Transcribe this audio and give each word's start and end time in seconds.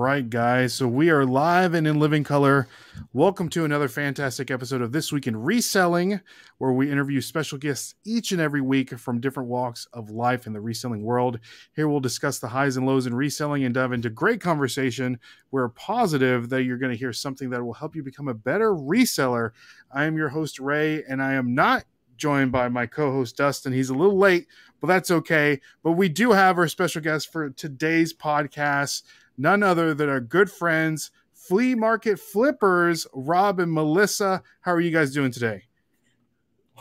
right, 0.00 0.30
guys. 0.30 0.72
So 0.72 0.88
we 0.88 1.10
are 1.10 1.26
live 1.26 1.74
and 1.74 1.86
in 1.86 2.00
living 2.00 2.24
color. 2.24 2.66
Welcome 3.12 3.50
to 3.50 3.66
another 3.66 3.86
fantastic 3.86 4.50
episode 4.50 4.80
of 4.80 4.92
This 4.92 5.12
Week 5.12 5.26
in 5.26 5.36
Reselling, 5.36 6.22
where 6.56 6.72
we 6.72 6.90
interview 6.90 7.20
special 7.20 7.58
guests 7.58 7.96
each 8.06 8.32
and 8.32 8.40
every 8.40 8.62
week 8.62 8.98
from 8.98 9.20
different 9.20 9.50
walks 9.50 9.86
of 9.92 10.08
life 10.08 10.46
in 10.46 10.54
the 10.54 10.60
reselling 10.60 11.02
world. 11.02 11.38
Here 11.76 11.86
we'll 11.86 12.00
discuss 12.00 12.38
the 12.38 12.48
highs 12.48 12.78
and 12.78 12.86
lows 12.86 13.06
in 13.06 13.14
reselling 13.14 13.62
and 13.64 13.74
dive 13.74 13.92
into 13.92 14.08
great 14.08 14.40
conversation. 14.40 15.20
We're 15.50 15.68
positive 15.68 16.48
that 16.48 16.62
you're 16.62 16.78
going 16.78 16.92
to 16.92 16.98
hear 16.98 17.12
something 17.12 17.50
that 17.50 17.62
will 17.62 17.74
help 17.74 17.94
you 17.94 18.02
become 18.02 18.28
a 18.28 18.34
better 18.34 18.72
reseller. 18.72 19.50
I 19.92 20.04
am 20.04 20.16
your 20.16 20.30
host, 20.30 20.58
Ray, 20.58 21.04
and 21.04 21.22
I 21.22 21.34
am 21.34 21.54
not 21.54 21.84
joined 22.16 22.52
by 22.52 22.70
my 22.70 22.86
co-host 22.86 23.36
Dustin. 23.36 23.74
He's 23.74 23.90
a 23.90 23.94
little 23.94 24.16
late, 24.18 24.46
but 24.80 24.86
that's 24.86 25.10
okay. 25.10 25.60
But 25.82 25.92
we 25.92 26.08
do 26.08 26.32
have 26.32 26.56
our 26.56 26.68
special 26.68 27.02
guest 27.02 27.30
for 27.30 27.50
today's 27.50 28.14
podcast, 28.14 29.02
none 29.40 29.62
other 29.62 29.94
than 29.94 30.08
our 30.08 30.20
good 30.20 30.50
friends, 30.50 31.10
flea 31.32 31.74
market 31.74 32.20
flippers, 32.20 33.06
Rob 33.14 33.58
and 33.58 33.72
Melissa. 33.72 34.42
How 34.60 34.72
are 34.72 34.80
you 34.80 34.90
guys 34.90 35.12
doing 35.12 35.32
today? 35.32 35.64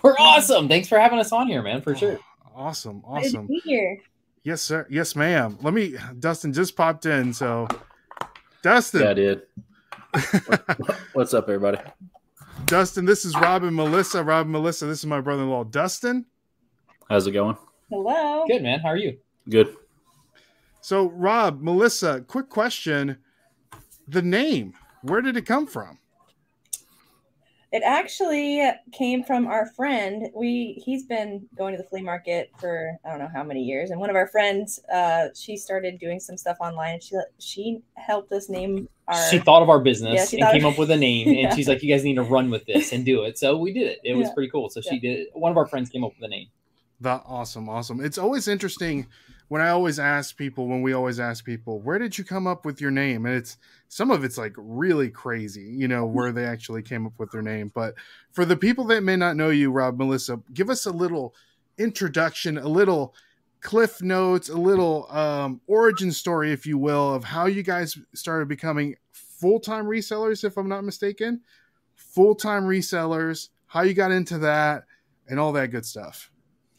We're 0.04 0.16
awesome. 0.20 0.68
Thanks 0.68 0.88
for 0.88 1.00
having 1.00 1.20
us 1.20 1.32
on 1.32 1.48
here, 1.48 1.62
man. 1.62 1.82
For 1.82 1.92
oh, 1.92 1.96
sure. 1.96 2.20
Oh, 2.46 2.52
awesome, 2.56 3.02
awesome. 3.06 3.48
Good 3.48 3.62
to 3.62 3.66
be 3.66 3.70
here. 3.70 3.98
Yes, 4.44 4.62
sir. 4.62 4.86
Yes, 4.90 5.16
ma'am. 5.16 5.58
Let 5.62 5.74
me. 5.74 5.96
Dustin 6.20 6.54
just 6.54 6.76
popped 6.76 7.06
in, 7.06 7.34
so 7.34 7.68
Dustin. 8.62 9.02
Yeah, 9.02 9.10
I 9.10 9.14
did. 9.14 9.42
What's 11.14 11.34
up, 11.34 11.46
everybody? 11.46 11.80
Dustin, 12.66 13.06
this 13.06 13.26
is 13.26 13.36
Rob 13.36 13.64
and 13.64 13.76
Melissa. 13.76 14.24
Rob 14.24 14.46
and 14.46 14.52
Melissa, 14.52 14.86
this 14.86 15.00
is 15.00 15.06
my 15.06 15.22
brother-in-law, 15.22 15.66
Dustin. 15.66 16.26
How's 17.10 17.26
it 17.26 17.32
going? 17.32 17.58
Hello. 17.90 18.46
Good, 18.48 18.64
man. 18.64 18.80
How 18.80 18.90
are 18.90 18.98
you? 18.98 19.18
Good. 19.50 19.76
So, 20.82 21.10
Rob, 21.10 21.62
Melissa, 21.62 22.22
quick 22.28 22.50
question: 22.50 23.18
the 24.08 24.22
name, 24.22 24.74
where 25.02 25.22
did 25.22 25.38
it 25.38 25.46
come 25.46 25.68
from? 25.68 25.98
It 27.72 27.84
actually 27.86 28.68
came 28.92 29.24
from 29.24 29.46
our 29.46 29.68
friend. 29.76 30.30
We 30.36 30.82
he's 30.84 31.06
been 31.06 31.48
going 31.56 31.76
to 31.76 31.78
the 31.78 31.88
flea 31.88 32.02
market 32.02 32.50
for 32.60 32.98
I 33.06 33.10
don't 33.12 33.20
know 33.20 33.30
how 33.32 33.44
many 33.44 33.62
years, 33.62 33.92
and 33.92 34.00
one 34.00 34.10
of 34.10 34.16
our 34.16 34.26
friends, 34.26 34.80
uh, 34.92 35.28
she 35.36 35.56
started 35.56 36.00
doing 36.00 36.20
some 36.20 36.36
stuff 36.36 36.58
online, 36.62 36.96
and 36.96 37.04
she 37.04 37.16
she 37.38 37.82
helped 37.96 38.32
us 38.32 38.50
name 38.50 38.90
our. 39.08 39.30
She 39.30 39.38
thought 39.38 39.62
of 39.62 39.70
our 39.70 39.80
business 39.80 40.16
Yeah, 40.16 40.26
she 40.26 40.40
and 40.42 40.52
came 40.52 40.66
of- 40.66 40.74
up 40.74 40.80
with 40.80 40.90
a 40.90 40.98
name, 40.98 41.28
Yeah. 41.28 41.40
and 41.50 41.56
she's 41.56 41.68
like, 41.68 41.84
"You 41.84 41.94
guys 41.94 42.04
need 42.04 42.16
to 42.16 42.24
run 42.24 42.50
with 42.50 42.66
this 42.66 42.92
and 42.92 43.06
do 43.06 43.24
it." 43.26 43.38
So 43.38 43.56
we 43.58 43.72
did 43.72 43.86
it. 43.86 44.00
It 44.04 44.16
was 44.16 44.30
Yeah. 44.30 44.34
pretty 44.34 44.50
cool. 44.50 44.70
So 44.72 44.82
she 44.82 44.96
Yeah. 44.96 45.02
did. 45.18 45.28
One 45.34 45.52
of 45.52 45.58
our 45.58 45.68
friends 45.68 45.90
came 45.92 46.04
up 46.04 46.14
with 46.20 46.26
a 46.26 46.28
name. 46.30 46.48
That 47.02 47.22
awesome, 47.28 47.70
awesome. 47.70 48.02
It's 48.04 48.18
always 48.18 48.48
interesting 48.48 49.06
when 49.50 49.62
I 49.62 49.70
always 49.70 50.00
ask 50.00 50.38
people, 50.38 50.68
when 50.68 50.82
we 50.84 50.94
always 50.94 51.20
ask 51.20 51.44
people, 51.44 51.82
where 51.82 52.00
did 52.00 52.18
you 52.18 52.24
come 52.24 52.48
up 52.48 52.66
with 52.66 52.80
your 52.80 52.92
name? 52.92 53.26
And 53.26 53.36
it's 53.36 53.58
some 53.88 54.12
of 54.12 54.24
it's 54.24 54.38
like 54.38 54.54
really 54.56 55.10
crazy, 55.10 55.64
you 55.64 55.88
know, 55.88 56.06
where 56.06 56.32
they 56.32 56.46
actually 56.46 56.84
came 56.84 57.06
up 57.06 57.14
with 57.18 57.32
their 57.32 57.42
name. 57.42 57.72
But 57.74 57.96
for 58.32 58.46
the 58.46 58.56
people 58.56 58.86
that 58.86 59.04
may 59.04 59.16
not 59.16 59.36
know 59.36 59.50
you, 59.50 59.72
Rob, 59.72 59.98
Melissa, 59.98 60.40
give 60.54 60.70
us 60.70 60.86
a 60.86 60.92
little 60.92 61.34
introduction, 61.80 62.60
a 62.60 62.68
little 62.68 63.16
cliff 63.62 64.04
notes, 64.04 64.50
a 64.50 64.58
little 64.58 65.12
um, 65.12 65.60
origin 65.66 66.12
story, 66.12 66.52
if 66.52 66.68
you 66.68 66.78
will, 66.78 67.16
of 67.16 67.24
how 67.24 67.48
you 67.48 67.64
guys 67.64 67.98
started 68.14 68.48
becoming 68.48 68.96
full 69.12 69.60
time 69.60 69.86
resellers, 69.86 70.44
if 70.44 70.58
I'm 70.58 70.70
not 70.70 70.84
mistaken. 70.84 71.42
Full 71.96 72.36
time 72.36 72.66
resellers, 72.66 73.50
how 73.66 73.82
you 73.82 73.96
got 73.96 74.12
into 74.12 74.38
that, 74.40 74.84
and 75.28 75.40
all 75.40 75.52
that 75.54 75.72
good 75.72 75.86
stuff. 75.86 76.32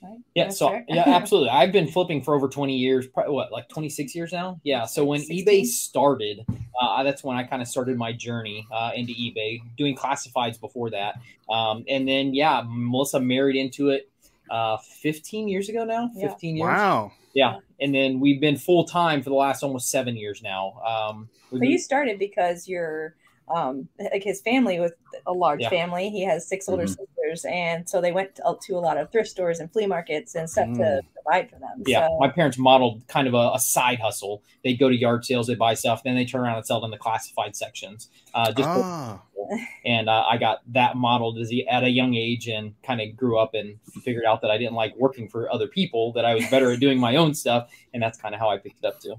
Right? 0.02 0.18
Yeah, 0.34 0.44
That's 0.44 0.58
so 0.58 0.68
fair. 0.68 0.84
yeah, 0.88 1.04
absolutely. 1.06 1.50
I've 1.50 1.72
been 1.72 1.86
flipping 1.86 2.22
for 2.22 2.34
over 2.34 2.48
20 2.48 2.74
years, 2.76 3.06
probably 3.06 3.34
what, 3.34 3.52
like 3.52 3.68
26 3.68 4.14
years 4.14 4.32
now? 4.32 4.58
Yeah. 4.64 4.86
So 4.86 5.04
when 5.04 5.20
16. 5.20 5.44
eBay 5.46 5.64
started, 5.66 6.46
uh, 6.80 7.02
that's 7.02 7.22
when 7.22 7.36
I 7.36 7.44
kind 7.44 7.60
of 7.60 7.68
started 7.68 7.98
my 7.98 8.12
journey 8.12 8.66
uh, 8.72 8.92
into 8.94 9.12
eBay, 9.12 9.60
doing 9.76 9.94
classifieds 9.94 10.58
before 10.58 10.88
that. 10.90 11.16
Um, 11.50 11.84
and 11.88 12.08
then, 12.08 12.32
yeah, 12.34 12.62
Melissa 12.66 13.20
married 13.20 13.56
into 13.56 13.90
it 13.90 14.10
uh, 14.50 14.78
15 14.78 15.48
years 15.48 15.68
ago 15.68 15.84
now. 15.84 16.10
Yeah. 16.14 16.28
15 16.28 16.56
years. 16.56 16.66
Wow. 16.66 17.12
Yeah. 17.34 17.58
And 17.78 17.94
then 17.94 18.20
we've 18.20 18.40
been 18.40 18.56
full 18.56 18.84
time 18.84 19.22
for 19.22 19.28
the 19.30 19.36
last 19.36 19.62
almost 19.62 19.90
seven 19.90 20.16
years 20.16 20.42
now. 20.42 20.80
Um, 20.84 21.28
But 21.50 21.60
been- 21.60 21.70
you 21.72 21.78
started 21.78 22.18
because 22.18 22.66
you're 22.66 23.14
um 23.54 23.88
like 23.98 24.22
his 24.22 24.40
family 24.40 24.78
with 24.80 24.94
a 25.26 25.32
large 25.32 25.60
Yeah. 25.60 25.68
Mm-hmm. 25.68 25.76
family. 25.76 26.10
He 26.10 26.24
has 26.24 26.46
6 26.48 26.68
older 26.68 26.84
Mhm. 26.84 26.88
sisters, 26.96 27.44
and 27.50 27.88
so 27.88 28.00
they 28.00 28.12
went 28.12 28.36
to, 28.36 28.56
to 28.66 28.76
a 28.76 28.80
lot 28.80 28.96
of 28.98 29.10
thrift 29.12 29.28
stores 29.28 29.60
and 29.60 29.70
flea 29.72 29.86
markets 29.86 30.34
and 30.34 30.48
stuff 30.48 30.66
to 30.74 30.80
Mm. 30.82 31.00
provide 31.14 31.50
for 31.50 31.58
them. 31.58 31.82
Yeah, 31.86 32.06
So, 32.08 32.18
my 32.18 32.28
parents 32.28 32.58
modeled 32.58 33.06
kind 33.08 33.26
of 33.28 33.34
a, 33.34 33.52
a 33.54 33.58
side 33.58 34.00
hustle. 34.00 34.42
They'd 34.64 34.78
go 34.78 34.88
to 34.88 34.96
yard 34.96 35.24
sales, 35.24 35.46
they'd 35.48 35.58
buy 35.58 35.74
stuff, 35.74 36.02
then 36.02 36.14
they 36.14 36.24
turn 36.24 36.42
around 36.42 36.56
and 36.56 36.66
sell 36.66 36.80
it 36.82 36.84
in 36.84 36.90
the 36.90 36.98
classified 36.98 37.54
sections. 37.56 38.08
Uh, 38.34 38.52
just 38.52 38.68
Ah. 38.68 39.22
and 39.84 40.08
uh, 40.08 40.24
I 40.28 40.36
got 40.36 40.60
that 40.72 40.96
modeled 40.96 41.38
as 41.38 41.52
a, 41.52 41.64
at 41.66 41.82
a 41.82 41.88
young 41.90 42.14
age, 42.14 42.46
and 42.48 42.74
kind 42.82 43.00
of 43.00 43.16
grew 43.16 43.36
up 43.38 43.54
and 43.54 43.80
figured 44.04 44.24
out 44.24 44.42
that 44.42 44.50
I 44.50 44.58
didn't 44.58 44.74
like 44.74 44.94
working 44.96 45.28
for 45.28 45.50
other 45.52 45.66
people; 45.66 46.12
that 46.12 46.24
I 46.24 46.34
was 46.34 46.48
better 46.50 46.70
at 46.70 46.78
doing 46.78 46.98
my 47.00 47.16
own 47.16 47.34
stuff, 47.34 47.68
and 47.92 48.00
that's 48.02 48.16
kind 48.16 48.32
of 48.34 48.40
how 48.40 48.48
I 48.48 48.58
picked 48.58 48.78
it 48.84 48.86
up 48.86 49.00
too. 49.00 49.16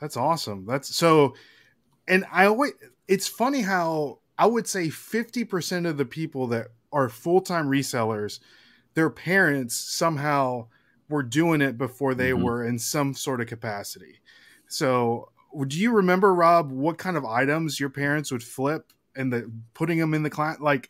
That's 0.00 0.16
awesome. 0.16 0.66
That's 0.66 0.92
so, 0.94 1.34
and 2.08 2.24
I 2.32 2.46
always, 2.46 2.72
it's 3.08 3.28
funny 3.28 3.60
how 3.60 4.20
I 4.38 4.46
would 4.46 4.66
say 4.66 4.88
50% 4.88 5.86
of 5.86 5.96
the 5.96 6.04
people 6.04 6.46
that 6.48 6.68
are 6.92 7.08
full 7.08 7.40
time 7.40 7.68
resellers, 7.68 8.40
their 8.94 9.10
parents 9.10 9.76
somehow 9.76 10.66
were 11.08 11.22
doing 11.22 11.60
it 11.60 11.76
before 11.76 12.14
they 12.14 12.30
Mhm. 12.30 12.42
were 12.42 12.64
in 12.66 12.78
some 12.78 13.14
sort 13.14 13.40
of 13.40 13.46
capacity. 13.46 14.20
So, 14.68 15.30
do 15.68 15.78
you 15.78 15.92
remember, 15.92 16.34
Rob, 16.34 16.72
what 16.72 16.98
kind 16.98 17.16
of 17.16 17.24
items 17.24 17.78
your 17.78 17.90
parents 17.90 18.32
would 18.32 18.42
flip 18.42 18.92
and 19.14 19.32
the 19.32 19.50
putting 19.74 19.98
them 19.98 20.14
in 20.14 20.22
the 20.22 20.30
class? 20.30 20.58
Like, 20.60 20.88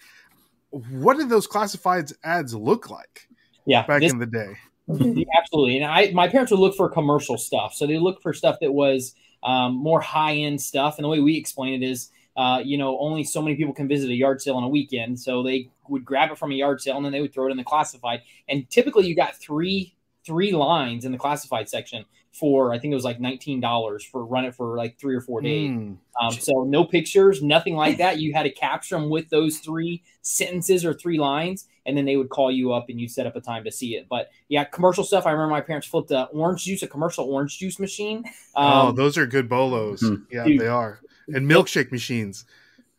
what 0.70 1.18
did 1.18 1.28
those 1.28 1.46
classifieds 1.46 2.14
ads 2.24 2.54
look 2.54 2.90
like 2.90 3.28
Yeah, 3.66 3.86
back 3.86 4.00
this- 4.00 4.12
in 4.12 4.18
the 4.18 4.26
day? 4.26 4.54
Absolutely. 5.38 5.78
And 5.78 5.86
I, 5.86 6.10
my 6.12 6.28
parents 6.28 6.50
would 6.52 6.60
look 6.60 6.76
for 6.76 6.88
commercial 6.90 7.38
stuff. 7.38 7.74
So 7.74 7.86
they 7.86 7.98
look 7.98 8.20
for 8.22 8.32
stuff 8.32 8.58
that 8.60 8.72
was 8.72 9.14
um, 9.44 9.74
more 9.74 10.00
high 10.00 10.34
end 10.34 10.60
stuff. 10.60 10.98
And 10.98 11.04
the 11.04 11.08
way 11.08 11.20
we 11.20 11.36
explain 11.36 11.82
it 11.82 11.86
is, 11.86 12.10
uh, 12.36 12.60
you 12.64 12.78
know, 12.78 12.98
only 12.98 13.24
so 13.24 13.40
many 13.40 13.56
people 13.56 13.74
can 13.74 13.86
visit 13.86 14.10
a 14.10 14.14
yard 14.14 14.40
sale 14.40 14.56
on 14.56 14.64
a 14.64 14.68
weekend. 14.68 15.20
So 15.20 15.42
they 15.42 15.70
would 15.88 16.04
grab 16.04 16.30
it 16.32 16.38
from 16.38 16.50
a 16.50 16.54
yard 16.54 16.80
sale 16.80 16.96
and 16.96 17.04
then 17.04 17.12
they 17.12 17.20
would 17.20 17.32
throw 17.32 17.46
it 17.46 17.50
in 17.50 17.56
the 17.56 17.64
classified. 17.64 18.22
And 18.48 18.68
typically 18.70 19.06
you 19.06 19.14
got 19.14 19.36
three 19.36 19.94
three 20.24 20.52
lines 20.52 21.04
in 21.04 21.12
the 21.12 21.18
classified 21.18 21.68
section 21.68 22.04
for 22.34 22.72
I 22.74 22.78
think 22.80 22.90
it 22.90 22.96
was 22.96 23.04
like 23.04 23.20
nineteen 23.20 23.60
dollars 23.60 24.04
for 24.04 24.24
run 24.24 24.44
it 24.44 24.54
for 24.54 24.76
like 24.76 24.98
three 24.98 25.14
or 25.14 25.20
four 25.20 25.40
days. 25.40 25.70
Mm. 25.70 25.96
Um, 26.20 26.32
so 26.32 26.64
no 26.64 26.84
pictures, 26.84 27.42
nothing 27.42 27.76
like 27.76 27.98
that. 27.98 28.18
You 28.18 28.32
had 28.34 28.42
to 28.42 28.50
capture 28.50 28.96
them 28.96 29.08
with 29.08 29.30
those 29.30 29.58
three 29.58 30.02
sentences 30.22 30.84
or 30.84 30.94
three 30.94 31.18
lines, 31.18 31.68
and 31.86 31.96
then 31.96 32.04
they 32.06 32.16
would 32.16 32.30
call 32.30 32.50
you 32.50 32.72
up 32.72 32.86
and 32.88 33.00
you 33.00 33.08
set 33.08 33.26
up 33.26 33.36
a 33.36 33.40
time 33.40 33.62
to 33.64 33.70
see 33.70 33.94
it. 33.94 34.06
But 34.08 34.30
yeah, 34.48 34.64
commercial 34.64 35.04
stuff. 35.04 35.26
I 35.26 35.30
remember 35.30 35.52
my 35.52 35.60
parents 35.60 35.86
flipped 35.86 36.10
a 36.10 36.24
orange 36.26 36.64
juice, 36.64 36.82
a 36.82 36.88
commercial 36.88 37.24
orange 37.32 37.58
juice 37.58 37.78
machine. 37.78 38.24
oh, 38.56 38.88
Um, 38.88 38.94
those 38.96 39.16
are 39.16 39.26
good 39.26 39.48
bolos. 39.48 40.02
Mhm. 40.02 40.26
Yeah, 40.30 40.44
Dude. 40.44 40.60
they 40.60 40.66
are. 40.68 41.00
And 41.28 41.48
milkshake 41.50 41.92
machines. 41.92 42.44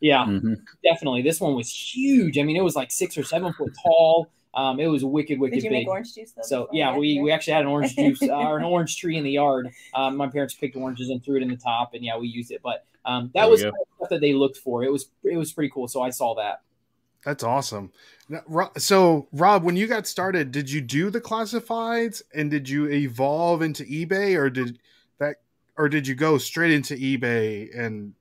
yeah, 0.00 0.24
hmm 0.24 0.54
definitely. 0.82 1.22
This 1.22 1.40
one 1.40 1.54
was 1.54 1.70
huge. 1.70 2.38
I 2.38 2.42
mean, 2.42 2.56
it 2.56 2.62
was 2.64 2.74
like 2.76 2.90
six 2.90 3.16
or 3.18 3.22
seven 3.22 3.52
foot 3.52 3.72
tall. 3.84 4.30
Um, 4.56 4.80
it 4.80 4.86
was 4.86 5.04
wicked, 5.04 5.38
wicked 5.38 5.56
Did 5.56 5.64
you 5.64 5.70
big. 5.70 5.80
make 5.80 5.88
orange 5.88 6.14
juice 6.14 6.32
though? 6.32 6.42
So 6.42 6.68
yeah, 6.72 6.96
we, 6.96 7.16
got 7.16 7.22
we 7.22 7.30
actually 7.30 7.52
had 7.52 7.62
an 7.62 7.68
orange 7.68 7.94
juice 7.94 8.22
uh, 8.28 8.34
or 8.34 8.56
an 8.56 8.64
orange 8.64 8.96
tree 8.96 9.18
in 9.18 9.22
the 9.22 9.30
yard. 9.32 9.70
Um, 9.94 10.16
my 10.16 10.28
parents 10.28 10.54
picked 10.54 10.76
oranges 10.76 11.10
and 11.10 11.22
threw 11.22 11.36
it 11.36 11.42
in 11.42 11.50
the 11.50 11.56
top, 11.56 11.92
and 11.92 12.02
yeah, 12.02 12.16
we 12.16 12.26
used 12.26 12.50
it. 12.50 12.62
But 12.62 12.86
um, 13.04 13.30
that 13.34 13.42
There 13.42 13.50
was 13.50 13.62
kind 13.62 13.74
of 13.74 13.86
stuff 13.96 14.08
that 14.08 14.20
they 14.22 14.32
looked 14.32 14.56
for. 14.56 14.82
It 14.82 14.90
was 14.90 15.10
it 15.22 15.36
was 15.36 15.52
pretty 15.52 15.70
cool. 15.70 15.88
So 15.88 16.00
I 16.00 16.08
saw 16.10 16.34
that. 16.36 16.62
That's 17.24 17.42
awesome. 17.42 17.92
So, 18.78 19.26
Rob, 19.32 19.64
when 19.64 19.76
you 19.76 19.88
got 19.88 20.06
started, 20.06 20.52
did 20.52 20.70
you 20.70 20.80
do 20.80 21.10
the 21.10 21.20
classifieds 21.20 22.22
and 22.32 22.50
did 22.50 22.68
you 22.68 22.88
evolve 22.88 23.62
into 23.62 23.82
eBay 23.82 24.38
or 24.38 24.48
did 24.48 24.78
that 25.18 25.36
or 25.76 25.88
did 25.88 26.06
you 26.06 26.14
go 26.14 26.38
straight 26.38 26.72
into 26.72 26.94
eBay 26.94 27.76
and 27.76 28.14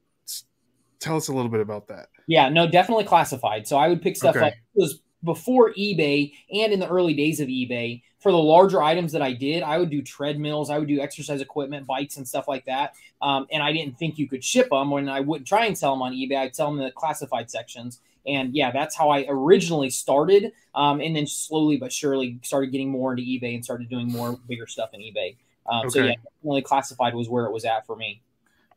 tell 1.00 1.18
us 1.18 1.28
a 1.28 1.34
little 1.34 1.52
bit 1.52 1.62
about 1.62 1.88
that? 1.88 2.08
Yeah, 2.28 2.50
no, 2.50 2.70
definitely 2.70 3.04
classified. 3.04 3.68
So 3.68 3.78
I 3.78 3.88
would 3.88 4.02
pick 4.02 4.18
stuff 4.18 4.36
Okay. 4.36 4.48
up. 4.48 4.54
It 4.54 4.60
was 4.74 5.02
before 5.26 5.74
eBay 5.74 6.34
and 6.52 6.72
in 6.72 6.80
the 6.80 6.88
early 6.88 7.14
days 7.14 7.40
of 7.40 7.48
eBay. 7.48 8.02
For 8.20 8.32
the 8.32 8.38
larger 8.40 8.82
items 8.82 9.12
that 9.12 9.22
I 9.22 9.34
did, 9.34 9.62
I 9.62 9.78
would 9.78 9.92
do 9.92 10.02
treadmills, 10.02 10.72
I 10.72 10.80
would 10.80 10.88
do 10.88 11.00
exercise 11.00 11.42
equipment, 11.42 11.86
bikes, 11.86 12.18
and 12.18 12.28
stuff 12.28 12.48
like 12.48 12.66
that. 12.66 12.94
Um, 13.22 13.46
and 13.52 13.62
I 13.62 13.72
didn't 13.72 14.00
think 14.00 14.18
you 14.18 14.28
could 14.28 14.44
ship 14.44 14.70
them 14.72 14.90
when 14.90 15.10
I 15.10 15.20
wouldn't 15.20 15.48
try 15.48 15.66
and 15.66 15.78
sell 15.78 15.92
them 15.92 16.02
on 16.02 16.14
eBay. 16.14 16.38
I'd 16.38 16.56
sell 16.56 16.72
them 16.72 16.80
in 16.80 16.86
the 16.86 16.92
classified 16.92 17.52
sections. 17.52 18.00
And 18.26 18.56
yeah, 18.56 18.72
that's 18.72 18.96
how 18.96 19.10
I 19.10 19.26
originally 19.30 19.92
started. 19.92 20.54
Um, 20.74 21.02
and 21.02 21.16
then 21.16 21.28
slowly 21.28 21.78
but 21.78 21.94
surely 21.94 22.40
started 22.42 22.72
getting 22.72 22.90
more 22.90 23.12
into 23.12 23.22
eBay 23.22 23.54
and 23.54 23.64
started 23.64 23.90
doing 23.90 24.08
more 24.08 24.40
bigger 24.48 24.66
stuff 24.66 24.90
in 24.94 25.02
eBay. 25.02 25.36
Um, 25.68 25.90
So 25.90 26.00
yeah, 26.00 26.16
definitely 26.42 26.64
classified 26.64 27.14
was 27.14 27.30
where 27.30 27.46
it 27.46 27.52
was 27.52 27.64
at 27.66 27.86
for 27.86 27.96
me. 27.96 28.22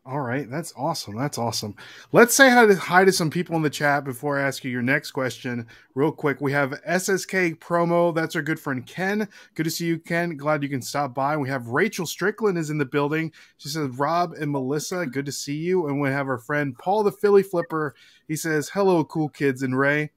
All 0.08 0.22
right, 0.22 0.48
that's 0.48 0.72
awesome. 0.74 1.16
That's 1.16 1.36
awesome. 1.36 1.76
Let's 2.12 2.32
say 2.32 2.48
hi 2.48 2.64
to, 2.64 2.76
hi 2.76 3.04
to 3.04 3.12
some 3.12 3.28
people 3.28 3.56
in 3.56 3.62
the 3.62 3.68
chat 3.68 4.04
before 4.04 4.38
I 4.38 4.42
ask 4.42 4.64
you 4.64 4.70
your 4.70 4.80
next 4.80 5.10
question. 5.10 5.66
Real 5.94 6.12
quick, 6.12 6.40
we 6.40 6.50
have 6.52 6.80
SSK 6.88 7.58
promo. 7.58 8.14
That's 8.14 8.34
our 8.34 8.40
good 8.40 8.58
friend 8.58 8.86
Ken. 8.86 9.28
Good 9.54 9.64
to 9.64 9.70
see 9.70 9.84
you, 9.84 9.98
Ken. 9.98 10.38
Glad 10.38 10.62
you 10.62 10.70
can 10.70 10.80
stop 10.80 11.12
by. 11.12 11.36
We 11.36 11.50
have 11.50 11.66
Rachel 11.68 12.06
Strickland 12.06 12.56
is 12.56 12.70
in 12.70 12.78
the 12.78 12.86
building. 12.86 13.32
She 13.58 13.68
says, 13.68 13.98
Rob 13.98 14.32
and 14.32 14.50
Melissa, 14.50 15.04
good 15.04 15.26
to 15.26 15.32
see 15.32 15.56
you. 15.56 15.86
And 15.88 16.00
we 16.00 16.08
have 16.08 16.28
our 16.28 16.38
friend 16.38 16.74
Paul 16.78 17.02
the 17.02 17.12
Philly 17.12 17.42
Flipper. 17.42 17.94
He 18.26 18.34
says, 18.34 18.70
Hello, 18.70 19.04
cool 19.04 19.28
kids 19.28 19.62
and 19.62 19.78
Ray. 19.78 20.12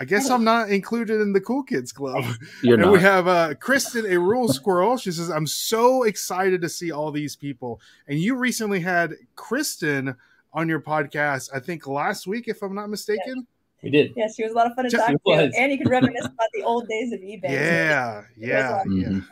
I 0.00 0.04
guess 0.04 0.30
I'm 0.30 0.44
not 0.44 0.70
included 0.70 1.20
in 1.20 1.32
the 1.32 1.40
cool 1.40 1.62
kids 1.62 1.92
club. 1.92 2.24
You're 2.62 2.74
and 2.74 2.82
not. 2.84 2.92
we 2.92 3.00
have 3.00 3.26
uh, 3.28 3.54
Kristen, 3.54 4.06
a 4.06 4.18
rule 4.18 4.48
squirrel. 4.48 4.96
She 4.96 5.10
says, 5.10 5.30
I'm 5.30 5.46
so 5.46 6.04
excited 6.04 6.60
to 6.62 6.68
see 6.68 6.92
all 6.92 7.10
these 7.10 7.34
people. 7.36 7.80
And 8.06 8.18
you 8.18 8.36
recently 8.36 8.80
had 8.80 9.14
Kristen 9.34 10.14
on 10.52 10.68
your 10.68 10.80
podcast, 10.80 11.50
I 11.54 11.58
think 11.60 11.86
last 11.86 12.26
week, 12.26 12.48
if 12.48 12.62
I'm 12.62 12.74
not 12.74 12.88
mistaken. 12.88 13.46
We 13.82 13.90
did. 13.90 14.12
Yeah, 14.16 14.26
she 14.34 14.42
was 14.42 14.52
a 14.52 14.56
lot 14.56 14.66
of 14.66 14.74
fun 14.74 14.84
to 14.86 14.90
Just- 14.90 15.06
talk 15.06 15.12
to, 15.14 15.20
was. 15.24 15.54
and 15.56 15.70
you 15.70 15.78
could 15.78 15.88
reminisce 15.90 16.24
about 16.24 16.48
the 16.54 16.62
old 16.62 16.88
days 16.88 17.12
of 17.12 17.20
eBay. 17.20 17.50
Yeah, 17.50 18.22
yeah, 18.36 18.74
awesome. 18.80 18.92
yeah. 19.00 19.06
Mhm. 19.08 19.24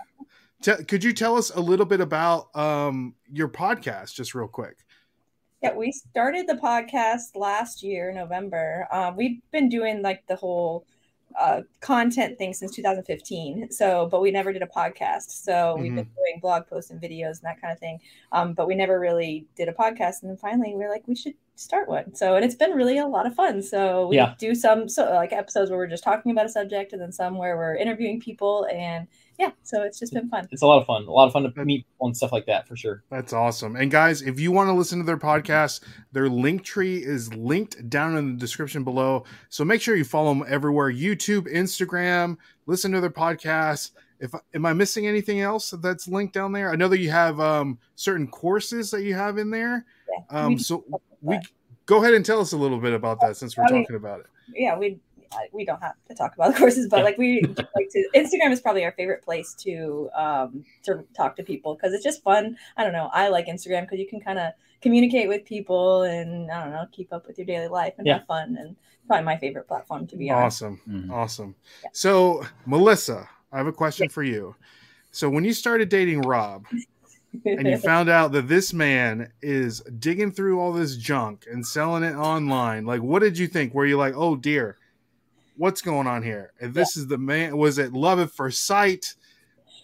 Te- 0.62 0.84
could 0.84 1.04
you 1.04 1.12
tell 1.12 1.36
us 1.36 1.50
a 1.50 1.60
little 1.60 1.86
bit 1.86 2.00
about 2.00 2.54
um, 2.56 3.14
your 3.32 3.48
podcast, 3.48 4.14
just 4.14 4.34
real 4.34 4.48
quick? 4.48 4.76
Yeah, 5.62 5.74
we 5.74 5.90
started 5.90 6.46
the 6.46 6.54
podcast 6.54 7.34
last 7.34 7.82
year, 7.82 8.12
November. 8.12 8.86
Um, 8.92 9.16
we've 9.16 9.40
been 9.52 9.68
doing 9.70 10.02
like 10.02 10.22
the 10.26 10.36
whole 10.36 10.84
uh, 11.38 11.62
content 11.80 12.36
thing 12.38 12.52
since 12.52 12.74
2015. 12.74 13.70
So, 13.70 14.06
but 14.10 14.20
we 14.20 14.30
never 14.30 14.52
did 14.52 14.62
a 14.62 14.66
podcast. 14.66 15.30
So 15.30 15.76
we've 15.78 15.94
been 15.94 16.04
doing 16.04 16.40
blog 16.42 16.66
posts 16.66 16.90
and 16.90 17.00
videos 17.00 17.38
and 17.38 17.44
that 17.44 17.60
kind 17.60 17.72
of 17.72 17.78
thing. 17.78 18.00
Um, 18.32 18.52
but 18.52 18.66
we 18.66 18.74
never 18.74 19.00
really 19.00 19.46
did 19.56 19.68
a 19.68 19.72
podcast. 19.72 20.22
And 20.22 20.30
then 20.30 20.36
finally, 20.36 20.74
we 20.74 20.84
are 20.84 20.90
like, 20.90 21.06
we 21.08 21.14
should 21.16 21.34
start 21.54 21.88
one. 21.88 22.14
So, 22.14 22.36
and 22.36 22.44
it's 22.44 22.54
been 22.54 22.72
really 22.72 22.98
a 22.98 23.06
lot 23.06 23.26
of 23.26 23.34
fun. 23.34 23.62
So 23.62 24.08
we 24.08 24.16
Yeah. 24.16 24.34
do 24.38 24.54
some 24.54 24.88
so 24.90 25.04
like 25.14 25.32
episodes 25.32 25.70
where 25.70 25.78
we're 25.78 25.86
just 25.86 26.04
talking 26.04 26.32
about 26.32 26.44
a 26.46 26.50
subject, 26.50 26.92
and 26.92 27.00
then 27.00 27.12
some 27.12 27.38
where 27.38 27.56
we're 27.56 27.76
interviewing 27.76 28.20
people. 28.20 28.66
And 28.70 29.06
yeah, 29.38 29.50
so 29.62 29.82
it's 29.82 29.98
just 29.98 30.12
been 30.14 30.28
fun. 30.28 30.48
It's 30.50 30.62
a 30.62 30.66
lot 30.66 30.80
of 30.80 30.86
fun. 30.86 31.04
A 31.04 31.10
lot 31.10 31.26
of 31.26 31.32
fun 31.32 31.42
to 31.42 31.64
meet 31.64 31.86
people 31.86 32.06
and 32.06 32.16
stuff 32.16 32.32
like 32.32 32.46
that 32.46 32.66
for 32.66 32.76
sure. 32.76 33.02
That's 33.10 33.32
awesome. 33.32 33.76
And 33.76 33.90
guys, 33.90 34.22
if 34.22 34.40
you 34.40 34.50
want 34.52 34.68
to 34.68 34.72
listen 34.72 34.98
to 34.98 35.04
their 35.04 35.16
podcast, 35.18 35.80
their 36.12 36.28
Linktree 36.28 37.02
is 37.02 37.32
linked 37.34 37.88
down 37.90 38.16
in 38.16 38.34
the 38.34 38.38
description 38.40 38.84
below. 38.84 39.24
So 39.48 39.64
make 39.64 39.80
sure 39.82 39.94
you 39.96 40.04
follow 40.04 40.32
them 40.34 40.44
everywhere 40.48 40.90
YouTube, 40.92 41.52
Instagram, 41.52 42.36
listen 42.66 42.92
to 42.92 43.00
their 43.00 43.10
podcast. 43.10 43.90
If 44.18 44.32
am 44.54 44.64
I 44.64 44.72
missing 44.72 45.06
anything 45.06 45.40
else 45.40 45.70
that's 45.82 46.08
linked 46.08 46.32
down 46.32 46.52
there? 46.52 46.70
I 46.70 46.76
know 46.76 46.88
that 46.88 47.00
you 47.00 47.10
have 47.10 47.38
um, 47.38 47.78
certain 47.96 48.26
courses 48.26 48.90
that 48.92 49.02
you 49.02 49.14
have 49.14 49.36
in 49.36 49.50
there. 49.50 49.84
Yeah, 50.30 50.44
Um, 50.44 50.54
we- 50.54 50.58
so 50.58 50.84
we 51.20 51.38
go 51.84 52.00
ahead 52.02 52.14
and 52.14 52.24
tell 52.24 52.40
us 52.40 52.52
a 52.52 52.56
little 52.56 52.78
bit 52.78 52.94
about 52.94 53.20
that 53.20 53.36
since 53.36 53.56
we're 53.56 53.64
I 53.64 53.72
mean, 53.72 53.82
talking 53.82 53.96
about 53.96 54.20
it. 54.20 54.26
yeah, 54.54 54.78
we 54.78 54.98
I- 55.32 55.48
we 55.52 55.64
don't 55.64 55.80
have 55.82 55.94
to 56.08 56.14
talk 56.14 56.34
about 56.34 56.52
the 56.52 56.58
courses, 56.58 56.88
but 56.88 57.04
like 57.04 57.18
we 57.18 57.42
like 57.42 57.88
to 57.90 58.08
Instagram 58.14 58.50
is 58.52 58.60
probably 58.60 58.84
our 58.84 58.92
favorite 58.92 59.22
place 59.24 59.54
to 59.60 60.10
um 60.14 60.64
to 60.84 61.04
talk 61.16 61.36
to 61.36 61.42
people 61.42 61.74
because 61.74 61.92
it's 61.92 62.04
just 62.04 62.22
fun. 62.22 62.56
I 62.76 62.84
don't 62.84 62.92
know. 62.92 63.10
I 63.12 63.28
like 63.28 63.46
Instagram 63.46 63.82
because 63.82 63.98
you 63.98 64.06
can 64.08 64.20
kind 64.20 64.38
of 64.38 64.52
communicate 64.82 65.28
with 65.28 65.44
people 65.44 66.02
and 66.02 66.50
I 66.50 66.62
don't 66.64 66.72
know 66.72 66.84
keep 66.92 67.12
up 67.12 67.26
with 67.26 67.38
your 67.38 67.46
daily 67.46 67.68
life 67.68 67.94
and 67.98 68.06
Yeah. 68.06 68.18
have 68.18 68.26
fun 68.26 68.56
and 68.58 68.76
probably 69.06 69.24
my 69.24 69.36
favorite 69.36 69.66
platform 69.68 70.06
to 70.08 70.16
be 70.16 70.30
honest. 70.30 70.62
Awesome. 70.62 70.80
Mhm. 70.88 71.10
Awesome. 71.12 71.54
Yeah. 71.82 71.90
So, 71.92 72.44
Melissa, 72.66 73.28
I 73.52 73.58
have 73.58 73.66
a 73.66 73.72
question 73.72 74.08
for 74.08 74.22
you. 74.22 74.54
So, 75.12 75.30
when 75.30 75.44
you 75.44 75.52
started 75.54 75.88
dating 75.88 76.22
Rob 76.22 76.66
and 77.44 77.66
you 77.66 77.78
found 77.78 78.08
out 78.08 78.32
that 78.32 78.48
this 78.48 78.72
man 78.74 79.30
is 79.42 79.80
digging 79.98 80.30
through 80.32 80.60
all 80.60 80.72
this 80.72 80.96
junk 80.96 81.46
and 81.50 81.66
selling 81.66 82.02
it 82.02 82.14
online, 82.16 82.84
like, 82.84 83.00
what 83.02 83.20
did 83.20 83.38
you 83.38 83.46
think? 83.46 83.74
Were 83.74 83.86
you 83.86 83.96
like, 83.96 84.14
oh 84.16 84.36
dear, 84.36 84.76
what's 85.56 85.82
going 85.82 86.06
on 86.06 86.22
here? 86.22 86.52
And 86.60 86.74
this 86.74 86.96
is 86.96 87.06
the 87.06 87.18
man, 87.18 87.56
was 87.56 87.78
it 87.78 87.92
love 87.92 88.18
at 88.18 88.30
first 88.30 88.64
sight? 88.64 89.14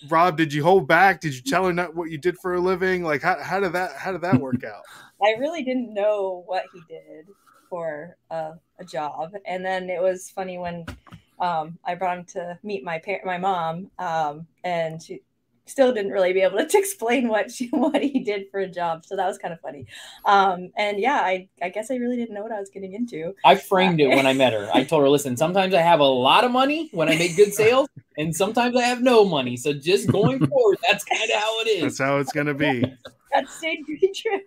Rob, 0.08 0.36
did 0.36 0.52
you 0.52 0.62
hold 0.62 0.88
back? 0.88 1.20
Did 1.20 1.34
you 1.34 1.42
tell 1.42 1.66
her 1.66 1.72
not 1.72 1.94
what 1.94 2.10
you 2.10 2.18
did 2.18 2.38
for 2.38 2.54
a 2.54 2.60
living? 2.60 3.04
Like, 3.04 3.22
how, 3.22 3.42
how 3.42 3.60
did 3.60 3.72
that, 3.72 3.96
how 3.96 4.12
did 4.12 4.22
that 4.22 4.40
work 4.40 4.64
out? 4.64 4.82
I 5.22 5.38
really 5.38 5.62
didn't 5.62 5.94
know 5.94 6.42
what 6.46 6.64
he 6.72 6.80
did 6.88 7.26
for 7.70 8.16
a, 8.30 8.52
a 8.78 8.84
job, 8.84 9.32
and 9.46 9.64
then 9.64 9.88
it 9.88 10.02
was 10.02 10.28
funny 10.28 10.58
when 10.58 10.84
um, 11.38 11.78
I 11.84 11.94
brought 11.94 12.18
him 12.18 12.24
to 12.26 12.58
meet 12.62 12.84
my 12.84 12.98
parent, 12.98 13.24
my 13.24 13.38
mom, 13.38 13.90
um, 13.98 14.46
and 14.64 15.02
she 15.02 15.22
still 15.72 15.92
didn't 15.92 16.12
really 16.12 16.32
be 16.32 16.42
able 16.42 16.64
to 16.64 16.78
explain 16.78 17.28
what 17.28 17.50
she 17.50 17.68
what 17.68 18.00
he 18.00 18.20
did 18.20 18.50
for 18.50 18.60
a 18.60 18.68
job. 18.68 19.04
So 19.04 19.16
that 19.16 19.26
was 19.26 19.38
kind 19.38 19.52
of 19.52 19.60
funny. 19.60 19.86
Um, 20.24 20.70
and 20.76 21.00
yeah, 21.00 21.16
I 21.16 21.48
I 21.60 21.70
guess 21.70 21.90
I 21.90 21.96
really 21.96 22.16
didn't 22.16 22.34
know 22.34 22.42
what 22.42 22.52
I 22.52 22.60
was 22.60 22.70
getting 22.70 22.92
into. 22.92 23.34
I 23.44 23.56
framed 23.56 24.00
it 24.00 24.08
when 24.08 24.26
I 24.26 24.34
met 24.34 24.52
her. 24.52 24.70
I 24.72 24.84
told 24.84 25.02
her, 25.02 25.08
listen, 25.08 25.36
sometimes 25.36 25.74
I 25.74 25.80
have 25.80 26.00
a 26.00 26.04
lot 26.04 26.44
of 26.44 26.52
money 26.52 26.90
when 26.92 27.08
I 27.08 27.16
make 27.16 27.34
good 27.34 27.54
sales, 27.54 27.88
and 28.16 28.36
sometimes 28.36 28.76
I 28.76 28.82
have 28.82 29.02
no 29.02 29.24
money. 29.24 29.56
So 29.56 29.72
just 29.72 30.10
going 30.12 30.46
forward, 30.46 30.78
that's 30.88 31.04
kind 31.04 31.30
of 31.30 31.36
how 31.36 31.60
it 31.60 31.68
is. 31.68 31.82
That's 31.82 31.98
how 31.98 32.18
it's 32.18 32.32
going 32.32 32.46
to 32.46 32.54
be. 32.54 32.84
That 33.32 33.48
stayed 33.48 33.86
pretty 33.86 34.10
true. 34.14 34.40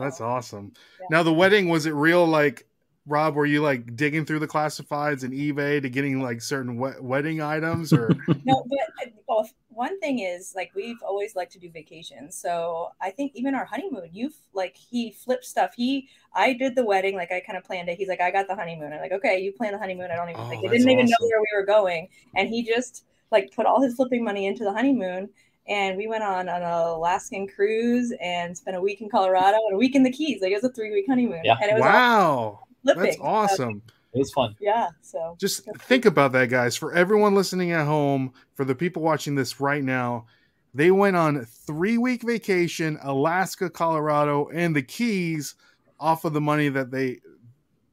That's 0.00 0.20
awesome. 0.20 0.72
Yeah. 1.00 1.06
Now 1.10 1.22
the 1.22 1.32
wedding 1.32 1.68
was 1.68 1.86
it 1.86 1.92
real 1.92 2.26
like 2.26 2.66
Rob? 3.06 3.34
Were 3.34 3.44
you 3.46 3.60
like 3.60 3.96
digging 3.96 4.24
through 4.24 4.38
the 4.38 4.48
classifieds 4.48 5.24
and 5.24 5.32
eBay 5.34 5.80
to 5.82 5.90
getting 5.90 6.22
like 6.22 6.40
certain 6.40 6.76
we- 6.76 6.98
wedding 7.00 7.42
items 7.42 7.92
or? 7.92 8.08
no, 8.44 8.64
but 8.68 9.06
uh, 9.06 9.10
well, 9.28 9.48
one 9.68 9.98
thing 10.00 10.20
is 10.20 10.54
like 10.56 10.70
we've 10.74 11.02
always 11.02 11.36
liked 11.36 11.52
to 11.52 11.58
do 11.58 11.70
vacations. 11.70 12.36
So 12.36 12.88
I 13.02 13.10
think 13.10 13.32
even 13.34 13.54
our 13.54 13.66
honeymoon, 13.66 14.08
you've 14.12 14.36
like 14.54 14.74
he 14.76 15.10
flipped 15.12 15.44
stuff. 15.44 15.72
He 15.76 16.08
I 16.34 16.54
did 16.54 16.74
the 16.76 16.84
wedding, 16.84 17.14
like 17.14 17.30
I 17.30 17.40
kind 17.40 17.58
of 17.58 17.64
planned 17.64 17.88
it. 17.90 17.98
He's 17.98 18.08
like, 18.08 18.20
I 18.22 18.30
got 18.30 18.48
the 18.48 18.54
honeymoon. 18.56 18.92
I'm 18.92 19.00
like, 19.00 19.12
okay, 19.12 19.38
you 19.38 19.52
plan 19.52 19.72
the 19.72 19.78
honeymoon. 19.78 20.10
I 20.10 20.16
don't 20.16 20.30
even 20.30 20.40
Oh, 20.40 20.48
like 20.48 20.58
I 20.58 20.62
didn't 20.68 20.88
even 20.88 21.04
awesome. 21.04 21.10
know 21.20 21.28
where 21.28 21.40
we 21.40 21.48
were 21.60 21.66
going, 21.66 22.08
and 22.36 22.48
he 22.48 22.62
just 22.64 23.04
like 23.30 23.52
put 23.54 23.66
all 23.66 23.82
his 23.82 23.94
flipping 23.96 24.24
money 24.24 24.46
into 24.46 24.64
the 24.64 24.72
honeymoon. 24.72 25.28
And 25.66 25.96
we 25.96 26.06
went 26.06 26.22
on 26.22 26.46
an 26.48 26.62
Alaskan 26.62 27.48
cruise 27.48 28.12
and 28.20 28.54
spent 28.56 28.76
a 28.76 28.80
week 28.82 29.00
in 29.00 29.08
Colorado 29.08 29.56
and 29.66 29.74
a 29.74 29.78
week 29.78 29.94
in 29.94 30.02
the 30.02 30.10
Keys. 30.12 30.42
Like 30.42 30.52
it 30.52 30.62
was 30.62 30.64
a 30.64 30.72
three 30.72 30.90
week 30.92 31.06
honeymoon, 31.08 31.40
Yeah. 31.44 31.56
and 31.60 31.70
it 31.70 31.74
was 31.74 31.82
all 31.82 31.88
wow, 31.90 32.60
flipping. 32.84 33.02
that's 33.02 33.16
So, 33.16 33.22
awesome. 33.22 33.82
It 34.14 34.18
was 34.18 34.32
fun. 34.32 34.54
yeah. 34.60 34.90
So 35.02 35.36
Just 35.40 35.64
think 35.80 36.04
about 36.04 36.32
that, 36.32 36.48
guys. 36.48 36.76
For 36.76 36.94
everyone 36.94 37.34
listening 37.34 37.72
at 37.72 37.86
home, 37.86 38.32
for 38.54 38.64
the 38.64 38.74
people 38.74 39.02
watching 39.02 39.34
this 39.34 39.60
right 39.60 39.82
now, 39.82 40.26
they 40.72 40.90
went 40.92 41.16
on 41.16 41.44
three 41.44 41.98
week 41.98 42.22
vacation, 42.22 42.98
Alaska, 43.02 43.68
Colorado, 43.70 44.48
and 44.54 44.74
the 44.74 44.82
Keys, 44.82 45.56
off 45.98 46.24
of 46.24 46.32
the 46.32 46.40
money 46.40 46.68
that 46.68 46.90
they 46.90 47.20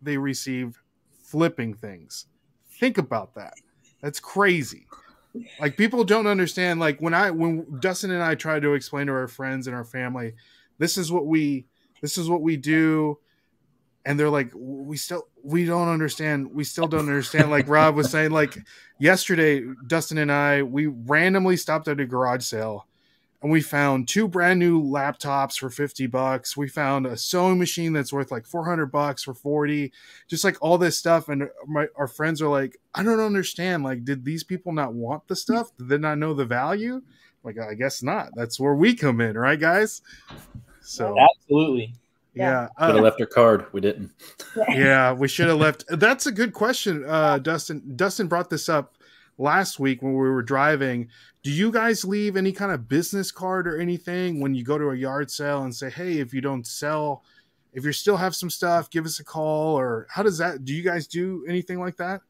they 0.02 0.18
received 0.18 0.78
flipping 1.24 1.74
things. 1.74 2.26
Think 2.80 2.98
about 2.98 3.36
that. 3.36 3.54
That's 4.02 4.20
crazy. 4.20 4.88
Like 5.60 5.78
people 5.78 6.04
don't 6.04 6.28
understand. 6.28 6.80
Like 6.80 7.00
when 7.00 7.14
I 7.14 7.32
when 7.32 7.80
Dustin 7.80 8.12
and 8.12 8.22
I 8.24 8.36
try 8.36 8.60
to 8.60 8.74
explain 8.74 9.08
to 9.08 9.14
our 9.14 9.28
friends 9.28 9.68
and 9.68 9.76
our 9.76 9.86
family, 9.86 10.34
this 10.78 10.98
is 10.98 11.12
what 11.12 11.26
we 11.26 11.66
this 12.02 12.18
is 12.18 12.30
what 12.30 12.42
we 12.42 12.58
do 12.58 13.18
and 14.06 14.20
they're 14.20 14.30
like 14.30 14.52
we 14.54 14.98
still 14.98 15.28
we 15.44 15.66
don't 15.66 15.88
understand 15.88 16.52
we 16.54 16.64
still 16.64 16.88
don't 16.88 17.02
understand 17.02 17.52
like 17.52 17.68
rob 17.68 17.96
was 17.96 18.10
saying 18.10 18.32
like 18.32 18.58
yesterday 19.00 19.64
dustin 19.88 20.18
and 20.18 20.32
i 20.32 20.64
we 20.64 20.88
randomly 20.88 21.56
stopped 21.56 21.88
at 21.88 22.00
a 22.00 22.06
garage 22.06 22.44
sale 22.44 22.88
and 23.42 23.52
we 23.52 23.62
found 23.62 24.08
two 24.08 24.28
brand 24.28 24.60
new 24.60 24.84
laptops 24.84 25.58
for 25.58 25.70
50 25.70 26.06
bucks. 26.08 26.56
We 26.56 26.68
found 26.68 27.08
a 27.08 27.18
sewing 27.18 27.58
machine 27.58 27.92
that's 27.92 28.14
worth 28.14 28.32
like 28.32 28.46
400 28.46 28.88
bucks 28.88 29.24
for 29.24 29.34
40 29.34 29.92
just 30.28 30.44
like 30.44 30.58
all 30.62 30.78
this 30.78 30.98
stuff 30.98 31.28
and 31.28 31.50
my 31.68 31.88
our 31.96 32.08
friends 32.08 32.42
are 32.42 32.50
like 32.50 32.78
i 32.94 33.02
don't 33.04 33.20
understand 33.20 33.84
like 33.84 34.06
did 34.06 34.24
these 34.24 34.44
people 34.44 34.72
not 34.72 34.94
want 34.94 35.28
the 35.28 35.36
stuff? 35.36 35.76
Did 35.78 35.90
they 35.90 35.98
not 35.98 36.18
know 36.18 36.34
the 36.34 36.46
value? 36.46 37.02
Like 37.44 37.58
i 37.60 37.74
guess 37.74 38.04
not. 38.04 38.30
That's 38.36 38.60
where 38.60 38.76
we 38.76 38.96
come 38.96 39.22
in 39.22 39.38
right 39.38 39.60
guys? 39.60 40.02
So 40.82 41.18
Absolutely. 41.20 41.94
Yeah, 42.34 42.68
Could 42.78 42.88
have 42.88 42.96
uh, 42.98 43.02
left 43.02 43.20
her 43.20 43.26
card. 43.26 43.66
We 43.74 43.82
didn't. 43.82 44.12
yeah, 44.70 45.12
we 45.18 45.28
should 45.28 45.48
have 45.48 45.58
left. 45.58 45.84
That's 45.90 46.26
a 46.28 46.32
good 46.32 46.54
question, 46.54 47.04
uh, 47.06 47.40
Dustin. 47.40 47.94
Dustin 47.96 48.28
brought 48.28 48.50
this 48.50 48.70
up 48.70 48.98
last 49.38 49.80
week 49.80 50.02
when 50.02 50.14
we 50.14 50.20
were 50.30 50.42
driving. 50.44 51.10
Do 51.44 51.52
you 51.52 51.72
guys 51.72 52.06
leave 52.06 52.38
any 52.38 52.52
kind 52.52 52.72
of 52.72 52.88
business 52.88 53.32
card 53.32 53.68
or 53.68 53.80
anything 53.80 54.40
when 54.40 54.54
you 54.54 54.64
go 54.64 54.78
to 54.78 54.90
a 54.92 54.96
yard 54.96 55.32
sale 55.32 55.64
and 55.64 55.76
say, 55.76 55.90
"Hey, 55.90 56.20
if 56.20 56.34
you 56.34 56.40
don't 56.42 56.66
sell, 56.66 57.24
if 57.74 57.84
you 57.84 57.92
still 57.92 58.18
have 58.18 58.36
some 58.36 58.50
stuff, 58.50 58.90
give 58.90 59.06
us 59.06 59.20
a 59.20 59.24
call"? 59.24 59.78
Or 59.78 60.08
how 60.10 60.24
does 60.24 60.38
that? 60.38 60.64
Do 60.64 60.74
you 60.74 60.84
guys 60.84 61.08
do 61.08 61.44
anything 61.48 61.80
like 61.80 61.98
that? 61.98 62.22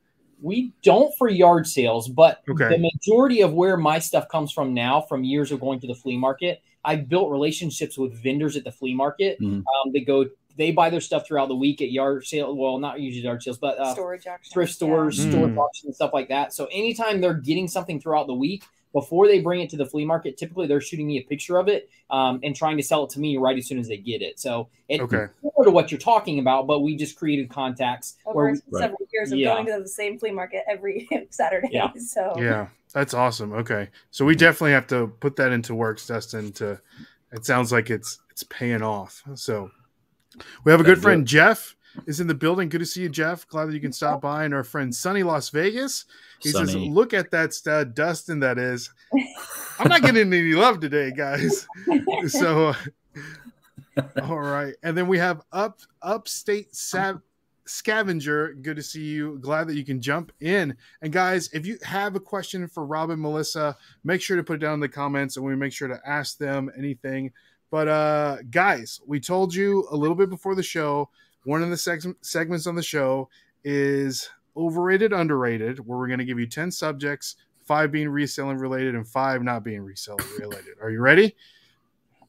We 0.41 0.74
don't 0.81 1.13
for 1.20 1.29
yard 1.29 1.67
sales, 1.67 2.08
but 2.08 2.41
Okay. 2.50 2.70
the 2.70 2.79
majority 2.79 3.41
of 3.41 3.53
where 3.53 3.77
my 3.77 4.00
stuff 4.00 4.27
comes 4.29 4.51
from 4.51 4.74
now, 4.74 5.01
from 5.01 5.24
years 5.24 5.51
of 5.51 5.60
going 5.60 5.79
to 5.81 5.88
the 5.88 5.93
flea 5.93 6.17
market, 6.17 6.63
I've 6.84 7.08
built 7.10 7.32
relationships 7.32 7.98
with 7.98 8.14
vendors 8.22 8.58
at 8.58 8.64
the 8.64 8.72
flea 8.72 8.94
market. 8.94 9.40
Mhm. 9.40 9.58
Um, 9.60 9.92
they 9.94 10.02
go, 10.02 10.26
they 10.58 10.72
buy 10.72 10.90
their 10.90 11.02
stuff 11.02 11.26
throughout 11.28 11.48
the 11.48 11.56
week 11.56 11.82
at 11.82 11.92
yard 11.92 12.26
sale. 12.26 12.56
Well, 12.56 12.78
not 12.78 13.00
usually 13.00 13.24
yard 13.24 13.42
sales, 13.44 13.58
but 13.58 13.78
uh, 13.80 13.94
storage 13.94 14.28
auctions, 14.28 14.54
thrift 14.54 14.74
stores, 14.74 15.24
yeah. 15.24 15.32
store 15.32 15.48
Mm. 15.48 15.58
auctions, 15.58 15.86
and 15.86 15.96
stuff 15.96 16.12
like 16.14 16.30
that. 16.30 16.54
So 16.54 16.68
anytime 16.72 17.22
they're 17.22 17.34
getting 17.36 17.68
something 17.68 18.00
throughout 18.00 18.28
the 18.28 18.34
week, 18.34 18.64
before 18.94 19.26
they 19.26 19.40
bring 19.40 19.62
it 19.62 19.70
to 19.70 19.78
the 19.78 19.86
flea 19.86 20.04
market, 20.04 20.36
typically 20.36 20.68
they're 20.68 20.82
shooting 20.82 21.08
me 21.08 21.18
a 21.20 21.24
picture 21.24 21.58
of 21.58 21.70
it 21.70 21.90
um, 22.10 22.42
and 22.44 22.54
trying 22.54 22.76
to 22.76 22.84
sell 22.84 23.06
it 23.06 23.10
to 23.12 23.22
me 23.22 23.38
right 23.38 23.58
as 23.58 23.66
soon 23.66 23.80
as 23.80 23.88
they 23.88 23.96
get 23.96 24.22
it. 24.22 24.38
So 24.38 24.68
it's 24.90 25.02
Okay. 25.04 25.28
similar 25.42 25.64
to 25.64 25.72
what 25.72 25.92
you're 25.92 25.98
talking 26.00 26.40
about, 26.40 26.68
but 26.68 26.82
we 26.82 26.98
just 26.98 27.16
created 27.18 27.50
contacts 27.50 28.18
where 28.26 28.50
Over 28.50 28.62
we, 28.70 28.80
several 28.80 29.00
years 29.14 29.32
of 29.32 29.38
Yeah. 29.40 29.54
going 29.54 29.68
to 29.68 29.80
the 29.82 29.88
same 29.88 30.20
flea 30.20 30.32
market 30.32 30.64
every 30.68 31.08
Saturday. 31.30 31.70
Yeah. 31.72 31.94
So 31.94 32.34
Yeah, 32.38 32.68
that's 32.94 33.14
awesome. 33.14 33.54
Okay, 33.54 33.90
so 34.10 34.26
we 34.26 34.36
definitely 34.36 34.72
have 34.72 34.88
to 34.88 35.08
put 35.20 35.36
that 35.38 35.52
into 35.52 35.74
works, 35.76 36.08
Dustin. 36.08 36.52
To 36.54 36.80
it 37.32 37.46
sounds 37.46 37.72
like 37.72 37.90
it's 37.90 38.20
it's 38.30 38.44
paying 38.44 38.82
off. 38.82 39.24
So 39.36 39.72
we 40.64 40.72
have 40.72 40.82
a 40.82 40.84
good 40.84 41.02
friend 41.02 41.26
Jeff 41.26 41.76
is 42.06 42.20
in 42.20 42.28
the 42.28 42.34
building. 42.34 42.70
Good 42.70 42.80
to 42.80 42.86
see 42.86 43.02
you, 43.02 43.10
Jeff. 43.10 43.48
Glad 43.48 43.66
that 43.66 43.74
you 43.74 43.80
can 43.82 43.92
stop 43.92 44.22
by. 44.22 44.46
And 44.46 44.54
our 44.54 44.64
friend 44.64 44.94
Sunny 44.94 45.24
Las 45.24 45.50
Vegas. 45.50 46.06
He 46.40 46.50
says, 46.50 46.76
"Look 46.76 47.14
at 47.14 47.32
that 47.32 47.54
stud, 47.54 47.94
Dustin. 47.94 48.40
That 48.40 48.58
is. 48.58 48.90
I'm 49.80 49.90
not 49.90 50.02
getting 50.02 50.34
any 50.34 50.54
love 50.54 50.80
today, 50.80 51.12
guys. 51.12 51.68
So, 52.28 52.70
uh, 52.70 52.74
all 54.24 54.40
right. 54.40 54.74
And 54.84 54.98
then 54.98 55.08
we 55.08 55.18
have 55.18 55.42
up 55.52 55.80
upstate 56.02 56.76
Sav- 56.76 57.22
scavenger. 57.72 58.54
Good 58.54 58.75
to 58.75 58.84
see 58.84 59.04
you. 59.04 59.40
Glad 59.40 59.68
that 59.68 59.75
you 59.75 59.86
can 59.86 60.01
jump 60.01 60.32
in. 60.40 60.75
And 61.01 61.12
guys, 61.12 61.50
if 61.54 61.66
you 61.66 61.78
have 61.84 62.16
a 62.16 62.20
question 62.20 62.68
for 62.68 62.86
Rob 62.86 63.10
and 63.10 63.22
Melissa, 63.22 63.75
make 64.04 64.22
sure 64.22 64.38
to 64.38 64.44
put 64.44 64.56
it 64.56 64.60
down 64.60 64.75
in 64.75 64.80
the 64.80 64.90
comments, 64.90 65.38
and 65.38 65.46
we 65.46 65.56
make 65.56 65.74
sure 65.74 65.88
to 65.88 66.00
ask 66.06 66.38
them 66.38 66.72
anything. 66.78 67.32
But 67.70 67.88
uh, 67.88 68.38
guys, 68.50 69.00
we 69.08 69.20
told 69.20 69.56
you 69.56 69.88
a 69.92 69.96
little 69.96 70.16
bit 70.16 70.30
before 70.30 70.56
the 70.56 70.63
show. 70.63 71.10
One 71.46 71.63
of 71.63 71.70
the 71.70 71.75
seg- 71.75 72.16
segments 72.22 72.68
on 72.68 72.75
the 72.75 72.84
show 72.84 73.30
is 73.63 74.30
overrated, 74.58 75.13
underrated, 75.13 75.80
where 75.80 75.98
we're 75.98 76.08
going 76.08 76.20
to 76.20 76.25
give 76.25 76.40
you 76.40 76.48
ten 76.48 76.70
subjects, 76.70 77.38
five 77.63 77.92
being 77.92 78.10
reselling 78.10 78.58
related, 78.58 78.96
and 78.96 79.08
five 79.08 79.42
not 79.42 79.63
being 79.63 79.82
reselling 79.82 80.25
related. 80.38 80.75
Are 80.82 80.92
you 80.92 81.00
ready? 81.00 81.36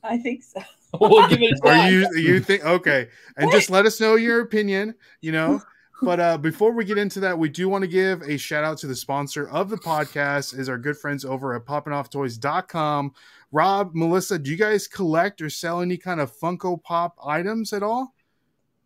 I 0.05 0.19
think 0.19 0.43
so. 0.43 0.63
we'll 1.01 1.29
give 1.29 1.41
it 1.43 1.59
a 1.65 1.69
Are 1.69 1.91
you 1.91 2.09
you 2.17 2.41
think 2.41 2.65
okay? 2.65 3.09
And 3.37 3.51
just 3.51 3.71
let 3.71 3.87
us 3.87 4.01
know 4.01 4.15
your 4.17 4.41
opinion, 4.41 4.95
you 5.21 5.33
know. 5.33 5.61
But 6.05 6.19
uh, 6.19 6.37
before 6.39 6.73
we 6.73 6.85
get 6.85 6.99
into 6.99 7.21
that, 7.21 7.39
we 7.39 7.49
do 7.49 7.69
want 7.69 7.83
to 7.83 7.89
give 7.89 8.23
a 8.23 8.37
shout 8.37 8.65
out 8.65 8.77
to 8.79 8.89
the 8.89 8.97
sponsor 8.97 9.49
of 9.49 9.71
the 9.71 9.77
podcast 9.77 10.59
is 10.59 10.69
our 10.69 10.77
good 10.77 10.97
friends 10.97 11.25
over 11.25 11.55
at 11.55 11.65
poppingofftoys.com. 11.65 13.13
Rob, 13.53 13.95
Melissa, 13.95 14.39
do 14.39 14.51
you 14.51 14.57
guys 14.57 14.89
collect 14.89 15.41
or 15.43 15.49
sell 15.51 15.81
any 15.81 15.97
kind 15.97 16.21
of 16.21 16.33
Funko 16.37 16.83
Pop 16.83 17.17
items 17.25 17.73
at 17.73 17.83
all? 17.83 18.15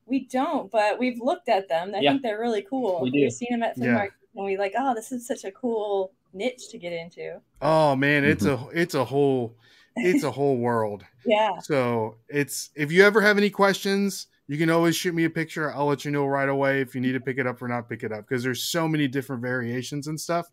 We 0.07 0.27
don't, 0.27 0.71
but 0.71 0.99
we've 0.99 1.19
looked 1.21 1.49
at 1.49 1.69
them. 1.69 1.95
I 1.95 2.01
Yeah. 2.01 2.11
think 2.13 2.23
they're 2.23 2.39
really 2.41 2.63
cool. 2.69 3.01
We 3.03 3.11
do. 3.11 3.21
We've 3.21 3.33
seen 3.33 3.49
them 3.51 3.63
at 3.63 3.77
flea 3.77 3.87
Yeah. 3.87 3.93
markets, 3.95 4.17
and 4.35 4.45
we 4.45 4.57
like, 4.57 4.75
oh, 4.79 4.95
this 4.95 5.11
is 5.11 5.27
such 5.27 5.45
a 5.45 5.51
cool 5.51 6.13
niche 6.33 6.69
to 6.71 6.79
get 6.79 6.93
into. 6.93 7.41
Oh 7.63 7.97
man, 7.97 8.25
it's 8.25 8.45
a 8.45 8.59
it's 8.73 8.95
a 8.95 9.05
whole 9.05 9.57
it's 9.97 10.25
a 10.25 10.31
whole 10.31 10.59
world. 10.59 11.05
Yeah. 11.29 11.59
So 11.59 12.19
it's 12.29 12.71
if 12.77 12.93
you 12.93 13.03
ever 13.03 13.21
have 13.21 13.37
any 13.37 13.51
questions, 13.51 14.29
you 14.47 14.59
can 14.59 14.71
always 14.71 14.95
shoot 14.95 15.13
me 15.13 15.25
a 15.25 15.31
picture. 15.31 15.73
I'll 15.73 15.87
let 15.87 16.05
you 16.05 16.13
know 16.13 16.25
right 16.25 16.49
away 16.49 16.81
if 16.81 16.95
you 16.95 17.01
need 17.01 17.15
to 17.15 17.21
pick 17.21 17.37
it 17.39 17.49
up 17.49 17.61
or 17.61 17.67
not 17.67 17.89
pick 17.89 18.05
it 18.05 18.13
up 18.13 18.29
because 18.29 18.45
there's 18.45 18.63
so 18.63 18.87
many 18.87 19.09
different 19.09 19.43
variations 19.43 20.07
and 20.07 20.21
stuff. 20.21 20.49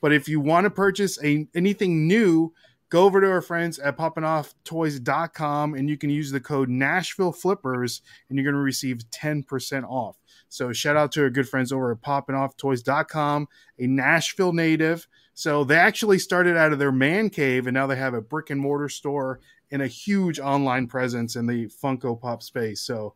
But 0.00 0.14
if 0.14 0.26
you 0.26 0.40
want 0.40 0.64
to 0.64 0.70
purchase 0.70 1.22
a 1.22 1.46
anything 1.54 2.08
new, 2.08 2.54
go 2.88 3.04
over 3.04 3.20
to 3.20 3.28
our 3.28 3.42
friends 3.42 3.78
at 3.78 3.98
poppingofftoys.com 3.98 5.74
and 5.74 5.90
you 5.90 5.98
can 5.98 6.10
use 6.10 6.30
the 6.30 6.40
code 6.40 6.68
Nashville 6.68 7.32
Flippers 7.32 8.00
and 8.28 8.38
you're 8.38 8.44
going 8.44 8.54
to 8.54 8.60
receive 8.60 9.02
10% 9.10 9.84
off. 9.84 10.16
So 10.48 10.72
shout 10.72 10.96
out 10.96 11.12
to 11.12 11.22
our 11.22 11.30
good 11.30 11.48
friends 11.48 11.72
over 11.72 11.92
at 11.92 12.00
poppingofftoys.com, 12.00 13.48
a 13.78 13.86
Nashville 13.86 14.52
native. 14.52 15.06
So 15.34 15.64
they 15.64 15.76
actually 15.76 16.18
started 16.20 16.56
out 16.56 16.72
of 16.72 16.78
their 16.78 16.92
man 16.92 17.28
cave 17.28 17.66
and 17.66 17.74
now 17.74 17.86
they 17.86 17.96
have 17.96 18.14
a 18.14 18.20
brick 18.20 18.50
and 18.50 18.60
mortar 18.60 18.88
store 18.88 19.40
and 19.72 19.82
a 19.82 19.86
huge 19.86 20.38
online 20.38 20.86
presence 20.86 21.36
in 21.36 21.46
the 21.46 21.66
Funko 21.66 22.20
Pop 22.20 22.42
space. 22.42 22.80
So 22.80 23.14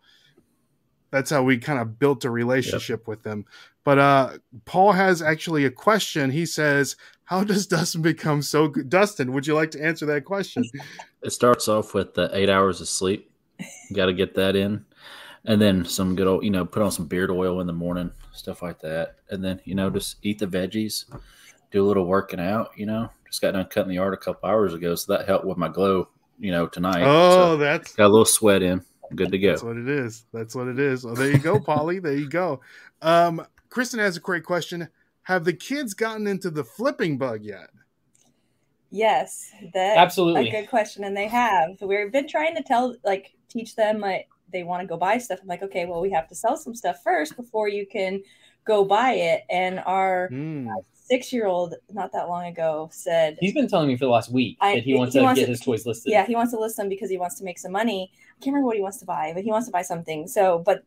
that's 1.11 1.31
how 1.31 1.43
we 1.43 1.59
kind 1.59 1.79
of 1.79 1.99
built 1.99 2.25
a 2.25 2.31
relationship 2.31 3.07
with 3.07 3.23
them. 3.23 3.45
But 3.85 3.99
uh 3.99 4.39
Paul 4.65 4.93
has 4.93 5.23
actually 5.23 5.65
a 5.65 5.71
question. 5.71 6.31
He 6.31 6.45
says, 6.45 6.97
"How 7.25 7.45
does 7.45 7.67
Dustin 7.67 8.03
become 8.03 8.43
so 8.43 8.69
good?" 8.69 8.91
Dustin, 8.91 9.33
would 9.33 9.47
you 9.47 9.55
like 9.55 9.71
to 9.73 9.83
answer 9.83 10.07
that 10.07 10.25
question? 10.25 10.65
It 11.21 11.31
starts 11.31 11.67
off 11.67 11.95
with 11.95 12.15
the 12.15 12.31
eight 12.33 12.49
hours 12.49 12.81
of 12.81 12.87
sleep. 12.87 13.29
Got 13.93 14.07
to 14.07 14.13
get 14.13 14.37
that 14.37 14.55
in, 14.55 14.85
and 15.45 15.61
then 15.61 15.85
some 15.85 16.15
good 16.15 16.29
old, 16.29 16.45
you 16.45 16.51
know, 16.51 16.65
put 16.65 16.81
on 16.81 16.93
some 16.93 17.07
beard 17.07 17.29
oil 17.29 17.61
in 17.61 17.67
the 17.67 17.73
morning, 17.73 18.13
stuff 18.33 18.63
like 18.63 18.79
that, 18.83 19.17
and 19.29 19.45
then 19.45 19.61
you 19.65 19.75
know 19.75 19.91
just 19.91 20.19
eat 20.23 20.39
the 20.39 20.47
veggies, 20.47 21.07
do 21.71 21.85
a 21.85 21.87
little 21.87 22.05
working 22.07 22.41
out. 22.41 22.71
You 22.77 22.87
know, 22.87 23.11
just 23.27 23.41
got 23.41 23.53
done 23.53 23.67
cutting 23.67 23.89
the 23.89 23.97
yard 23.97 24.15
a 24.15 24.19
couple 24.19 24.49
hours 24.49 24.75
ago, 24.75 24.95
so 24.95 25.13
that 25.17 25.27
helped 25.27 25.45
with 25.47 25.59
my 25.59 25.69
glow. 25.69 26.09
You 26.41 26.53
know, 26.53 26.67
tonight. 26.69 27.03
oh, 27.03 27.31
So 27.31 27.57
that's 27.57 27.95
got 27.97 28.07
a 28.07 28.09
little 28.09 28.25
sweat 28.25 28.63
in. 28.63 28.85
Good 29.15 29.33
to 29.33 29.39
go. 29.39 29.49
That's 29.49 29.63
what 29.63 29.77
it 29.77 29.89
is. 29.89 30.25
That's 30.33 30.55
what 30.55 30.69
it 30.69 30.79
is. 30.79 31.05
Oh, 31.05 31.15
there 31.15 31.31
you 31.31 31.39
go, 31.39 31.59
Polly. 31.59 31.99
there 31.99 32.15
you 32.15 32.29
go. 32.29 32.61
Um, 33.03 33.45
Kristen 33.71 33.99
has 33.99 34.17
a 34.17 34.21
great 34.21 34.45
question. 34.45 34.89
Have 35.23 35.45
the 35.45 35.53
kids 35.53 35.95
gotten 35.95 36.27
into 36.27 36.51
the 36.51 36.63
flipping 36.63 37.19
bug 37.19 37.43
yet? 37.43 37.71
Yes. 38.91 39.51
That 39.75 39.99
Absolutely. 39.99 40.49
a 40.49 40.53
good 40.53 40.69
question. 40.71 41.05
And 41.05 41.17
they 41.17 41.29
have. 41.29 41.81
We've 41.83 42.11
been 42.13 42.29
trying 42.29 42.55
to 42.57 42.63
tell, 42.63 42.95
like, 43.05 43.33
teach 43.49 43.77
them 43.77 43.99
like 44.01 44.29
they 44.53 44.63
want 44.63 44.81
to 44.83 44.87
go 44.87 44.97
buy 44.97 45.19
stuff. 45.19 45.41
I'm 45.43 45.49
like, 45.49 45.63
okay, 45.63 45.85
well, 45.87 46.01
we 46.01 46.11
have 46.11 46.29
to 46.29 46.35
sell 46.35 46.57
some 46.57 46.75
stuff 46.75 47.03
first 47.03 47.37
before 47.37 47.69
you 47.69 47.87
can 47.87 48.23
go 48.65 48.85
buy 48.85 49.13
it. 49.13 49.43
And 49.51 49.81
our 49.81 50.29
Hmm. 50.29 50.69
Six 51.11 51.33
year 51.33 51.47
old, 51.47 51.75
not 51.91 52.13
that 52.13 52.29
long 52.29 52.47
ago, 52.47 52.89
said, 52.93 53.39
He's 53.41 53.55
been 53.55 53.67
telling 53.69 53.89
me 53.89 53.97
for 53.97 54.05
the 54.05 54.11
last 54.11 54.31
week 54.31 54.57
I- 54.61 54.75
that 54.77 54.85
he 54.85 54.95
wants 54.95 55.15
he 55.15 55.21
to 55.21 55.25
wants 55.25 55.39
get 55.41 55.47
to- 55.47 55.51
his 55.53 55.61
toys 55.61 55.87
listed. 55.87 56.13
yeah, 56.13 56.27
he 56.27 56.35
wants 56.35 56.53
to 56.53 56.59
list 56.61 56.77
them 56.77 56.89
because 56.89 57.11
he 57.11 57.17
wants 57.19 57.37
to 57.39 57.45
make 57.45 57.59
some 57.59 57.73
money. 57.73 58.11
I 58.13 58.45
can't 58.45 58.55
remember 58.55 58.67
what 58.67 58.77
he 58.77 58.83
wants 58.83 58.99
to 58.99 59.05
buy, 59.07 59.33
but 59.35 59.43
he 59.43 59.51
wants 59.51 59.67
to 59.67 59.73
buy 59.73 59.83
something. 59.83 60.29
So, 60.29 60.61
but 60.65 60.85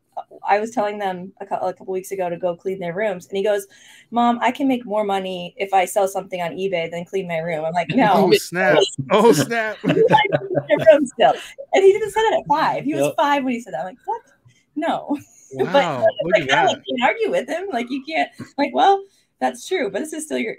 I 0.47 0.59
was 0.59 0.71
telling 0.71 0.99
them 0.99 1.33
a, 1.41 1.45
cou- 1.45 1.55
a 1.55 1.73
couple 1.73 1.93
weeks 1.93 2.11
ago 2.11 2.29
to 2.29 2.37
go 2.37 2.55
clean 2.55 2.79
their 2.79 2.93
rooms, 2.93 3.27
and 3.27 3.35
he 3.37 3.43
goes, 3.43 3.67
"Mom, 4.11 4.39
I 4.41 4.51
can 4.51 4.67
make 4.67 4.85
more 4.85 5.03
money 5.03 5.53
if 5.57 5.73
I 5.73 5.85
sell 5.85 6.07
something 6.07 6.41
on 6.41 6.51
eBay 6.51 6.89
than 6.91 7.03
clean 7.05 7.27
my 7.27 7.39
room." 7.39 7.65
I'm 7.65 7.73
like, 7.73 7.89
"No, 7.95 8.11
oh, 8.13 8.27
oh 8.27 8.31
snap! 8.33 8.77
Oh 9.11 9.31
snap! 9.45 9.77
room 9.83 11.05
still." 11.07 11.33
And 11.73 11.83
he 11.83 11.91
didn't 11.93 12.11
say 12.11 12.21
that 12.21 12.39
at 12.41 12.47
five. 12.47 12.83
He 12.85 12.93
was 12.93 13.03
Yep. 13.07 13.15
five 13.17 13.43
when 13.43 13.53
he 13.53 13.59
said 13.61 13.73
that. 13.73 13.79
I'm 13.81 13.85
like, 13.87 13.97
"What? 14.05 14.21
No." 14.75 15.17
Wow! 15.53 15.99
Look 16.23 16.33
like, 16.33 16.43
at 16.43 16.51
hell, 16.51 16.67
that. 16.67 16.81
you 16.87 16.95
can't 16.97 17.09
argue 17.11 17.29
with 17.29 17.49
him. 17.49 17.67
Like, 17.73 17.87
you 17.89 18.01
can't. 18.07 18.29
Like, 18.57 18.71
well, 18.73 19.03
that's 19.41 19.67
true, 19.67 19.89
but 19.91 19.99
this 19.99 20.13
is 20.13 20.25
still 20.25 20.37
your 20.37 20.55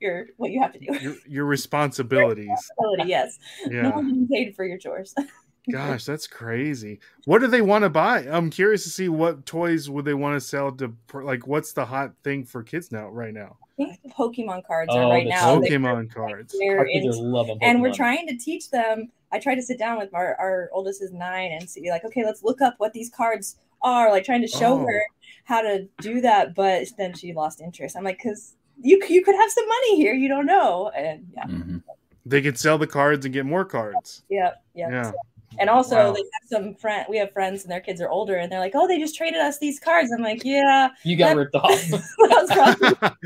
your 0.00 0.26
what 0.36 0.50
you 0.50 0.60
have 0.60 0.72
to 0.74 0.78
do. 0.80 0.86
Your, 1.00 1.14
your 1.26 1.44
responsibilities. 1.46 2.48
Responsibility, 2.50 3.08
yes. 3.08 3.38
No 3.66 3.72
Yeah. 3.80 3.94
one's 3.94 4.08
getting 4.12 4.28
paid 4.28 4.56
for 4.56 4.66
your 4.66 4.76
chores. 4.76 5.14
Gosh, 5.72 6.04
that's 6.04 6.26
crazy. 6.26 7.00
What 7.24 7.38
do 7.40 7.46
they 7.46 7.62
want 7.62 7.84
to 7.84 7.88
buy? 7.88 8.26
I'm 8.30 8.50
curious 8.50 8.82
to 8.82 8.90
see 8.90 9.08
what 9.08 9.46
toys 9.46 9.88
would 9.88 10.04
they 10.04 10.12
want 10.12 10.36
to 10.38 10.40
sell 10.46 10.70
to 10.72 10.92
like 11.14 11.46
what's 11.46 11.72
the 11.72 11.86
hot 11.86 12.12
thing 12.22 12.44
for 12.44 12.62
kids 12.62 12.92
now 12.92 13.08
right 13.08 13.32
now? 13.32 13.56
I 13.80 13.84
think 13.86 14.02
the 14.02 14.10
Pokemon 14.10 14.66
cards 14.66 14.90
Oh, 14.92 14.98
are 14.98 15.10
right 15.10 15.24
the 15.24 15.30
now. 15.30 15.58
They- 15.60 15.68
Pokemon 15.70 16.12
cards. 16.12 16.54
they're 16.58 16.80
Our 16.80 16.84
kids 16.86 17.16
in- 17.16 17.58
and 17.62 17.80
we're 17.80 17.94
trying 17.94 18.26
to 18.28 18.36
teach 18.36 18.70
them. 18.70 19.10
I 19.32 19.38
tried 19.38 19.54
to 19.56 19.62
sit 19.62 19.78
down 19.78 19.98
with 19.98 20.12
our, 20.14 20.36
our 20.38 20.68
oldest 20.72 21.02
is 21.02 21.12
nine 21.12 21.50
and 21.52 21.68
see 21.68 21.90
like, 21.90 22.04
okay, 22.04 22.24
let's 22.26 22.42
look 22.44 22.60
up 22.60 22.74
what 22.76 22.92
these 22.92 23.08
cards 23.10 23.56
are. 23.82 24.10
Like 24.10 24.24
trying 24.24 24.42
to 24.42 24.46
show 24.48 24.74
Oh. 24.74 24.86
her 24.86 25.02
how 25.44 25.60
to 25.62 25.86
do 26.00 26.20
that, 26.22 26.54
but 26.54 26.86
then 26.98 27.14
she 27.14 27.32
lost 27.32 27.60
interest. 27.60 27.96
I'm 27.96 28.04
like, 28.04 28.18
because 28.18 28.54
you 28.82 29.00
you 29.08 29.22
could 29.22 29.34
have 29.36 29.50
some 29.50 29.68
money 29.68 29.96
here, 29.96 30.14
you 30.14 30.28
don't 30.28 30.46
know. 30.46 30.90
And 30.96 31.26
yeah, 31.34 31.44
Mhm. 31.44 31.82
They 32.26 32.40
could 32.40 32.58
sell 32.58 32.78
the 32.78 32.86
cards 32.86 33.24
and 33.26 33.34
get 33.34 33.44
more 33.44 33.64
cards. 33.66 34.22
yeah, 34.30 34.52
yeah. 34.74 34.88
Yeah. 34.90 35.12
And 35.58 35.70
also, 35.70 35.96
Wow. 35.96 36.12
they 36.12 36.20
have 36.20 36.48
some 36.48 36.74
friend. 36.74 37.06
We 37.08 37.16
have 37.18 37.30
friends, 37.32 37.62
and 37.62 37.70
their 37.70 37.80
kids 37.80 38.00
are 38.00 38.08
older, 38.08 38.36
and 38.38 38.50
they're 38.50 38.58
like, 38.58 38.72
"Oh, 38.74 38.88
they 38.88 38.98
just 38.98 39.14
traded 39.14 39.40
us 39.40 39.58
these 39.58 39.78
cards." 39.78 40.10
I'm 40.10 40.22
like, 40.22 40.42
"Yeah, 40.44 40.88
You 41.04 41.16
got 41.16 41.28
that- 41.28 41.36
ripped 41.36 41.54
off. 41.54 41.80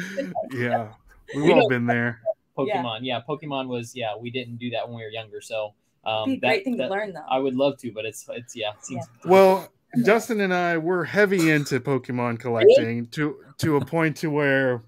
yeah. 0.52 0.88
We've 1.34 1.44
We 1.44 1.52
all 1.52 1.68
been 1.68 1.86
there. 1.86 2.20
Pokemon. 2.56 2.98
Yeah. 3.02 3.20
Pokemon 3.26 3.68
was 3.68 3.94
yeah. 3.94 4.16
We 4.16 4.30
didn't 4.30 4.56
do 4.58 4.68
that 4.70 4.86
when 4.86 4.96
we 4.96 5.04
were 5.04 5.10
younger, 5.10 5.40
so 5.40 5.72
um, 6.04 6.24
be 6.30 6.34
a 6.36 6.40
that- 6.40 6.46
great 6.48 6.64
thing 6.64 6.76
that- 6.78 6.88
to 6.88 6.90
learn, 6.90 7.12
though." 7.12 7.24
I 7.30 7.38
would 7.38 7.54
love 7.54 7.78
to, 7.78 7.92
but 7.92 8.04
it's 8.04 8.26
it's 8.30 8.54
yeah. 8.56 8.72
It 8.72 8.84
seems 8.84 9.06
Well, 9.24 9.68
Dustin 10.04 10.40
and 10.40 10.52
I 10.52 10.78
were 10.78 11.04
heavy 11.04 11.50
into 11.50 11.80
Pokemon 11.80 12.38
collecting 12.38 13.06
to 13.08 13.36
to 13.58 13.76
a 13.76 13.84
point 13.84 14.16
to 14.18 14.30
where 14.30 14.82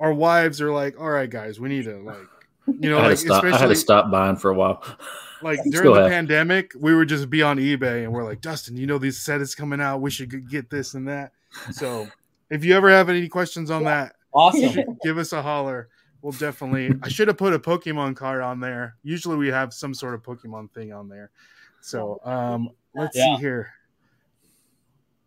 our 0.00 0.12
wives 0.12 0.60
are 0.60 0.72
like, 0.72 0.98
"All 1.00 1.10
right, 1.10 1.30
guys, 1.30 1.60
we 1.60 1.68
need 1.68 1.84
to 1.84 1.98
like, 1.98 2.16
you 2.66 2.90
know, 2.90 2.98
I, 2.98 3.02
had 3.02 3.08
like 3.08 3.18
to 3.18 3.24
stop, 3.24 3.44
I 3.44 3.46
had 3.46 3.54
especially 3.54 3.74
to 3.74 3.80
stop 3.80 4.10
buying 4.10 4.36
for 4.36 4.50
a 4.50 4.54
while. 4.54 4.82
like 5.42 5.60
during 5.70 5.92
the 5.94 6.08
pandemic, 6.08 6.72
we 6.78 6.94
would 6.94 7.08
just 7.08 7.30
be 7.30 7.42
on 7.42 7.58
eBay 7.58 8.02
and 8.04 8.12
we're 8.12 8.24
like, 8.24 8.40
Dustin, 8.40 8.76
you 8.76 8.86
know, 8.86 8.98
these 8.98 9.18
set 9.18 9.40
is 9.40 9.54
coming 9.54 9.80
out. 9.80 10.00
We 10.00 10.10
should 10.10 10.48
get 10.50 10.70
this 10.70 10.94
and 10.94 11.06
that. 11.08 11.32
So 11.72 12.08
if 12.50 12.64
you 12.64 12.74
ever 12.74 12.90
have 12.90 13.08
any 13.08 13.28
questions 13.28 13.70
on 13.70 13.84
that, 13.84 14.16
awesome. 14.32 14.98
give 15.02 15.18
us 15.18 15.32
a 15.32 15.40
holler. 15.42 15.88
We'll 16.22 16.32
definitely. 16.32 16.92
I 17.02 17.08
should 17.08 17.28
have 17.28 17.36
put 17.38 17.52
a 17.52 17.58
Pokemon 17.58 18.16
card 18.16 18.42
on 18.42 18.58
there. 18.58 18.96
Usually 19.04 19.36
we 19.36 19.48
have 19.48 19.72
some 19.72 19.94
sort 19.94 20.14
of 20.14 20.22
Pokemon 20.22 20.72
thing 20.72 20.92
on 20.92 21.08
there. 21.08 21.30
So 21.80 22.18
um, 22.24 22.70
let's 22.94 23.16
Yeah. 23.16 23.36
see 23.36 23.42
here. 23.42 23.72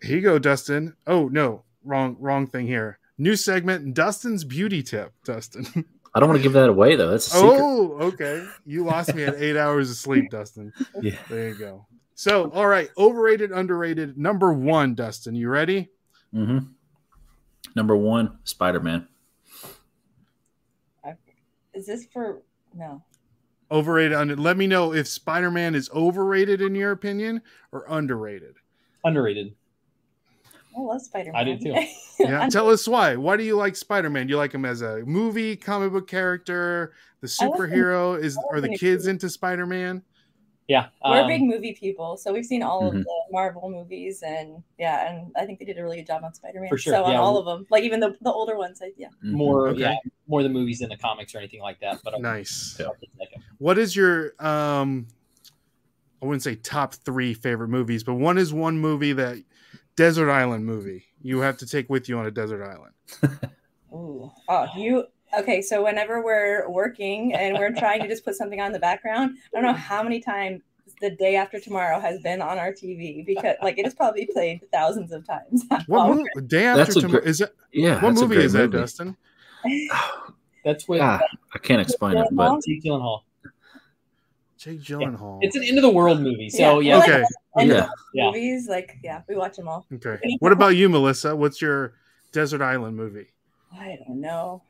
Here 0.02 0.18
you 0.18 0.22
go, 0.22 0.40
Dustin. 0.40 0.96
Oh 1.08 1.28
no, 1.28 1.64
wrong 1.84 2.16
wrong 2.20 2.48
thing 2.48 2.68
here. 2.68 3.00
New 3.18 3.36
segment, 3.36 3.94
Dustin's 3.94 4.44
beauty 4.44 4.82
tip. 4.82 5.14
Dustin. 5.26 5.86
I 6.16 6.20
don't 6.20 6.30
want 6.30 6.40
to 6.40 6.44
give 6.44 6.54
that 6.54 6.70
away 6.70 6.96
though. 6.96 7.10
That's 7.12 7.28
a 7.28 7.32
secret. 7.32 7.60
Oh, 7.60 7.98
okay. 8.02 8.48
You 8.66 8.84
lost 8.84 9.14
me 9.14 9.24
at 9.26 9.36
eight 9.36 9.58
hours 9.58 9.92
of 9.92 9.98
sleep, 9.98 10.32
Dustin. 10.32 10.74
Yeah. 11.02 11.18
There 11.30 11.50
you 11.50 11.56
go. 11.56 11.86
So, 12.16 12.50
all 12.52 12.68
right, 12.68 12.90
overrated, 12.98 13.52
underrated. 13.52 14.18
Number 14.18 14.52
one, 14.52 14.96
Dustin. 14.96 15.36
You 15.36 15.50
ready? 15.50 15.90
Mm-hmm. 16.34 16.60
Number 17.76 17.96
one, 17.96 18.40
Spider 18.44 18.80
Man. 18.80 19.08
Is 21.74 21.86
this 21.86 22.08
for 22.12 22.42
no? 22.76 23.02
Overrated. 23.72 24.14
Under. 24.14 24.36
Let 24.36 24.58
me 24.58 24.68
know 24.68 24.94
if 24.94 25.08
Spider 25.08 25.52
Man 25.52 25.76
is 25.76 25.90
overrated 25.92 26.62
in 26.62 26.76
your 26.76 26.92
opinion 26.92 27.42
or 27.72 27.86
underrated. 27.88 28.56
Underrated. 29.06 29.56
I 30.78 30.82
love 30.82 31.02
Spider 31.02 31.32
Man. 31.32 31.42
I 31.42 31.44
do 31.44 31.58
too. 31.58 31.76
Yeah. 32.20 32.50
Tell 32.50 32.70
us 32.70 32.86
why. 32.88 33.16
Why 33.16 33.38
do 33.38 33.44
you 33.44 33.56
like 33.56 33.76
Spider 33.78 34.10
Man? 34.10 34.28
You 34.28 34.36
like 34.36 34.54
him 34.54 34.66
as 34.66 34.82
a 34.82 35.04
movie, 35.06 35.56
comic 35.56 35.94
book 35.94 36.08
character, 36.08 36.92
the 37.22 37.34
I 37.42 37.46
like 37.46 37.58
superhero? 37.60 38.20
Is 38.22 38.38
I 38.38 38.42
like 38.42 38.48
are 38.58 38.62
the 38.62 38.70
kids 38.70 39.06
movies. 39.06 39.08
into 39.08 39.30
Spider 39.30 39.66
Man? 39.66 40.04
Yeah. 40.68 40.88
We're 41.04 41.22
um, 41.22 41.28
big 41.28 41.42
movie 41.44 41.76
people, 41.80 42.18
so 42.18 42.32
we've 42.34 42.46
seen 42.46 42.62
all 42.62 42.84
Mhm. 42.84 42.88
of 43.00 43.04
the 43.06 43.14
Marvel 43.32 43.70
movies, 43.72 44.22
and 44.22 44.62
yeah, 44.78 45.10
and 45.10 45.32
I 45.38 45.46
think 45.46 45.60
they 45.60 45.66
did 45.66 45.78
a 45.80 45.82
really 45.84 45.96
good 45.98 46.08
job 46.08 46.24
on 46.26 46.34
Spider 46.34 46.60
Man. 46.60 46.68
For 46.70 46.78
sure, 46.78 46.94
So 46.94 47.06
on 47.06 47.14
yeah. 47.14 47.20
all 47.20 47.38
of 47.38 47.46
them, 47.46 47.66
like 47.72 47.84
even 47.86 48.02
the, 48.02 48.16
the 48.22 48.32
older 48.32 48.58
ones, 48.58 48.82
I, 48.84 48.92
yeah. 48.98 49.08
Mhm. 49.24 49.32
more 49.32 49.70
Okay. 49.70 49.80
yeah 49.80 49.96
more 50.28 50.44
the 50.44 50.50
movies 50.50 50.80
than 50.80 50.90
the 50.90 50.98
comics 50.98 51.34
or 51.34 51.38
anything 51.40 51.62
like 51.62 51.80
that. 51.80 52.02
But 52.04 52.14
I'll- 52.16 52.20
Nice. 52.22 52.76
Yeah. 52.80 52.88
I'll. 52.88 52.96
What 53.60 53.78
is 53.80 53.96
your 53.96 54.34
um 54.46 55.08
I 56.22 56.26
wouldn't 56.26 56.44
say 56.44 56.56
top 56.56 56.94
three 56.96 57.34
favorite 57.34 57.70
movies, 57.70 58.04
but 58.04 58.16
one 58.16 58.38
is 58.38 58.54
one 58.54 58.78
movie 58.78 59.14
that 59.14 59.38
Desert 60.00 60.32
Island 60.32 60.66
movie 60.66 61.04
you 61.22 61.40
have 61.42 61.58
to 61.58 61.66
take 61.66 61.90
with 61.90 62.08
you 62.08 62.18
on 62.18 62.26
a 62.26 62.32
desert 62.32 62.64
island. 62.64 62.94
Ooh. 63.94 64.32
Oh, 64.48 64.66
you 64.78 65.04
okay? 65.38 65.62
So 65.62 65.84
whenever 65.84 66.24
we're 66.24 66.70
working 66.70 67.34
and 67.34 67.58
we're 67.58 67.74
trying 67.74 68.02
to 68.02 68.08
just 68.08 68.24
put 68.24 68.36
something 68.36 68.62
on 68.62 68.72
the 68.72 68.80
background, 68.80 69.36
I 69.54 69.58
don't 69.62 69.64
know 69.70 69.74
how 69.74 70.02
many 70.02 70.22
times 70.22 70.62
the 71.02 71.10
day 71.12 71.36
after 71.36 71.60
tomorrow 71.60 72.00
has 72.00 72.22
been 72.22 72.42
on 72.42 72.58
our 72.58 72.72
TV 72.72 73.26
because 73.26 73.58
like 73.62 73.78
it 73.78 73.84
has 73.84 73.94
probably 73.94 74.26
played 74.32 74.62
thousands 74.72 75.12
of 75.12 75.28
times. 75.28 75.64
What 75.70 75.88
While 75.88 76.14
movie? 76.16 76.30
Day 76.48 76.64
after 76.66 76.86
That's 76.86 76.96
tomorrow 77.02 77.22
gr- 77.22 77.28
is 77.28 77.40
that 77.40 77.52
Yeah. 77.74 77.96
what 77.96 78.02
that's 78.02 78.22
a 78.22 78.28
movie 78.28 78.42
is 78.42 78.54
that, 78.54 78.60
movie. 78.72 78.78
Dustin? 78.78 79.18
That's 80.64 80.88
with 80.88 81.02
Ah, 81.02 81.20
I 81.54 81.58
can't 81.58 81.82
explain 81.82 82.16
it, 82.18 82.28
but 82.32 82.62
Jake 82.66 82.84
Gyllenhaal. 82.84 83.22
Jake 84.58 84.80
Gyllenhaal. 84.82 85.40
It's 85.42 85.56
an 85.58 85.64
end 85.64 85.78
of 85.78 85.82
the 85.82 85.90
world 85.90 86.22
movie. 86.22 86.50
So 86.50 86.80
Yeah. 86.80 86.96
yeah, 86.98 87.04
okay. 87.04 87.24
And 87.56 87.70
yeah. 87.70 87.90
Yeah. 88.14 88.26
movies, 88.28 88.68
like 88.70 88.98
yeah, 89.04 89.22
we 89.28 89.36
watch 89.36 89.56
them 89.58 89.68
all. 89.68 89.86
Okay. 89.94 90.20
What 90.40 90.52
about 90.52 90.76
you, 90.76 90.88
Melissa? 90.90 91.36
What's 91.36 91.62
your 91.62 91.94
desert 92.32 92.62
island 92.62 92.96
movie? 92.96 93.28
I 93.74 93.98
don't 94.08 94.22
know. 94.22 94.62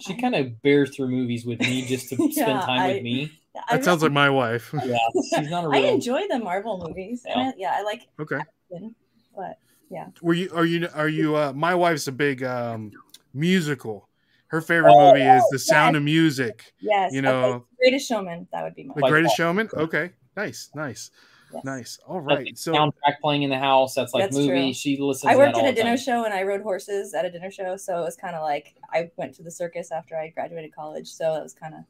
she 0.00 0.14
kind 0.14 0.34
of 0.34 0.60
bears 0.62 0.94
through 0.94 1.08
movies 1.08 1.46
with 1.46 1.60
me 1.60 1.86
just 1.86 2.08
to 2.10 2.16
spend 2.32 2.60
time 2.62 2.80
I- 2.80 2.88
with 2.94 3.02
me. 3.02 3.32
I 3.68 3.76
That 3.76 3.84
sounds 3.84 4.02
like 4.02 4.10
my 4.10 4.28
wife. 4.30 4.74
Yeah, 4.84 4.96
she's 5.32 5.48
not 5.50 5.64
a 5.64 5.68
I 5.68 5.78
real. 5.78 5.86
I 5.86 5.88
enjoy 5.92 6.22
the 6.28 6.40
Marvel 6.40 6.82
movies. 6.86 7.22
Yeah. 7.24 7.36
Yeah, 7.38 7.52
yeah 7.56 7.72
I 7.76 7.82
like 7.82 8.08
Okay. 8.18 8.40
them, 8.70 8.94
but 9.36 9.58
yeah. 9.90 10.08
Were 10.22 10.34
you 10.34 10.50
are 10.52 10.64
you 10.64 10.88
are 10.92 11.08
you 11.08 11.36
uh 11.36 11.52
my 11.54 11.72
wife's 11.74 12.08
a 12.08 12.12
big 12.12 12.42
um 12.42 12.90
musical. 13.32 14.08
Her 14.48 14.60
favorite 14.60 14.92
Oh, 14.92 15.12
movie 15.12 15.22
is 15.24 15.42
The 15.52 15.58
Sound 15.58 15.94
yes. 15.94 15.98
of 15.98 16.04
Music. 16.04 16.72
yes, 16.80 17.12
You 17.12 17.20
okay, 17.20 17.28
know- 17.28 17.64
Greatest 17.78 18.08
Showman. 18.08 18.46
That 18.52 18.62
would 18.64 18.74
be 18.74 18.84
my. 18.84 18.94
The 18.96 19.08
Greatest. 19.08 19.36
Showman? 19.36 19.68
Okay. 19.74 20.10
Nice. 20.36 20.70
Nice. 20.74 21.10
Yes. 21.54 21.64
Nice. 21.64 21.98
All 22.06 22.20
right. 22.20 22.34
That's 22.36 22.44
right. 22.46 22.54
the 22.54 22.60
So 22.60 22.72
soundtrack 22.74 23.20
playing 23.22 23.42
in 23.42 23.50
the 23.50 23.58
house. 23.58 23.94
That's 23.94 24.12
like 24.14 24.24
That's 24.24 24.36
movie. 24.36 24.48
true. 24.48 24.72
She 24.72 24.96
listens. 24.98 25.30
I 25.30 25.32
to 25.34 25.38
worked 25.38 25.54
that 25.54 25.60
at 25.60 25.64
all 25.64 25.70
a 25.70 25.74
dinner 25.74 25.96
time. 25.96 26.04
show 26.04 26.24
and 26.24 26.34
I 26.34 26.42
rode 26.42 26.62
horses 26.62 27.14
at 27.14 27.24
a 27.24 27.30
dinner 27.30 27.50
show, 27.50 27.76
so 27.76 27.98
it 28.00 28.02
was 28.04 28.16
kind 28.16 28.34
of 28.34 28.42
like 28.42 28.74
I 28.92 29.10
went 29.16 29.34
to 29.36 29.42
the 29.42 29.50
circus 29.50 29.90
after 29.92 30.16
I 30.16 30.28
graduated 30.28 30.74
college, 30.74 31.08
so 31.08 31.34
it 31.36 31.42
was 31.42 31.54
kind 31.54 31.74
of 31.74 31.80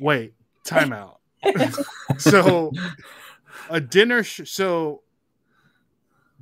wait, 0.00 0.34
time 0.64 0.92
out. 0.92 1.20
so 2.18 2.72
a 3.70 3.80
dinner 3.80 4.22
sh- 4.22 4.42
so 4.48 5.02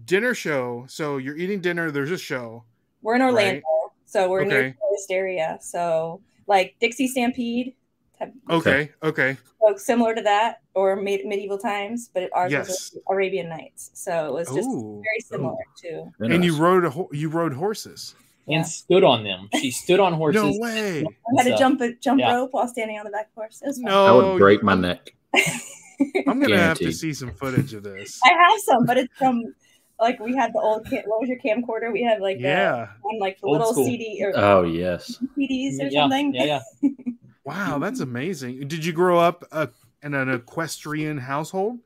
dinner 0.04 0.34
show 0.34 0.84
so 0.88 1.16
you're 1.16 1.36
eating 1.36 1.60
dinner 1.60 1.90
there's 1.90 2.10
a 2.10 2.18
show 2.18 2.64
we're 3.02 3.14
in 3.16 3.22
Orlando, 3.22 3.62
so 4.04 4.28
we're 4.28 4.44
near 4.44 4.58
Okay. 4.58 4.74
tourist 4.78 5.10
area, 5.10 5.58
so 5.62 6.20
like 6.46 6.74
Dixie 6.80 7.08
Stampede, 7.08 7.74
type, 8.20 8.32
okay 8.50 8.90
okay 9.02 9.36
so 9.60 9.76
similar 9.76 10.14
to 10.14 10.22
that, 10.22 10.60
or 10.74 10.96
mid- 10.96 11.26
medieval 11.26 11.58
times, 11.58 12.10
but 12.14 12.30
ours 12.32 12.50
Yes. 12.52 12.68
was 12.68 12.98
Arabian 13.10 13.48
Nights, 13.48 13.90
so 13.94 14.26
it 14.28 14.32
was 14.32 14.48
just 14.48 14.68
Ooh. 14.68 15.02
very 15.04 15.20
similar 15.20 15.52
oh. 15.52 16.12
to. 16.20 16.34
and 16.34 16.44
you 16.44 16.56
rode 16.56 16.84
a 16.84 16.90
ho- 16.90 17.10
you 17.12 17.28
rode 17.28 17.52
horses 17.52 18.14
and 18.46 18.54
Yeah. 18.56 18.62
stood 18.62 19.04
on 19.04 19.22
them. 19.22 19.48
She 19.60 19.70
stood 19.70 20.00
on 20.00 20.14
horses. 20.14 20.42
no 20.42 20.52
way 20.58 21.04
I 21.04 21.42
had 21.42 21.50
to 21.50 21.58
jump 21.58 21.80
a 21.82 21.92
jump 21.94 22.20
yeah. 22.20 22.34
rope 22.34 22.52
while 22.52 22.68
standing 22.68 22.98
on 22.98 23.04
the 23.04 23.10
back 23.10 23.28
horse. 23.34 23.60
It 23.62 23.66
was 23.66 23.78
no 23.78 24.06
I 24.06 24.12
would 24.12 24.38
break 24.38 24.62
my 24.62 24.74
neck. 24.74 25.10
i'm 26.26 26.40
gonna 26.40 26.56
have 26.56 26.78
to 26.78 26.90
see 26.92 27.12
some 27.12 27.30
footage 27.34 27.74
of 27.74 27.82
this 27.82 28.18
I 28.24 28.28
have 28.30 28.60
some, 28.64 28.86
but 28.86 28.96
it's 28.96 29.12
from 29.18 29.42
like 30.00 30.18
we 30.18 30.34
had 30.34 30.52
the 30.54 30.58
old 30.60 30.88
cam- 30.88 31.04
what 31.06 31.20
was 31.20 31.28
your 31.28 31.38
camcorder? 31.38 31.92
We 31.92 32.02
had 32.02 32.20
like 32.22 32.38
the 32.38 32.44
yeah 32.44 32.88
one 33.02 33.18
like 33.18 33.38
the 33.40 33.46
Old 33.48 33.58
little 33.58 33.72
school. 33.74 33.84
CD 33.84 34.18
or 34.24 34.32
Oh 34.34 34.62
yes. 34.62 35.18
CDs 35.38 35.78
or 35.78 35.88
yeah, 35.88 36.00
something. 36.02 36.34
yeah, 36.34 36.60
yeah. 36.82 36.90
wow 37.44 37.78
that's 37.78 38.00
amazing 38.00 38.66
did 38.68 38.84
you 38.84 38.92
grow 38.92 39.18
up 39.18 39.44
uh, 39.52 39.66
in 40.02 40.14
an 40.14 40.28
equestrian 40.30 41.18
household 41.18 41.78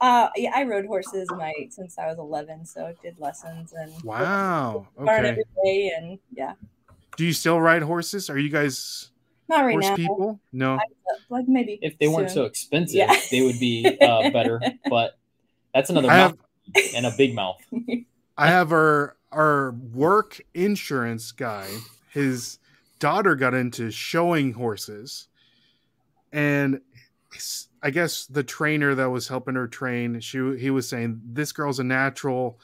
Uh, 0.00 0.28
yeah, 0.34 0.50
I 0.52 0.64
rode 0.64 0.84
horses 0.86 1.28
my 1.30 1.52
since 1.70 1.96
I 1.96 2.06
was 2.08 2.18
11, 2.18 2.66
so 2.66 2.86
I 2.86 2.94
did 3.02 3.14
lessons 3.20 3.72
and 3.72 3.92
wow 4.02 4.88
learn 4.98 5.08
okay 5.08 5.28
every 5.28 5.44
day. 5.64 5.92
And 5.96 6.18
yeah, 6.32 6.54
do 7.16 7.24
you 7.24 7.32
still 7.32 7.60
ride 7.60 7.82
horses 7.82 8.28
are 8.28 8.38
you 8.38 8.48
guys 8.50 9.10
not 9.48 9.62
right 9.64 9.74
horse 9.74 9.88
now. 9.90 9.94
people 9.96 10.40
no 10.52 10.76
but, 10.76 11.18
Like 11.30 11.46
maybe 11.46 11.78
If 11.82 11.98
they 11.98 12.08
weren't 12.08 12.30
so 12.32 12.44
expensive, 12.46 12.96
Yeah. 12.96 13.14
they 13.30 13.42
would 13.42 13.60
be 13.60 13.86
uh, 14.00 14.30
better. 14.30 14.60
But 14.90 15.16
that's 15.72 15.88
another 15.90 16.10
I 16.10 16.16
mouth 16.16 16.36
have 16.74 16.94
and 16.96 17.06
a 17.06 17.12
big 17.16 17.34
mouth. 17.34 17.60
I 18.36 18.46
have 18.48 18.72
our 18.72 19.16
our 19.30 19.70
work 19.94 20.40
insurance 20.52 21.30
guy. 21.32 21.68
His 22.10 22.58
daughter 23.02 23.34
got 23.34 23.52
into 23.52 23.90
showing 23.90 24.52
horses, 24.52 25.26
and 26.32 26.80
I 27.82 27.90
guess 27.90 28.26
the 28.26 28.44
trainer 28.44 28.94
that 28.94 29.10
was 29.10 29.26
helping 29.26 29.56
her 29.56 29.66
train, 29.66 30.20
she 30.20 30.56
he 30.56 30.70
was 30.70 30.88
saying 30.88 31.20
this 31.24 31.50
girl's 31.50 31.80
a 31.80 31.84
natural. 31.84 32.60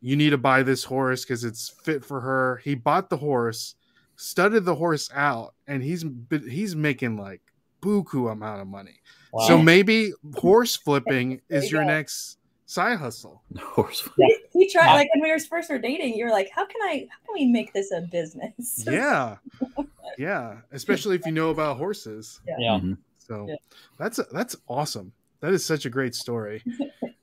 You 0.00 0.14
need 0.14 0.30
to 0.30 0.38
buy 0.38 0.62
this 0.62 0.84
horse 0.84 1.24
because 1.24 1.42
it's 1.42 1.68
fit 1.68 2.04
for 2.04 2.20
her. 2.20 2.60
He 2.62 2.76
bought 2.76 3.10
the 3.10 3.16
horse, 3.16 3.74
studded 4.14 4.64
the 4.64 4.76
horse 4.76 5.10
out, 5.12 5.54
and 5.66 5.82
he's 5.82 6.04
he's 6.48 6.76
making 6.76 7.16
like 7.16 7.42
buku 7.82 8.30
amount 8.30 8.60
of 8.60 8.68
money. 8.68 9.00
Wow. 9.32 9.48
So 9.48 9.58
maybe 9.60 10.12
horse 10.36 10.76
flipping 10.76 11.40
is 11.48 11.64
you 11.64 11.78
your 11.78 11.82
go. 11.82 11.88
next 11.88 12.38
side 12.66 12.98
hustle. 12.98 13.42
Horse. 13.58 14.08
he 14.52 14.68
tried 14.70 14.94
like 14.94 15.08
when 15.14 15.22
we 15.22 15.30
were 15.30 15.38
first 15.38 15.70
were 15.70 15.78
dating. 15.78 16.14
You 16.14 16.26
were 16.26 16.30
like, 16.30 16.50
"How 16.54 16.64
can 16.66 16.80
I? 16.82 17.06
How 17.10 17.16
can 17.26 17.34
we 17.34 17.46
make 17.46 17.72
this 17.72 17.90
a 17.92 18.00
business?" 18.02 18.84
yeah 18.90 19.36
yeah 20.18 20.58
especially 20.72 21.16
if 21.16 21.26
you 21.26 21.32
know 21.32 21.50
about 21.50 21.76
horses 21.76 22.40
yeah. 22.46 22.78
Mhm. 22.78 22.96
so 23.18 23.46
Yeah. 23.48 23.56
that's 23.98 24.20
that's 24.32 24.54
awesome 24.68 25.12
that 25.40 25.52
is 25.52 25.64
such 25.64 25.86
a 25.86 25.90
great 25.90 26.14
story 26.14 26.62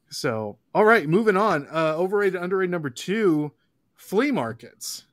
so 0.09 0.57
all 0.75 0.83
right 0.83 1.07
moving 1.07 1.37
on 1.37 1.67
uh 1.71 1.93
overrated 1.95 2.41
underrated 2.41 2.69
number 2.71 2.89
two 2.89 3.51
flea 3.95 4.31
markets 4.31 5.05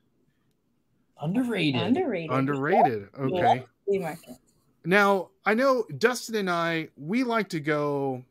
Underrated. 1.21 1.79
underrated. 1.81 2.31
underrated 2.31 3.07
okay 3.17 3.63
Flea 3.85 3.99
market. 3.99 4.35
now 4.83 5.29
i 5.45 5.53
know 5.53 5.85
dustin 5.97 6.35
and 6.35 6.49
i 6.49 6.89
we 6.97 7.23
like 7.23 7.47
to 7.49 7.59
go 7.61 8.23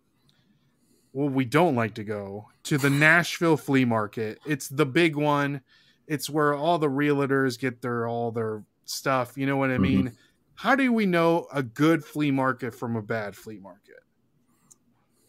well 1.13 1.29
we 1.29 1.45
don't 1.45 1.75
like 1.75 1.95
to 1.95 2.05
go 2.05 2.47
to 2.65 2.79
the 2.79 2.91
nashville 2.91 3.57
flea 3.57 3.85
market 3.85 4.39
it's 4.47 4.69
the 4.69 4.87
big 4.87 5.17
one 5.17 5.61
it's 6.07 6.31
where 6.31 6.55
all 6.55 6.79
the 6.79 6.89
realtors 6.89 7.59
get 7.59 7.81
their 7.83 8.07
all 8.07 8.31
their 8.31 8.63
stuff 8.85 9.37
you 9.37 9.47
know 9.47 9.57
what 9.57 9.71
i 9.71 9.77
Mhm. 9.79 9.81
mean 9.83 10.13
how 10.55 10.75
do 10.75 10.93
we 10.93 11.07
know 11.07 11.47
a 11.53 11.63
good 11.63 12.05
flea 12.05 12.31
market 12.31 12.75
from 12.75 12.97
a 12.97 13.03
bad 13.03 13.37
flea 13.37 13.59
market 13.59 13.97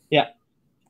Yeah. 0.10 0.30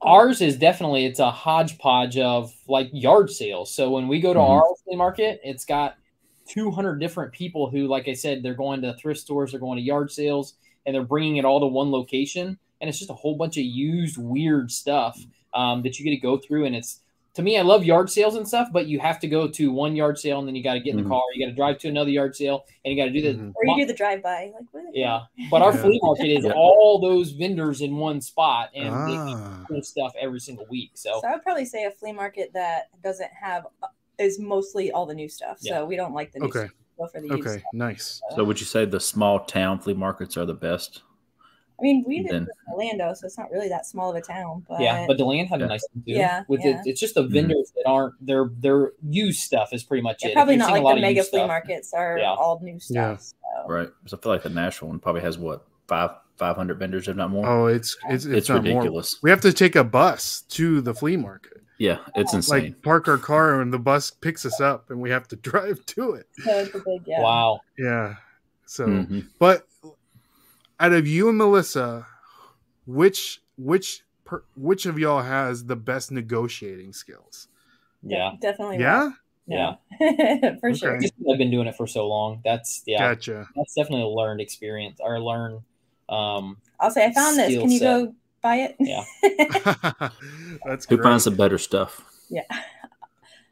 Ours 0.02 0.42
is 0.42 0.58
definitely 0.58 1.06
it's 1.06 1.20
a 1.20 1.30
hodgepodge 1.30 2.18
of 2.18 2.54
like 2.68 2.90
yard 2.94 3.30
sales. 3.30 3.74
So 3.76 3.92
when 3.92 4.08
we 4.08 4.22
go 4.22 4.34
to 4.34 4.40
Mhm. 4.40 4.48
our 4.48 4.64
flea 4.86 4.96
market, 4.96 5.42
it's 5.44 5.66
got 5.66 5.98
200 6.48 7.00
different 7.00 7.34
people 7.34 7.70
who, 7.70 7.88
like 7.88 8.08
I 8.08 8.14
said, 8.14 8.42
they're 8.42 8.54
going 8.54 8.82
to 8.84 8.94
thrift 8.96 9.20
stores, 9.20 9.52
they're 9.52 9.60
going 9.60 9.78
to 9.78 9.84
yard 9.84 10.10
sales, 10.12 10.56
and 10.86 10.96
they're 10.96 11.04
bringing 11.04 11.36
it 11.38 11.46
all 11.46 11.60
to 11.60 11.68
one 11.68 11.92
location. 11.92 12.58
And 12.82 12.90
it's 12.90 12.98
just 12.98 13.10
a 13.12 13.16
whole 13.16 13.36
bunch 13.36 13.58
of 13.58 13.64
used, 13.64 14.18
weird 14.18 14.72
stuff 14.72 15.20
um, 15.54 15.82
that 15.84 16.00
you 16.00 16.06
get 16.06 16.12
to 16.12 16.18
go 16.22 16.38
through. 16.38 16.66
And 16.66 16.76
it's 16.76 17.02
to 17.36 17.42
me, 17.44 17.58
I 17.58 17.62
love 17.62 17.84
yard 17.86 18.10
sales 18.10 18.36
and 18.36 18.48
stuff, 18.48 18.70
but 18.74 18.88
you 18.88 19.00
have 19.00 19.20
to 19.20 19.28
go 19.28 19.48
to 19.48 19.72
one 19.72 19.96
yard 19.96 20.18
sale 20.18 20.40
and 20.40 20.48
then 20.48 20.56
you 20.56 20.64
got 20.64 20.74
to 20.74 20.80
get 20.80 20.92
in 20.92 20.98
the 20.98 21.04
Mhm. 21.04 21.10
car, 21.10 21.22
you 21.36 21.46
got 21.46 21.50
to 21.52 21.56
drive 21.56 21.78
to 21.80 21.88
another 21.88 22.10
yard 22.10 22.36
sale, 22.36 22.66
and 22.84 22.92
you 22.94 23.00
got 23.00 23.06
to 23.06 23.12
do 23.12 23.22
the 23.22 23.40
Mhm. 23.40 23.54
Or 23.56 23.66
you 23.66 23.76
do 23.78 23.86
the 23.86 23.94
drive 23.94 24.24
by. 24.24 24.52
Like, 24.54 24.66
what 24.72 24.84
yeah. 24.94 25.22
But 25.52 25.62
our 25.62 25.74
Yeah. 25.74 25.82
flea 25.82 26.00
market 26.02 26.28
is 26.28 26.44
Yeah. 26.46 26.54
all 26.54 27.00
those 27.00 27.32
vendors 27.32 27.82
in 27.82 27.96
one 27.98 28.20
spot, 28.22 28.72
and 28.76 29.08
they 29.08 29.16
Ah. 29.18 29.64
do 29.70 29.82
stuff 29.84 30.14
every 30.20 30.40
single 30.40 30.66
week. 30.70 30.92
So 30.96 31.20
So 31.22 31.28
I 31.28 31.34
would 31.34 31.44
probably 31.44 31.66
say 31.66 31.86
a 31.86 31.92
flea 31.92 32.14
market 32.14 32.52
that 32.54 32.90
doesn't 33.04 33.32
have 33.32 33.68
is 34.18 34.40
mostly 34.40 34.92
all 34.92 35.06
the 35.06 35.14
new 35.14 35.30
stuff. 35.30 35.60
So 35.60 35.86
we 35.86 35.96
don't 35.96 36.14
like 36.14 36.32
the 36.32 36.40
new 36.40 36.48
Okay. 36.48 36.60
stuff. 36.66 36.72
go 36.98 37.08
for 37.08 37.22
the 37.22 37.30
used. 37.30 37.48
Okay, 37.48 37.64
nice. 37.72 38.22
So 38.36 38.44
would 38.44 38.60
you 38.60 38.66
say 38.66 38.84
the 38.84 39.00
small 39.00 39.40
town 39.46 39.80
flea 39.80 39.94
markets 39.94 40.36
are 40.36 40.46
the 40.46 40.54
best? 40.54 41.04
I 41.80 41.82
mean, 41.82 42.04
we 42.06 42.22
live 42.24 42.36
in 42.36 42.48
Orlando, 42.72 43.14
so 43.14 43.26
it's 43.26 43.38
not 43.38 43.50
really 43.52 43.70
that 43.70 43.86
small 43.86 44.10
of 44.10 44.16
a 44.18 44.22
town. 44.22 44.66
But 44.68 44.82
yeah, 44.82 45.06
but 45.08 45.18
Deland 45.18 45.48
had 45.48 45.62
Yeah. 45.62 45.66
a 45.68 45.70
nice 45.70 45.88
one 45.94 46.04
too. 46.04 46.12
Yeah, 46.12 46.44
with 46.50 46.62
yeah. 46.64 46.82
It, 46.82 46.88
it's 46.88 47.00
just 47.00 47.16
the 47.16 47.24
Mhm. 47.24 47.32
vendors 47.32 47.72
that 47.76 47.84
aren't 47.88 48.14
their 48.26 48.50
their 48.60 48.92
used 49.10 49.40
stuff 49.40 49.72
is 49.74 49.84
pretty 49.84 50.02
much 50.04 50.20
they're 50.22 50.32
it. 50.32 50.34
probably 50.36 50.58
not 50.58 50.72
like 50.72 50.82
a 50.82 50.84
lot 50.84 50.96
the 50.96 51.02
mega 51.02 51.24
flea 51.24 51.40
stuff- 51.40 51.48
markets 51.48 51.94
are 51.94 52.20
Yeah. 52.20 52.34
all 52.34 52.60
new 52.62 52.80
stuff. 52.80 52.96
Yeah. 52.96 53.18
So. 53.18 53.70
Right. 53.70 53.90
Because 54.04 54.18
I 54.20 54.22
feel 54.22 54.32
like 54.34 54.44
the 54.44 54.50
Nashville 54.50 54.90
one 54.90 55.00
probably 55.00 55.22
has 55.22 55.38
what 55.38 55.66
five 55.88 56.12
five 56.38 56.56
hundred 56.56 56.80
vendors, 56.80 57.08
if 57.08 57.16
not 57.16 57.30
more. 57.32 57.48
Oh, 57.48 57.68
it's 57.68 57.98
it's 58.10 58.26
it's, 58.26 58.34
it's 58.36 58.50
not 58.50 58.64
more. 58.64 58.76
ridiculous. 58.80 59.18
We 59.24 59.30
have 59.30 59.42
to 59.42 59.52
take 59.54 59.76
a 59.76 59.84
bus 59.84 60.42
to 60.50 60.82
the 60.82 60.94
flea 60.94 61.18
market. 61.18 61.54
Yeah, 61.78 62.00
it's 62.16 62.34
insane. 62.34 62.64
Like 62.64 62.82
park 62.82 63.08
our 63.08 63.18
car 63.18 63.62
and 63.62 63.72
the 63.72 63.80
bus 63.80 64.12
picks 64.12 64.46
us 64.46 64.60
up 64.60 64.90
and 64.90 65.00
we 65.02 65.10
have 65.12 65.28
to 65.30 65.36
drive 65.38 65.86
to 65.88 66.12
it. 66.14 66.28
So 66.44 66.52
it's 66.60 66.76
a 66.76 66.80
big 66.80 67.04
yeah. 67.06 67.22
Wow. 67.22 67.62
Yeah. 67.78 68.16
So, 68.66 68.86
Mhm. 68.86 69.28
but 69.40 69.66
out 70.80 70.94
of 70.94 71.08
you 71.08 71.30
and 71.30 71.38
Melissa, 71.38 72.06
which 72.86 73.42
which 73.58 74.04
per, 74.26 74.44
which 74.56 74.86
of 74.86 74.98
y'all 75.00 75.22
has 75.22 75.66
the 75.66 75.76
best 75.76 76.12
negotiating 76.12 76.94
skills? 76.94 77.48
Yeah. 78.04 78.32
Definitely. 78.40 78.80
Yeah. 78.80 79.12
Yeah. 79.48 79.76
for 80.60 80.74
sure. 80.74 80.92
Okay. 80.96 81.02
Just 81.02 81.14
'cause 81.18 81.26
I've 81.32 81.38
been 81.38 81.52
doing 81.52 81.68
it 81.68 81.76
for 81.76 81.88
so 81.88 82.08
long. 82.08 82.42
That's 82.46 82.84
yeah. 82.86 83.00
Gotcha. 83.14 83.48
That's 83.56 83.74
definitely 83.74 84.04
a 84.04 84.08
learned 84.08 84.42
experience 84.42 85.00
or 85.04 85.20
learn. 85.22 85.64
Um, 86.08 86.58
I'll 86.80 86.92
say 86.92 87.06
I 87.06 87.14
found 87.14 87.38
this. 87.38 87.54
Can 87.60 87.70
you 87.72 87.80
set. 87.80 87.86
go 87.86 88.16
buy 88.42 88.56
it? 88.58 88.76
Yeah. 88.80 89.04
That's 90.66 90.86
Who 90.86 90.96
great. 90.98 91.04
finds 91.04 91.26
the 91.26 91.32
better 91.32 91.58
stuff? 91.58 92.04
yeah. 92.30 92.44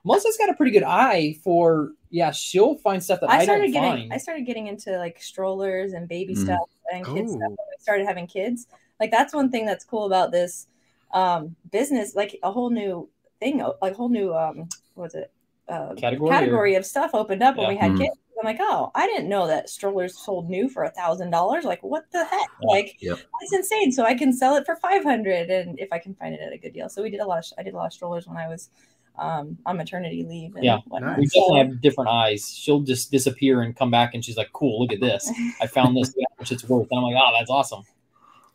Melissa's 0.05 0.37
got 0.37 0.49
a 0.49 0.53
pretty 0.53 0.71
good 0.71 0.83
eye 0.83 1.35
for 1.43 1.91
yeah. 2.11 2.31
She'll 2.31 2.75
find 2.77 3.03
stuff 3.03 3.19
that 3.21 3.29
I, 3.29 3.39
I 3.39 3.43
started 3.43 3.63
don't 3.63 3.71
getting 3.73 3.91
find. 4.03 4.13
I 4.13 4.17
started 4.17 4.45
getting 4.45 4.67
into 4.67 4.97
like 4.97 5.21
strollers 5.21 5.91
and 5.93 6.07
baby 6.07 6.33
Mhm. 6.33 6.43
stuff 6.45 6.69
and 6.93 7.05
kids 7.05 7.31
stuff 7.33 7.43
Oh. 7.43 7.49
when 7.49 7.67
we 7.69 7.81
started 7.81 8.05
having 8.05 8.27
kids. 8.27 8.67
Like 8.99 9.11
that's 9.11 9.33
one 9.33 9.49
thing 9.51 9.65
that's 9.65 9.85
cool 9.85 10.05
about 10.05 10.31
this 10.31 10.67
um 11.11 11.55
business, 11.71 12.15
like 12.15 12.37
a 12.43 12.51
whole 12.51 12.69
new 12.69 13.09
thing, 13.39 13.63
like 13.81 13.93
a 13.93 13.95
whole 13.95 14.09
new 14.09 14.33
um 14.35 14.67
what 14.95 15.03
was 15.03 15.15
it? 15.15 15.31
Uh 15.69 15.93
Category 15.95 16.75
or- 16.75 16.79
of 16.79 16.85
stuff 16.85 17.11
opened 17.13 17.43
up 17.43 17.57
when 17.57 17.67
we 17.69 17.75
had 17.77 17.91
Mhm. 17.91 17.99
kids. 17.99 18.17
I'm 18.39 18.45
like, 18.45 18.59
oh, 18.59 18.91
I 18.93 19.07
didn't 19.07 19.29
know 19.29 19.47
that 19.47 19.67
strollers 19.67 20.15
sold 20.15 20.47
new 20.47 20.69
for 20.69 20.83
a 20.83 20.91
thousand 20.91 21.31
dollars. 21.31 21.63
Like, 21.65 21.81
what 21.81 22.05
the 22.11 22.23
heck? 22.23 22.47
Yeah. 22.61 22.67
Like, 22.69 22.95
Yep. 23.01 23.17
that's 23.17 23.53
insane. 23.53 23.91
So 23.91 24.03
I 24.03 24.13
can 24.13 24.31
sell 24.31 24.55
it 24.57 24.63
for 24.65 24.75
five 24.75 25.03
hundred, 25.03 25.49
and 25.49 25.79
if 25.79 25.91
I 25.91 25.97
can 25.97 26.13
find 26.13 26.35
it 26.35 26.41
at 26.41 26.53
a 26.53 26.57
good 26.59 26.71
deal. 26.73 26.87
So 26.87 27.01
we 27.01 27.09
did 27.09 27.19
a 27.19 27.25
lot. 27.25 27.39
Of, 27.39 27.45
I 27.57 27.63
did 27.63 27.73
a 27.73 27.77
lot 27.77 27.87
of 27.87 27.93
strollers 27.93 28.27
when 28.27 28.37
I 28.37 28.47
was 28.47 28.69
um, 29.17 29.57
on 29.65 29.77
maternity 29.77 30.23
leave. 30.23 30.55
And 30.55 30.63
Yeah. 30.63 30.77
whatnot. 30.87 31.17
we 31.17 31.25
definitely 31.25 31.57
have 31.59 31.81
different 31.81 32.09
eyes. 32.09 32.53
She'll 32.55 32.81
just 32.81 33.11
disappear 33.11 33.61
and 33.61 33.75
come 33.75 33.89
back, 33.91 34.13
and 34.13 34.23
she's 34.23 34.37
like, 34.37 34.51
"Cool, 34.53 34.79
look 34.81 34.93
at 34.93 34.99
this! 35.01 35.31
I 35.61 35.67
found 35.67 35.95
this. 35.97 36.15
Look 36.15 36.25
how 36.29 36.35
much 36.41 36.51
it's 36.51 36.67
worth." 36.67 36.87
And 36.91 36.97
I'm 36.99 37.03
like, 37.03 37.15
"Oh, 37.17 37.33
that's 37.37 37.49
awesome." 37.49 37.83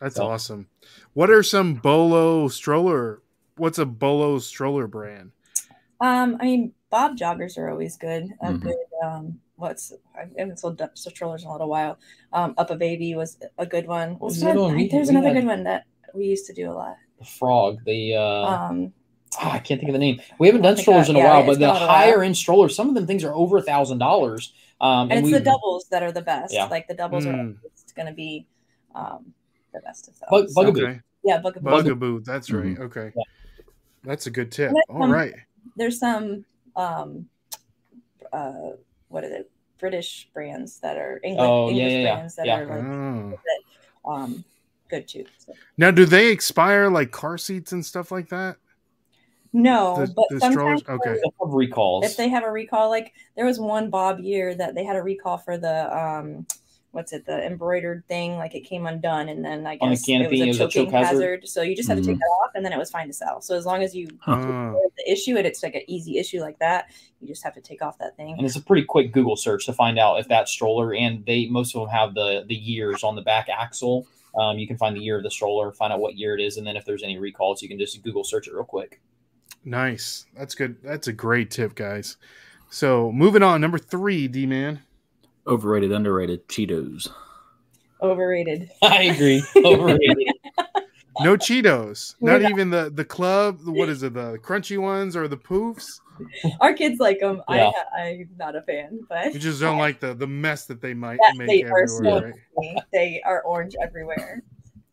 That's 0.00 0.16
So- 0.16 0.26
awesome. 0.28 0.68
What 1.14 1.30
are 1.30 1.42
some 1.42 1.74
Bolo 1.74 2.48
stroller? 2.48 3.22
What's 3.56 3.78
a 3.78 3.86
Bolo 3.86 4.38
stroller 4.38 4.86
brand? 4.86 5.32
Um, 6.00 6.36
I 6.40 6.44
mean, 6.44 6.72
Bob 6.90 7.16
joggers 7.16 7.56
are 7.58 7.68
always 7.70 7.96
good. 7.96 8.32
A 8.40 8.46
Mhm. 8.46 8.60
good 8.62 8.76
um, 9.04 9.40
what's 9.56 9.92
I 10.16 10.26
haven't 10.38 10.58
sold 10.58 10.76
du- 10.78 10.90
strollers 10.94 11.42
in 11.42 11.48
a 11.48 11.52
little 11.52 11.68
while. 11.68 11.98
Um, 12.32 12.54
UPPAbaby 12.56 13.14
was 13.16 13.38
a 13.58 13.66
good 13.66 13.86
one. 13.86 14.12
What's 14.18 14.34
Was 14.36 14.40
the 14.40 14.50
other 14.50 14.58
that- 14.60 14.64
one? 14.66 14.76
We- 14.76 14.88
There's 14.88 15.08
we 15.08 15.14
another 15.16 15.28
had- 15.28 15.40
good 15.42 15.46
one 15.46 15.64
that 15.64 15.84
we 16.14 16.24
used 16.26 16.46
to 16.46 16.52
do 16.52 16.70
a 16.70 16.72
lot. 16.72 16.96
The 17.18 17.24
frog, 17.24 17.78
the 17.84 18.14
uh, 18.16 18.46
Um, 18.46 18.92
oh, 19.42 19.48
I 19.50 19.58
can't 19.58 19.80
think 19.80 19.88
of 19.88 19.92
the 19.92 19.98
name. 19.98 20.20
We 20.38 20.46
haven't 20.48 20.60
Oh 20.62 20.68
done 20.70 20.76
strollers 20.76 21.06
God, 21.06 21.10
in 21.10 21.16
a 21.16 21.18
yeah, 21.20 21.34
while, 21.34 21.46
but 21.46 21.52
the 21.54 21.58
been 21.60 21.68
while. 21.70 21.86
higher 21.88 22.22
end 22.22 22.36
strollers, 22.36 22.74
some 22.74 22.88
of 22.88 22.94
them 22.94 23.06
things 23.06 23.24
are 23.24 23.34
over 23.34 23.58
a 23.58 23.62
thousand 23.62 23.98
dollars. 23.98 24.52
Um, 24.80 25.10
and 25.10 25.20
it's 25.20 25.26
we 25.26 25.32
the 25.32 25.40
doubles 25.40 25.86
that 25.90 26.02
are 26.02 26.10
the 26.12 26.22
best. 26.22 26.52
Yeah. 26.52 26.64
Like 26.66 26.88
the 26.88 26.94
doubles 26.94 27.24
are 27.26 27.32
Mm. 27.32 27.56
always 27.62 27.92
going 27.94 28.06
to 28.08 28.12
be 28.12 28.46
um, 28.94 29.32
the 29.72 29.80
best 29.80 30.08
of 30.08 30.14
Bug- 30.28 30.42
those. 30.46 30.54
Bugaboo. 30.54 30.86
Okay. 30.86 31.00
Yeah, 31.24 31.38
bugaboo. 31.38 31.70
Bugaboo. 31.70 32.20
That's 32.24 32.50
right. 32.50 32.78
Okay. 32.78 33.12
Yeah. 33.16 33.22
That's 34.02 34.26
a 34.26 34.30
good 34.30 34.50
tip. 34.50 34.68
And 34.68 34.76
then 34.76 34.82
All 34.96 35.02
some- 35.02 35.12
right. 35.12 35.34
There's 35.76 35.98
some 36.00 36.44
um, 36.74 37.28
uh, 38.32 38.70
what 39.08 39.24
is 39.24 39.32
it? 39.32 39.50
British 39.78 40.28
brands 40.32 40.78
that 40.80 40.96
are 40.96 41.20
English, 41.24 41.44
Oh, 41.48 41.68
yeah, 41.70 41.74
English 41.74 41.92
yeah, 41.92 41.98
yeah. 42.00 42.14
brands 42.14 42.34
that 42.36 42.46
Yeah. 42.46 42.58
are 42.60 42.66
like 42.66 43.38
Oh. 44.04 44.10
um, 44.12 44.44
good 44.88 45.08
too. 45.08 45.24
So- 45.38 45.54
Now, 45.76 45.90
do 45.90 46.04
they 46.06 46.30
expire 46.30 46.88
like 46.88 47.10
car 47.10 47.36
seats 47.38 47.72
and 47.72 47.84
stuff 47.84 48.10
like 48.12 48.28
that? 48.28 48.56
No, 49.52 49.96
The- 50.06 50.12
but 50.14 50.24
the 50.30 50.40
sometimes 50.40 50.80
strollers? 50.80 51.00
Okay. 51.00 51.20
They'll 51.20 51.46
have 51.46 51.54
recalls. 51.54 52.04
if 52.06 52.16
they 52.16 52.28
have 52.28 52.44
a 52.44 52.50
recall, 52.50 52.88
like 52.88 53.12
there 53.36 53.44
was 53.44 53.60
one 53.60 53.90
Bob 53.90 54.20
year 54.20 54.54
that 54.54 54.74
they 54.74 54.84
had 54.84 54.96
a 54.96 55.02
recall 55.02 55.36
for 55.38 55.58
the 55.58 55.94
um, 55.96 56.46
what's 56.92 57.12
it, 57.12 57.24
the 57.26 57.44
embroidered 57.46 58.04
thing, 58.06 58.36
like 58.36 58.54
it 58.54 58.60
came 58.62 58.86
undone, 58.86 59.28
and 59.28 59.44
then 59.44 59.66
I 59.66 59.78
On 59.80 59.88
the 59.90 59.94
guess 59.96 60.04
canopy, 60.06 60.40
it 60.40 60.44
it 60.44 60.48
was 60.48 60.58
was 60.58 60.60
a 60.60 60.64
a 60.64 60.68
choking 60.68 60.92
choke 60.92 61.04
hazard? 61.04 61.12
hazard. 61.40 61.48
So 61.48 61.62
you 61.62 61.74
just 61.76 61.88
have 61.88 61.98
to 61.98 62.04
take 62.04 62.16
Mhm. 62.16 62.20
that 62.20 62.38
off, 62.44 62.50
and 62.54 62.64
then 62.64 62.72
it 62.72 62.78
was 62.78 62.90
fine 62.90 63.06
to 63.08 63.12
sell. 63.12 63.40
So 63.42 63.56
as 63.56 63.64
long 63.66 63.82
as 63.82 63.94
you 63.94 64.08
Huh. 64.20 64.36
Oh. 64.38 64.90
the 64.96 65.10
issue 65.10 65.36
and 65.36 65.46
it's 65.46 65.62
like 65.62 65.74
an 65.74 65.82
easy 65.86 66.18
issue 66.18 66.40
like 66.40 66.58
that, 66.58 66.86
you 67.20 67.28
just 67.28 67.42
have 67.44 67.54
to 67.54 67.60
take 67.62 67.82
off 67.82 67.98
that 67.98 68.16
thing. 68.16 68.34
and 68.36 68.44
it's 68.46 68.56
a 68.56 68.62
pretty 68.62 68.84
quick 68.84 69.12
Google 69.12 69.36
search 69.36 69.64
to 69.66 69.72
find 69.72 69.98
out 69.98 70.18
if 70.20 70.28
that 70.28 70.48
stroller 70.48 70.94
and 70.94 71.24
they 71.26 71.46
most 71.46 71.74
of 71.74 71.80
them 71.82 71.88
have 71.90 72.14
the 72.14 72.44
the 72.46 72.54
years 72.54 73.02
on 73.04 73.16
the 73.16 73.22
back 73.22 73.48
axle. 73.50 74.06
Um, 74.34 74.58
you 74.58 74.66
can 74.66 74.78
find 74.78 74.96
the 74.96 75.00
year 75.00 75.16
of 75.18 75.22
the 75.22 75.30
stroller, 75.30 75.72
find 75.72 75.92
out 75.92 76.00
what 76.00 76.16
year 76.16 76.34
it 76.38 76.42
is, 76.42 76.56
and 76.56 76.66
then 76.66 76.74
if 76.76 76.86
there's 76.86 77.02
any 77.02 77.18
recalls, 77.18 77.60
you 77.62 77.68
can 77.68 77.78
just 77.78 78.02
Google 78.02 78.24
search 78.24 78.48
it 78.48 78.54
real 78.54 78.64
quick. 78.64 78.98
Nice. 79.64 80.26
That's 80.36 80.54
good. 80.54 80.76
That's 80.82 81.08
a 81.08 81.12
great 81.12 81.50
tip, 81.50 81.74
guys. 81.74 82.16
So 82.70 83.12
moving 83.12 83.42
on, 83.42 83.60
number 83.60 83.78
three, 83.78 84.28
D 84.28 84.46
man. 84.46 84.80
Overrated, 85.46 85.92
underrated 85.92 86.48
Cheetos. 86.48 87.08
Overrated. 88.00 88.70
I 88.82 89.02
agree. 89.04 89.42
Overrated. 89.56 90.28
No 91.20 91.36
Cheetos. 91.36 92.14
We're 92.20 92.32
Not 92.32 92.42
not- 92.42 92.50
even 92.50 92.70
the 92.70 92.90
the 92.94 93.04
club. 93.04 93.60
What 93.64 93.88
is 93.88 94.02
it? 94.02 94.14
The 94.14 94.38
crunchy 94.42 94.78
ones 94.78 95.14
or 95.16 95.28
the 95.28 95.36
poofs? 95.36 96.00
Our 96.60 96.72
kids 96.72 97.00
like 97.00 97.20
them. 97.20 97.42
Yeah. 97.48 97.70
I 97.96 98.00
I'm 98.02 98.28
not 98.38 98.56
a 98.56 98.62
fan, 98.62 99.00
but 99.08 99.32
You 99.34 99.38
just 99.40 99.60
don't 99.60 99.78
like 99.78 100.00
the 100.00 100.14
the 100.14 100.26
mess 100.26 100.66
that 100.66 100.80
they 100.80 100.94
might 100.94 101.18
That 101.22 101.36
make 101.36 101.48
they 101.48 101.62
are 101.64 101.82
everywhere. 101.82 102.32
so- 102.56 102.62
right? 102.74 102.82
they 102.92 103.22
are 103.24 103.42
orange 103.42 103.74
everywhere. 103.82 104.42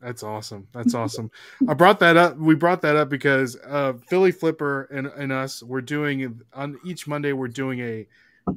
That's 0.00 0.22
awesome. 0.22 0.66
That's 0.72 0.94
awesome. 0.94 1.30
I 1.68 1.74
brought 1.74 2.00
that 2.00 2.16
up. 2.16 2.38
We 2.38 2.54
brought 2.54 2.80
that 2.82 2.96
up 2.96 3.10
because 3.10 3.56
uh, 3.66 3.94
Philly 4.08 4.32
Flipper 4.32 4.84
and, 4.84 5.06
and 5.06 5.30
us 5.30 5.62
we're 5.62 5.82
doing 5.82 6.40
on 6.54 6.78
each 6.84 7.06
Monday 7.06 7.32
we're 7.32 7.48
doing 7.48 7.80
a 7.80 8.06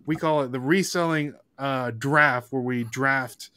we 0.06 0.16
call 0.16 0.44
it 0.44 0.52
the 0.54 0.60
reselling 0.60 1.34
uh, 1.58 1.92
draft 1.98 2.52
where 2.52 2.62
we 2.62 2.86
draft 2.86 3.50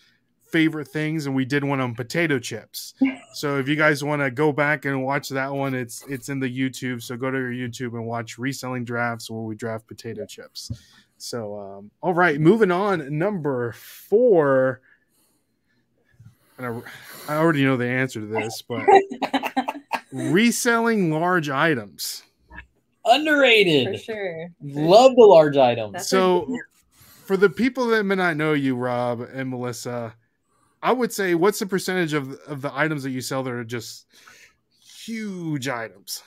favorite 0.51 0.88
things 0.88 1.27
and 1.27 1.35
we 1.35 1.44
did 1.44 1.62
one 1.64 1.81
on 1.81 1.94
potato 1.94 2.38
chips. 2.38 2.94
So 3.35 3.59
if 3.59 3.68
you 3.68 3.77
guys 3.77 4.03
want 4.03 4.22
to 4.22 4.31
go 4.31 4.51
back 4.51 4.87
and 4.87 5.05
watch 5.05 5.29
that 5.29 5.53
one, 5.53 5.75
it's 5.75 6.03
it's 6.09 6.31
in 6.31 6.40
the 6.40 6.49
YouTube. 6.49 7.03
So 7.03 7.18
go 7.18 7.31
to 7.31 7.37
your 7.37 7.53
YouTube 7.53 7.92
and 7.92 8.07
watch 8.07 8.38
reselling 8.38 8.83
drafts 8.83 9.29
where 9.29 9.42
we 9.42 9.55
draft 9.55 9.87
potato 9.87 10.25
chips. 10.25 10.72
So 11.18 11.59
um, 11.61 11.90
all 12.01 12.14
right, 12.14 12.40
moving 12.40 12.70
on. 12.70 13.18
Number 13.18 13.72
four. 13.72 14.81
And 16.59 16.66
I, 17.29 17.33
I 17.33 17.37
already 17.37 17.64
know 17.64 17.77
the 17.77 17.87
answer 17.88 18.21
to 18.21 18.27
this, 18.27 18.62
but 18.62 18.85
reselling 20.12 21.11
large 21.12 21.49
items. 21.51 22.23
Underrated. 23.05 23.99
For 23.99 24.03
sure. 24.03 24.49
Love 24.62 25.14
the 25.16 25.23
large 25.25 25.57
items. 25.57 25.92
That's 25.92 26.09
So, 26.09 26.47
right. 26.47 26.61
for 27.25 27.37
the 27.37 27.51
people 27.51 27.87
that 27.88 28.05
may 28.05 28.14
not 28.16 28.37
know 28.37 28.53
you, 28.53 28.75
Rob 28.75 29.21
and 29.21 29.51
Melissa, 29.51 30.14
I 30.83 30.92
would 30.92 31.12
say, 31.12 31.35
what's 31.35 31.59
the 31.59 31.66
percentage 31.66 32.12
of 32.14 32.33
of 32.47 32.62
the 32.62 32.75
items 32.77 33.03
that 33.05 33.11
you 33.11 33.21
sell 33.21 33.42
that 33.45 33.53
are 33.53 33.64
just 33.64 34.07
huge 35.05 35.69
items? 35.69 36.23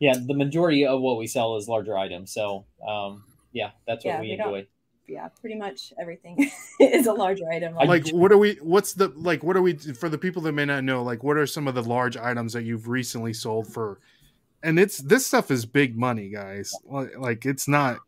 Yeah, 0.00 0.14
the 0.26 0.34
majority 0.34 0.86
of 0.86 1.00
what 1.00 1.18
we 1.18 1.26
sell 1.26 1.56
is 1.56 1.68
larger 1.68 1.96
items. 1.96 2.32
So, 2.32 2.64
um, 2.86 3.22
yeah, 3.52 3.70
that's 3.86 4.04
what 4.04 4.12
Yeah, 4.12 4.20
we 4.20 4.30
we 4.30 4.36
don't- 4.36 4.48
enjoy. 4.54 4.66
Yeah, 5.06 5.28
pretty 5.40 5.56
much 5.56 5.92
everything 6.00 6.50
is 6.80 7.06
a 7.06 7.12
larger 7.12 7.48
item. 7.50 7.76
I- 7.78 7.84
Like, 7.84 8.08
what 8.10 8.32
are 8.32 8.38
we? 8.38 8.54
What's 8.62 8.92
the 8.94 9.08
like? 9.08 9.42
What 9.42 9.56
are 9.56 9.62
we 9.62 9.74
for 9.76 10.08
the 10.08 10.18
people 10.18 10.42
that 10.42 10.52
may 10.52 10.64
not 10.64 10.84
know? 10.84 11.02
Like, 11.02 11.22
what 11.22 11.36
are 11.36 11.46
some 11.46 11.68
of 11.68 11.74
the 11.74 11.82
large 11.82 12.16
items 12.16 12.52
that 12.54 12.62
you've 12.64 12.88
recently 12.88 13.32
sold 13.32 13.66
for? 13.72 14.00
And 14.62 14.78
it's 14.78 14.98
this 14.98 15.26
stuff 15.26 15.50
is 15.50 15.66
big 15.66 15.96
money, 15.96 16.30
guys. 16.30 16.72
Like, 16.84 17.18
like 17.18 17.44
it's 17.46 17.68
not 17.68 17.98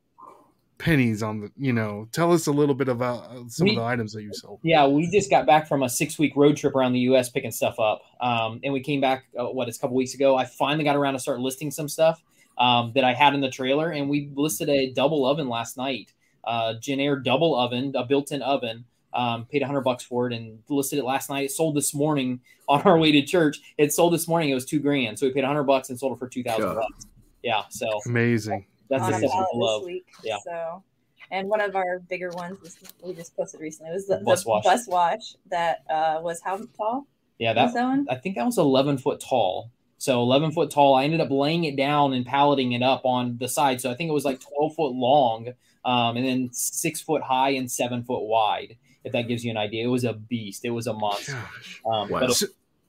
pennies 0.79 1.23
on 1.23 1.41
the. 1.41 1.53
You 1.59 1.73
know, 1.73 2.09
tell 2.13 2.33
us 2.33 2.47
a 2.47 2.53
little 2.53 2.75
bit 2.75 2.89
about 2.89 3.25
uh, 3.31 3.49
some 3.49 3.65
We- 3.67 3.71
of 3.71 3.77
the 3.77 3.83
items 3.85 4.13
that 4.15 4.23
you 4.23 4.33
sold. 4.33 4.61
Yeah, 4.63 4.87
we 4.87 5.11
just 5.11 5.31
got 5.31 5.47
back 5.47 5.69
from 5.69 5.83
a 5.83 5.89
six 5.89 6.19
week 6.19 6.35
road 6.37 6.57
trip 6.57 6.75
around 6.75 6.93
the 6.95 7.01
U.S. 7.01 7.29
picking 7.29 7.51
stuff 7.51 7.79
up, 7.79 8.01
um, 8.21 8.61
and 8.65 8.73
we 8.73 8.81
came 8.81 9.01
back. 9.01 9.25
Uh, 9.39 9.47
what 9.47 9.69
it's 9.69 9.77
a 9.77 9.81
couple 9.81 9.97
weeks 9.97 10.15
ago. 10.15 10.37
I 10.37 10.45
finally 10.47 10.85
got 10.85 10.97
around 10.97 11.13
to 11.15 11.19
start 11.21 11.41
listing 11.41 11.71
some 11.71 11.89
stuff 11.89 12.23
um, 12.59 12.93
that 12.95 13.05
I 13.05 13.13
had 13.13 13.35
in 13.35 13.41
the 13.43 13.51
trailer, 13.51 13.91
and 13.91 14.09
we 14.09 14.31
listed 14.35 14.69
a 14.71 14.91
double 14.93 15.27
oven 15.27 15.49
last 15.49 15.77
night. 15.77 16.13
Uh, 16.47 16.75
Jenn-Air 16.81 17.17
double 17.17 17.55
oven, 17.57 17.93
a 17.97 18.05
built-in 18.05 18.43
oven. 18.43 18.85
Um, 19.15 19.47
paid 19.47 19.63
hundred 19.63 19.81
bucks 19.81 20.05
for 20.05 20.27
it 20.27 20.35
and 20.35 20.59
listed 20.69 20.99
it 20.99 21.05
last 21.05 21.31
night. 21.31 21.45
It 21.47 21.51
sold 21.51 21.75
this 21.75 21.95
morning 21.95 22.41
on 22.69 22.83
our 22.83 22.99
way 22.99 23.13
to 23.13 23.23
church. 23.23 23.59
It 23.79 23.93
sold 23.95 24.13
this 24.13 24.29
morning. 24.29 24.51
It 24.51 24.55
was 24.55 24.67
two 24.67 24.79
grand, 24.79 25.19
so 25.19 25.27
we 25.27 25.33
paid 25.33 25.45
hundred 25.45 25.63
bucks 25.65 25.89
and 25.89 25.99
sold 25.99 26.13
it 26.17 26.19
for 26.19 26.29
two 26.29 26.43
thousand 26.43 26.65
God. 26.65 26.77
bucks. 26.77 27.07
Yeah, 27.43 27.63
so 27.71 27.87
Amazing. 28.07 28.67
that's 28.91 29.03
on 29.05 29.13
the 29.13 29.17
a 29.17 29.21
stuff 29.21 29.31
pallet 29.33 29.49
we 29.55 29.61
love. 29.61 29.81
this 29.83 29.87
week. 29.87 30.07
Yeah. 30.23 30.37
So 30.45 30.83
And 31.31 31.49
one 31.49 31.61
of 31.63 31.75
our 31.77 32.01
bigger 32.01 32.31
ones 32.31 32.61
was 32.61 32.77
we 33.03 33.15
just 33.15 33.35
posted 33.37 33.61
recently 33.61 33.93
was 33.93 34.07
the, 34.07 34.19
Bus 34.19 34.43
the 34.45 34.51
wash. 34.51 34.65
bus 34.65 34.87
wash 34.87 35.35
that 35.51 35.79
uh, 35.89 36.19
was 36.23 36.43
how 36.43 36.59
tall? 36.77 37.07
Yeah, 37.39 37.55
was 37.55 37.73
that 37.73 37.79
that 37.81 37.85
one? 37.87 38.07
I 38.11 38.17
think 38.17 38.35
that 38.37 38.45
was 38.45 38.59
11 38.59 38.99
foot 38.99 39.21
tall. 39.21 39.71
So 39.99 40.21
11 40.23 40.53
foot 40.53 40.71
tall. 40.71 40.95
I 40.95 41.05
ended 41.05 41.21
up 41.21 41.31
laying 41.31 41.65
it 41.65 41.77
down 41.77 42.13
and 42.13 42.27
palleting 42.27 42.73
it 42.73 42.83
up 42.83 43.07
on 43.07 43.39
the 43.39 43.49
side. 43.49 43.81
So 43.81 43.91
I 43.91 43.95
think 43.95 44.11
it 44.11 44.13
was 44.15 44.25
like 44.27 44.41
12 44.41 44.75
foot 44.75 44.93
long, 44.93 45.49
um, 45.87 46.17
and 46.19 46.27
then 46.27 46.51
six 46.53 47.01
foot 47.01 47.23
high 47.23 47.51
and 47.51 47.71
seven 47.71 48.05
foot 48.05 48.25
wide. 48.27 48.77
If 49.05 49.13
that 49.13 49.23
gives 49.29 49.45
you 49.45 49.51
an 49.53 49.57
idea, 49.57 49.85
it 49.85 49.89
was 49.91 50.05
a 50.05 50.13
beast. 50.13 50.65
It 50.65 50.71
was 50.71 50.87
a 50.89 50.93
monster. 50.93 51.33
Gosh. 51.33 51.81
Um, 51.87 52.09
Wow. 52.11 52.21
But 52.21 52.31
it, 52.31 52.35
So, 52.35 52.47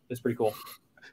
it's 0.10 0.20
pretty 0.20 0.36
cool. 0.36 0.54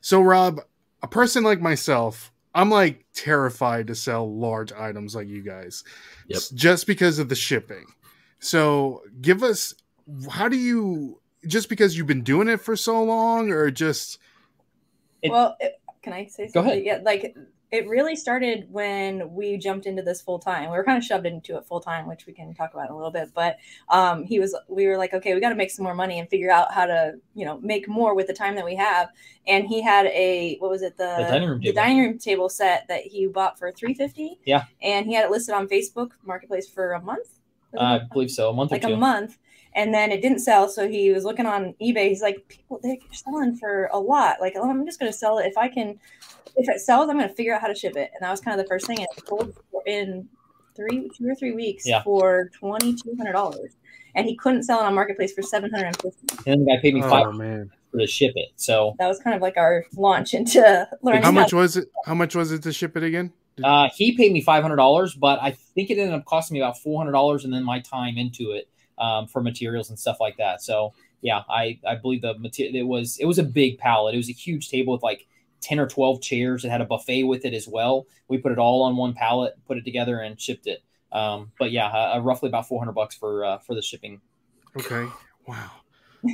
so, 0.00 0.20
Rob, 0.22 0.60
a 1.02 1.06
person 1.06 1.44
like 1.44 1.60
myself, 1.60 2.32
I'm 2.54 2.70
like 2.70 3.04
terrified 3.14 3.86
to 3.88 3.94
sell 3.94 4.34
large 4.34 4.72
items 4.72 5.14
like 5.14 5.28
you 5.28 5.42
guys, 5.42 5.84
Yep. 6.28 6.42
just 6.54 6.86
because 6.86 7.18
of 7.18 7.28
the 7.28 7.34
shipping. 7.34 7.84
So, 8.38 9.02
give 9.20 9.42
us 9.42 9.74
how 10.30 10.48
do 10.48 10.56
you 10.56 11.20
just 11.46 11.68
because 11.68 11.96
you've 11.96 12.06
been 12.06 12.22
doing 12.22 12.48
it 12.48 12.58
for 12.60 12.74
so 12.76 13.02
long, 13.04 13.50
or 13.50 13.70
just 13.70 14.18
It- 15.20 15.30
well, 15.30 15.56
it, 15.60 15.78
can 16.02 16.12
I 16.14 16.26
say 16.26 16.48
Go 16.54 16.60
ahead. 16.60 16.82
Yeah, 16.84 17.00
like 17.04 17.36
it 17.74 17.88
really 17.88 18.14
started 18.14 18.66
when 18.70 19.34
we 19.34 19.56
jumped 19.58 19.86
into 19.86 20.02
this 20.02 20.20
full 20.22 20.38
time. 20.38 20.70
We 20.70 20.76
were 20.76 20.84
kind 20.84 20.96
of 20.96 21.04
shoved 21.04 21.26
into 21.26 21.56
it 21.56 21.66
full 21.66 21.80
time, 21.80 22.06
which 22.06 22.24
we 22.26 22.32
can 22.32 22.54
talk 22.54 22.72
about 22.72 22.86
in 22.88 22.92
a 22.92 22.96
little 22.96 23.10
bit. 23.10 23.30
But 23.34 23.56
um, 23.88 24.22
he 24.24 24.38
was, 24.38 24.56
we 24.68 24.86
were 24.86 24.96
like, 24.96 25.12
okay, 25.12 25.34
we 25.34 25.40
got 25.40 25.48
to 25.50 25.54
make 25.56 25.70
some 25.70 25.82
more 25.84 25.94
money 25.94 26.18
and 26.20 26.28
figure 26.30 26.50
out 26.50 26.72
how 26.72 26.86
to, 26.86 27.14
you 27.34 27.44
know, 27.44 27.58
make 27.60 27.88
more 27.88 28.14
with 28.14 28.28
the 28.28 28.32
time 28.32 28.54
that 28.54 28.64
we 28.64 28.76
have. 28.76 29.08
And 29.46 29.66
he 29.66 29.82
had 29.82 30.06
a, 30.06 30.56
what 30.60 30.70
was 30.70 30.82
it, 30.82 30.96
the, 30.96 31.16
The 31.18 31.24
dining 31.30 31.48
room 31.48 31.58
the 31.58 31.64
table. 31.66 31.74
dining 31.82 31.98
room 32.02 32.18
table 32.18 32.48
set 32.48 32.86
that 32.88 33.02
he 33.02 33.26
bought 33.26 33.58
for 33.58 33.72
three 33.72 33.94
fifty. 33.94 34.38
Yeah. 34.46 34.64
and 34.82 35.06
he 35.06 35.14
had 35.14 35.24
it 35.24 35.30
listed 35.30 35.54
on 35.54 35.66
Facebook 35.68 36.10
Marketplace 36.24 36.68
for 36.68 36.92
a 36.92 37.00
month. 37.02 37.28
It 37.72 37.80
I 37.80 38.00
believe 38.12 38.30
so. 38.30 38.50
A 38.50 38.52
month 38.54 38.70
like 38.70 38.84
or 38.84 38.88
two. 38.88 38.94
a 38.94 38.96
month 38.96 39.36
and 39.74 39.92
then 39.92 40.12
it 40.12 40.20
didn't 40.22 40.38
sell 40.40 40.68
so 40.68 40.88
he 40.88 41.10
was 41.12 41.24
looking 41.24 41.46
on 41.46 41.74
ebay 41.82 42.08
he's 42.08 42.22
like 42.22 42.46
people 42.48 42.78
they're 42.82 42.96
selling 43.12 43.56
for 43.56 43.88
a 43.92 43.98
lot 43.98 44.40
like 44.40 44.54
oh, 44.56 44.68
i'm 44.70 44.84
just 44.86 44.98
going 45.00 45.10
to 45.10 45.16
sell 45.16 45.38
it 45.38 45.46
if 45.46 45.56
i 45.58 45.68
can 45.68 45.98
if 46.56 46.68
it 46.68 46.80
sells 46.80 47.08
i'm 47.10 47.16
going 47.18 47.28
to 47.28 47.34
figure 47.34 47.54
out 47.54 47.60
how 47.60 47.66
to 47.68 47.74
ship 47.74 47.96
it 47.96 48.10
and 48.14 48.20
that 48.22 48.30
was 48.30 48.40
kind 48.40 48.58
of 48.58 48.64
the 48.64 48.68
first 48.68 48.86
thing 48.86 48.98
and 48.98 49.06
it 49.16 49.26
sold 49.28 49.54
for- 49.70 49.82
in 49.86 50.28
three 50.76 51.10
two 51.16 51.28
or 51.28 51.34
three 51.34 51.52
weeks 51.52 51.86
Yeah. 51.86 52.02
for 52.02 52.50
$2200 52.60 53.68
and 54.16 54.26
he 54.26 54.36
couldn't 54.36 54.62
sell 54.64 54.80
it 54.80 54.84
on 54.84 54.94
marketplace 54.94 55.32
for 55.32 55.42
750 55.42 56.36
And 56.38 56.60
then 56.60 56.64
the 56.64 56.76
guy 56.76 56.80
paid 56.80 56.94
me 56.94 57.02
oh 57.02 57.08
five 57.08 57.34
man, 57.34 57.70
for 57.90 57.98
to 57.98 58.06
ship 58.06 58.32
it. 58.36 58.48
So 58.56 58.94
that 58.98 59.08
was 59.08 59.18
kind 59.20 59.34
of 59.36 59.42
like 59.42 59.56
our 59.56 59.84
launch 59.96 60.34
into 60.34 60.88
learning 61.02 61.22
how 61.22 61.28
how 61.28 61.32
much 61.32 61.52
was 61.52 61.76
it? 61.76 61.88
How 62.06 62.14
much 62.14 62.34
was 62.34 62.52
it 62.52 62.62
to 62.62 62.72
ship 62.72 62.96
it 62.96 63.02
again? 63.02 63.32
Did- 63.56 63.64
uh, 63.66 63.88
he 63.94 64.16
paid 64.16 64.32
me 64.32 64.40
five 64.40 64.62
hundred 64.62 64.76
dollars, 64.76 65.14
but 65.14 65.38
I 65.42 65.52
think 65.74 65.90
it 65.90 65.98
ended 65.98 66.14
up 66.14 66.24
costing 66.24 66.54
me 66.54 66.60
about 66.60 66.78
four 66.78 66.98
hundred 66.98 67.12
dollars, 67.12 67.44
and 67.44 67.52
then 67.52 67.62
my 67.64 67.78
time 67.80 68.16
into 68.16 68.50
it 68.52 68.68
um, 68.98 69.26
for 69.26 69.42
materials 69.42 69.90
and 69.90 69.98
stuff 69.98 70.18
like 70.20 70.36
that. 70.38 70.62
So 70.62 70.92
yeah, 71.20 71.42
I 71.48 71.78
I 71.86 71.94
believe 71.96 72.22
the 72.22 72.38
material 72.38 72.76
it 72.76 72.86
was 72.86 73.18
it 73.18 73.26
was 73.26 73.38
a 73.38 73.44
big 73.44 73.78
pallet. 73.78 74.14
It 74.14 74.18
was 74.18 74.28
a 74.28 74.32
huge 74.32 74.68
table 74.68 74.92
with 74.92 75.02
like 75.02 75.26
ten 75.60 75.78
or 75.78 75.86
twelve 75.86 76.20
chairs. 76.20 76.64
It 76.64 76.70
had 76.70 76.80
a 76.80 76.84
buffet 76.84 77.24
with 77.24 77.44
it 77.44 77.54
as 77.54 77.66
well. 77.66 78.06
We 78.28 78.38
put 78.38 78.52
it 78.52 78.58
all 78.58 78.82
on 78.82 78.96
one 78.96 79.14
pallet, 79.14 79.54
put 79.66 79.78
it 79.78 79.84
together, 79.84 80.20
and 80.20 80.40
shipped 80.40 80.66
it. 80.66 80.82
Um, 81.12 81.52
but 81.58 81.70
yeah, 81.70 81.86
uh, 81.86 82.20
roughly 82.20 82.48
about 82.48 82.68
four 82.68 82.78
hundred 82.78 82.92
bucks 82.92 83.14
for 83.14 83.44
uh, 83.44 83.58
for 83.58 83.74
the 83.74 83.82
shipping. 83.82 84.20
Okay. 84.76 85.06
Wow. 85.46 85.70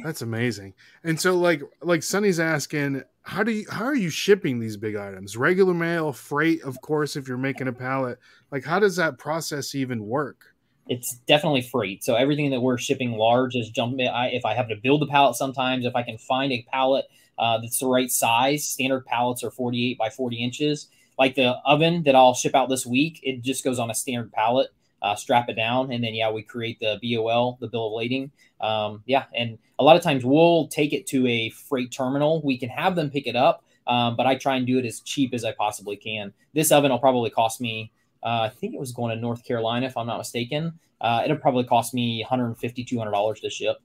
That's 0.04 0.22
amazing. 0.22 0.74
And 1.04 1.20
so 1.20 1.36
like 1.36 1.62
like 1.82 2.02
Sonny's 2.02 2.40
asking, 2.40 3.02
how 3.22 3.42
do 3.42 3.52
you 3.52 3.66
how 3.70 3.84
are 3.84 3.94
you 3.94 4.10
shipping 4.10 4.58
these 4.58 4.76
big 4.76 4.96
items? 4.96 5.36
Regular 5.36 5.74
mail, 5.74 6.12
freight, 6.12 6.62
of 6.62 6.80
course, 6.80 7.16
if 7.16 7.26
you're 7.26 7.38
making 7.38 7.68
a 7.68 7.72
pallet. 7.72 8.18
Like 8.50 8.64
how 8.64 8.78
does 8.78 8.96
that 8.96 9.18
process 9.18 9.74
even 9.74 10.04
work? 10.04 10.49
It's 10.90 11.14
definitely 11.28 11.62
freight. 11.62 12.02
So 12.02 12.16
everything 12.16 12.50
that 12.50 12.60
we're 12.60 12.76
shipping 12.76 13.12
large 13.12 13.54
is 13.54 13.70
jump. 13.70 14.00
I, 14.00 14.30
if 14.32 14.44
I 14.44 14.54
have 14.54 14.68
to 14.70 14.76
build 14.76 15.04
a 15.04 15.06
pallet, 15.06 15.36
sometimes 15.36 15.86
if 15.86 15.94
I 15.94 16.02
can 16.02 16.18
find 16.18 16.52
a 16.52 16.66
pallet 16.70 17.04
uh, 17.38 17.58
that's 17.58 17.78
the 17.78 17.86
right 17.86 18.10
size, 18.10 18.66
standard 18.66 19.06
pallets 19.06 19.44
are 19.44 19.52
48 19.52 19.96
by 19.96 20.10
40 20.10 20.42
inches. 20.42 20.88
Like 21.16 21.36
the 21.36 21.54
oven 21.64 22.02
that 22.02 22.16
I'll 22.16 22.34
ship 22.34 22.56
out 22.56 22.68
this 22.68 22.84
week, 22.84 23.20
it 23.22 23.42
just 23.42 23.62
goes 23.62 23.78
on 23.78 23.88
a 23.88 23.94
standard 23.94 24.32
pallet. 24.32 24.70
Uh, 25.00 25.14
strap 25.14 25.48
it 25.48 25.54
down, 25.54 25.90
and 25.90 26.04
then 26.04 26.12
yeah, 26.12 26.30
we 26.30 26.42
create 26.42 26.78
the 26.78 26.98
BOL, 27.02 27.56
the 27.58 27.68
bill 27.68 27.86
of 27.86 27.94
lading. 27.94 28.30
Um, 28.60 29.02
yeah, 29.06 29.24
and 29.34 29.56
a 29.78 29.84
lot 29.84 29.96
of 29.96 30.02
times 30.02 30.26
we'll 30.26 30.68
take 30.68 30.92
it 30.92 31.06
to 31.06 31.26
a 31.26 31.48
freight 31.48 31.90
terminal. 31.90 32.42
We 32.42 32.58
can 32.58 32.68
have 32.68 32.96
them 32.96 33.08
pick 33.08 33.26
it 33.26 33.34
up, 33.34 33.64
um, 33.86 34.14
but 34.14 34.26
I 34.26 34.34
try 34.34 34.56
and 34.56 34.66
do 34.66 34.76
it 34.76 34.84
as 34.84 35.00
cheap 35.00 35.32
as 35.32 35.42
I 35.42 35.52
possibly 35.52 35.96
can. 35.96 36.34
This 36.52 36.70
oven 36.70 36.90
will 36.90 36.98
probably 36.98 37.30
cost 37.30 37.62
me 37.62 37.92
uh, 38.22 38.42
I 38.42 38.48
think 38.50 38.74
it 38.74 38.80
was 38.80 38.92
going 38.92 39.14
to 39.14 39.20
North 39.20 39.44
Carolina, 39.44 39.86
if 39.86 39.96
I'm 39.96 40.06
not 40.06 40.18
mistaken. 40.18 40.78
Uh, 41.00 41.22
it'll 41.24 41.36
probably 41.38 41.64
cost 41.64 41.94
me 41.94 42.20
150 42.22 42.84
$200 42.84 43.40
to 43.40 43.50
ship. 43.50 43.78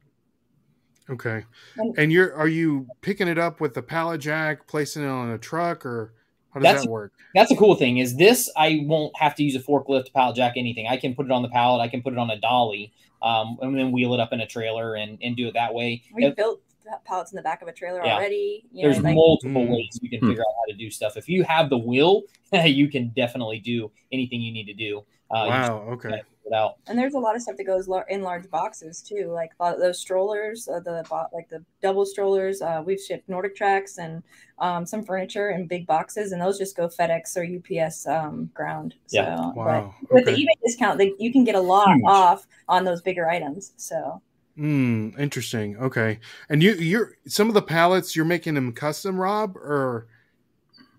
Okay. 1.10 1.44
And- 1.78 1.98
And 1.98 2.12
you're 2.12 2.34
are 2.36 2.48
you 2.48 2.88
picking 3.02 3.28
it 3.28 3.38
up 3.38 3.62
with 3.62 3.74
the 3.74 3.82
pallet 3.82 4.22
jack, 4.22 4.68
placing 4.68 5.04
it 5.04 5.08
on 5.08 5.30
a 5.32 5.38
truck, 5.38 5.86
or 5.86 6.14
how 6.52 6.60
does 6.60 6.64
That's- 6.64 6.84
that 6.86 6.90
work? 6.92 7.14
That's 7.34 7.52
a 7.52 7.56
cool 7.56 7.76
thing. 7.76 7.98
Is 8.00 8.16
this? 8.18 8.50
I 8.58 8.84
won't 8.86 9.16
have 9.18 9.36
to 9.36 9.44
use 9.44 9.56
a 9.56 9.60
forklift, 9.60 10.14
pallet 10.14 10.36
jack, 10.36 10.54
anything. 10.58 10.88
I 10.88 10.98
can 10.98 11.14
put 11.16 11.26
it 11.28 11.32
on 11.32 11.42
the 11.42 11.50
pallet. 11.50 11.82
I 11.82 11.88
can 11.88 12.02
put 12.02 12.14
it 12.14 12.20
on 12.20 12.30
a 12.32 12.40
dolly, 12.40 12.92
um, 13.22 13.58
and 13.62 13.78
then 13.78 13.92
wheel 13.92 14.14
it 14.14 14.20
up 14.20 14.34
in 14.34 14.42
a 14.42 14.48
trailer 14.48 14.96
and, 14.96 15.18
and 15.22 15.36
do 15.38 15.48
it 15.48 15.54
that 15.54 15.74
way. 15.74 16.02
we 16.14 16.26
If- 16.26 16.36
built 16.36 16.62
pallets 17.06 17.32
in 17.32 17.36
the 17.36 17.42
back 17.42 17.62
of 17.62 17.68
a 17.68 17.74
trailer 17.74 18.04
Yeah. 18.04 18.16
already 18.16 18.66
you 18.72 18.84
know, 18.84 18.92
there's 18.92 19.04
like, 19.04 19.16
multiple 19.16 19.66
Hmm. 19.66 19.72
ways 19.74 20.00
you 20.02 20.10
can 20.10 20.20
Hmm. 20.20 20.30
figure 20.30 20.42
out 20.44 20.54
how 20.60 20.72
to 20.72 20.78
do 20.78 20.90
stuff. 20.90 21.18
If 21.18 21.28
you 21.30 21.44
have 21.44 21.70
the 21.70 21.78
will, 21.78 22.24
you 22.66 22.88
can 22.90 23.10
definitely 23.16 23.60
do 23.60 23.92
anything 24.12 24.42
you 24.42 24.52
need 24.54 24.66
to 24.66 24.74
do. 24.74 25.00
Uh, 25.32 25.46
wow. 25.50 25.78
Okay. 25.94 26.10
gotta 26.10 26.22
figure 26.24 26.32
it 26.46 26.54
out. 26.54 26.76
And 26.86 26.98
there's 27.00 27.16
a 27.16 27.20
lot 27.20 27.36
of 27.36 27.42
stuff 27.42 27.58
that 27.58 27.64
goes 27.64 27.90
in 28.10 28.22
large 28.22 28.48
boxes 28.52 29.02
too, 29.02 29.32
like 29.34 29.50
a 29.60 29.64
lot 29.64 29.74
of 29.74 29.80
those 29.82 29.98
strollers, 29.98 30.68
uh, 30.68 30.80
the 30.80 31.04
like 31.34 31.50
the 31.50 31.66
double 31.82 32.06
strollers. 32.06 32.62
Uh, 32.62 32.84
we've 32.86 33.00
shipped 33.02 33.28
NordicTracks 33.28 33.98
and 33.98 34.22
um, 34.60 34.86
some 34.86 35.04
furniture 35.04 35.50
in 35.50 35.66
big 35.66 35.88
boxes, 35.88 36.32
and 36.32 36.40
those 36.40 36.60
just 36.60 36.78
go 36.78 36.88
FedEx 36.88 37.36
or 37.36 37.44
UPS 37.44 38.06
um, 38.06 38.52
ground. 38.54 38.94
So, 39.08 39.22
Yeah. 39.22 39.52
Wow. 39.54 39.96
But 40.04 40.12
with 40.14 40.26
the 40.26 40.32
eBay 40.34 40.54
discount, 40.64 41.00
they, 41.00 41.14
you 41.18 41.32
can 41.32 41.44
get 41.44 41.56
a 41.56 41.60
lot 41.60 41.88
Huge. 41.96 42.04
off 42.06 42.48
on 42.70 42.84
those 42.84 43.02
bigger 43.02 43.28
items. 43.28 43.74
So 43.78 44.22
Hmm. 44.56 45.10
Interesting. 45.20 45.78
Okay. 45.78 46.20
And 46.50 46.64
you 46.64 46.74
you're 46.74 47.18
some 47.28 47.48
of 47.48 47.54
the 47.54 47.62
pallets 47.62 48.16
you're 48.16 48.26
making 48.26 48.54
them 48.54 48.72
custom, 48.72 49.18
Rob, 49.20 49.58
or 49.58 50.08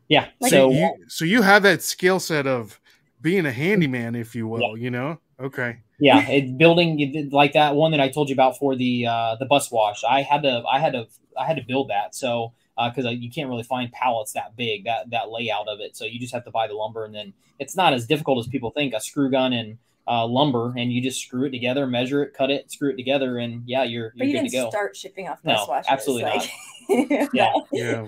Yeah. 0.08 0.28
Like- 0.40 0.50
so 0.50 0.70
you 0.70 0.94
so 1.08 1.24
you 1.24 1.42
have 1.42 1.62
that 1.62 1.82
skill 1.82 2.20
set 2.20 2.46
of 2.46 2.80
being 3.22 3.46
a 3.46 3.52
handyman, 3.52 4.14
if 4.14 4.34
you 4.34 4.46
will. 4.46 4.76
You 4.76 4.90
know. 4.90 5.18
Okay. 5.38 5.76
yeah 6.00 6.26
it, 6.28 6.56
building 6.56 7.28
like 7.30 7.52
that 7.52 7.74
one 7.74 7.90
that 7.90 8.00
i 8.00 8.08
told 8.08 8.28
you 8.30 8.34
about 8.34 8.56
for 8.58 8.74
the 8.74 9.06
uh 9.06 9.36
the 9.38 9.44
bus 9.44 9.70
wash 9.70 10.02
i 10.04 10.22
had 10.22 10.42
to 10.42 10.62
i 10.70 10.78
had 10.78 10.92
to 10.94 11.06
i 11.38 11.44
had 11.46 11.56
to 11.56 11.62
build 11.62 11.88
that 11.90 12.14
so 12.14 12.52
uh 12.78 12.88
because 12.88 13.04
uh, 13.04 13.10
you 13.10 13.30
can't 13.30 13.48
really 13.50 13.62
find 13.62 13.92
pallets 13.92 14.32
that 14.32 14.56
big 14.56 14.84
that 14.84 15.10
that 15.10 15.28
layout 15.30 15.68
of 15.68 15.78
it 15.80 15.94
so 15.94 16.06
you 16.06 16.18
just 16.18 16.32
have 16.32 16.44
to 16.44 16.50
buy 16.50 16.66
the 16.66 16.72
lumber 16.74 17.04
and 17.04 17.14
then 17.14 17.34
it's 17.58 17.76
not 17.76 17.92
as 17.92 18.06
difficult 18.06 18.38
as 18.38 18.46
people 18.46 18.70
think 18.70 18.94
a 18.94 19.00
screw 19.00 19.30
gun 19.30 19.52
and 19.52 19.76
uh, 20.08 20.26
lumber 20.26 20.74
and 20.76 20.92
you 20.92 21.02
just 21.02 21.20
screw 21.20 21.44
it 21.44 21.50
together 21.50 21.86
measure 21.86 22.22
it 22.22 22.32
cut 22.34 22.50
it 22.50 22.70
screw 22.70 22.90
it 22.90 22.96
together 22.96 23.38
and 23.38 23.62
yeah 23.66 23.82
you're 23.82 24.10
but 24.16 24.18
you're 24.18 24.26
you 24.26 24.32
good 24.44 24.50
didn't 24.50 24.64
go 24.64 24.70
start 24.70 24.96
shipping 24.96 25.28
off 25.28 25.40
No, 25.44 25.54
bus 25.54 25.68
washes. 25.68 25.88
absolutely 25.90 26.24
like, 26.30 27.28
Yeah. 27.32 27.52
Yeah. 27.72 28.06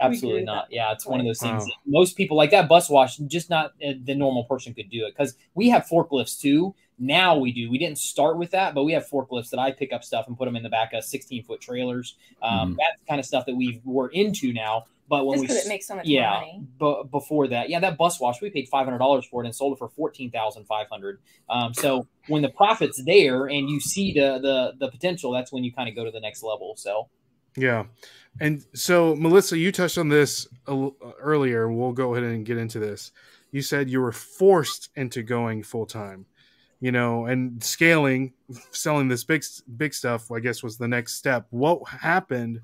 absolutely 0.00 0.42
not 0.42 0.66
yeah 0.70 0.90
it's 0.92 1.06
one 1.06 1.20
of 1.20 1.26
those 1.26 1.38
things 1.40 1.62
Wow. 1.62 1.66
that 1.66 1.74
most 1.86 2.16
people 2.16 2.36
like 2.36 2.50
that 2.50 2.68
bus 2.68 2.90
wash 2.90 3.16
just 3.18 3.50
not 3.50 3.72
uh, 3.86 3.92
the 4.04 4.14
normal 4.14 4.44
person 4.44 4.74
could 4.74 4.90
do 4.90 5.06
it 5.06 5.14
because 5.16 5.34
we 5.54 5.68
have 5.70 5.86
forklifts 5.86 6.40
too 6.40 6.74
now 6.98 7.38
we 7.38 7.52
do 7.52 7.70
we 7.70 7.78
didn't 7.78 7.98
start 7.98 8.36
with 8.38 8.50
that 8.50 8.74
but 8.74 8.82
we 8.82 8.92
have 8.92 9.08
forklifts 9.08 9.50
that 9.50 9.60
i 9.60 9.70
pick 9.70 9.92
up 9.92 10.02
stuff 10.02 10.26
and 10.26 10.36
put 10.36 10.46
them 10.46 10.56
in 10.56 10.64
the 10.64 10.68
back 10.68 10.92
of 10.94 11.04
16 11.04 11.44
foot 11.44 11.60
trailers 11.60 12.16
um, 12.42 12.72
Mhm. 12.72 12.76
that's 12.78 12.98
the 13.00 13.06
kind 13.06 13.20
of 13.20 13.26
stuff 13.26 13.46
that 13.46 13.54
we 13.54 13.80
we're 13.84 14.08
into 14.08 14.52
now 14.52 14.84
but 15.08 15.26
when 15.26 15.40
Just 15.42 15.54
we 15.54 15.56
it 15.60 15.68
makes 15.68 15.86
so 15.86 15.96
much 15.96 16.06
yeah 16.06 16.30
money. 16.30 16.62
but 16.78 17.04
before 17.10 17.48
that 17.48 17.68
yeah 17.70 17.80
that 17.80 17.96
bus 17.96 18.20
wash 18.20 18.40
we 18.42 18.50
paid 18.50 18.68
$500 18.70 19.24
for 19.26 19.42
it 19.42 19.46
and 19.46 19.54
sold 19.54 19.72
it 19.74 19.78
for 19.78 19.88
14500 19.88 21.20
um, 21.48 21.74
so 21.74 22.06
when 22.28 22.42
the 22.42 22.48
profit's 22.50 23.02
there 23.04 23.46
and 23.46 23.68
you 23.70 23.80
see 23.80 24.12
the 24.12 24.38
the 24.40 24.72
the 24.78 24.90
potential 24.90 25.32
that's 25.32 25.52
when 25.52 25.64
you 25.64 25.72
kind 25.72 25.88
of 25.88 25.94
go 25.94 26.04
to 26.04 26.10
the 26.10 26.20
next 26.20 26.42
level 26.42 26.74
so 26.76 27.08
Yeah. 27.56 27.84
And 28.40 28.64
so, 28.72 29.16
Melissa, 29.16 29.58
you 29.58 29.72
touched 29.72 29.98
on 29.98 30.10
this 30.10 30.46
a 30.68 30.70
l- 30.70 30.96
earlier. 31.20 31.68
We'll 31.68 31.92
go 31.92 32.14
ahead 32.14 32.22
and 32.22 32.46
get 32.46 32.56
into 32.56 32.78
this. 32.78 33.10
You 33.50 33.62
said 33.62 33.90
you 33.90 34.00
were 34.00 34.12
forced 34.12 34.90
into 34.94 35.22
going 35.24 35.64
full 35.64 35.86
time, 35.86 36.26
you 36.78 36.92
know, 36.92 37.26
and 37.26 37.60
scaling, 37.64 38.34
selling 38.70 39.08
this 39.08 39.24
big, 39.24 39.42
big 39.76 39.92
stuff, 39.94 40.30
I 40.30 40.38
guess, 40.38 40.62
was 40.62 40.76
the 40.78 40.86
next 40.86 41.16
step. 41.16 41.46
What 41.50 41.88
happened? 41.88 42.60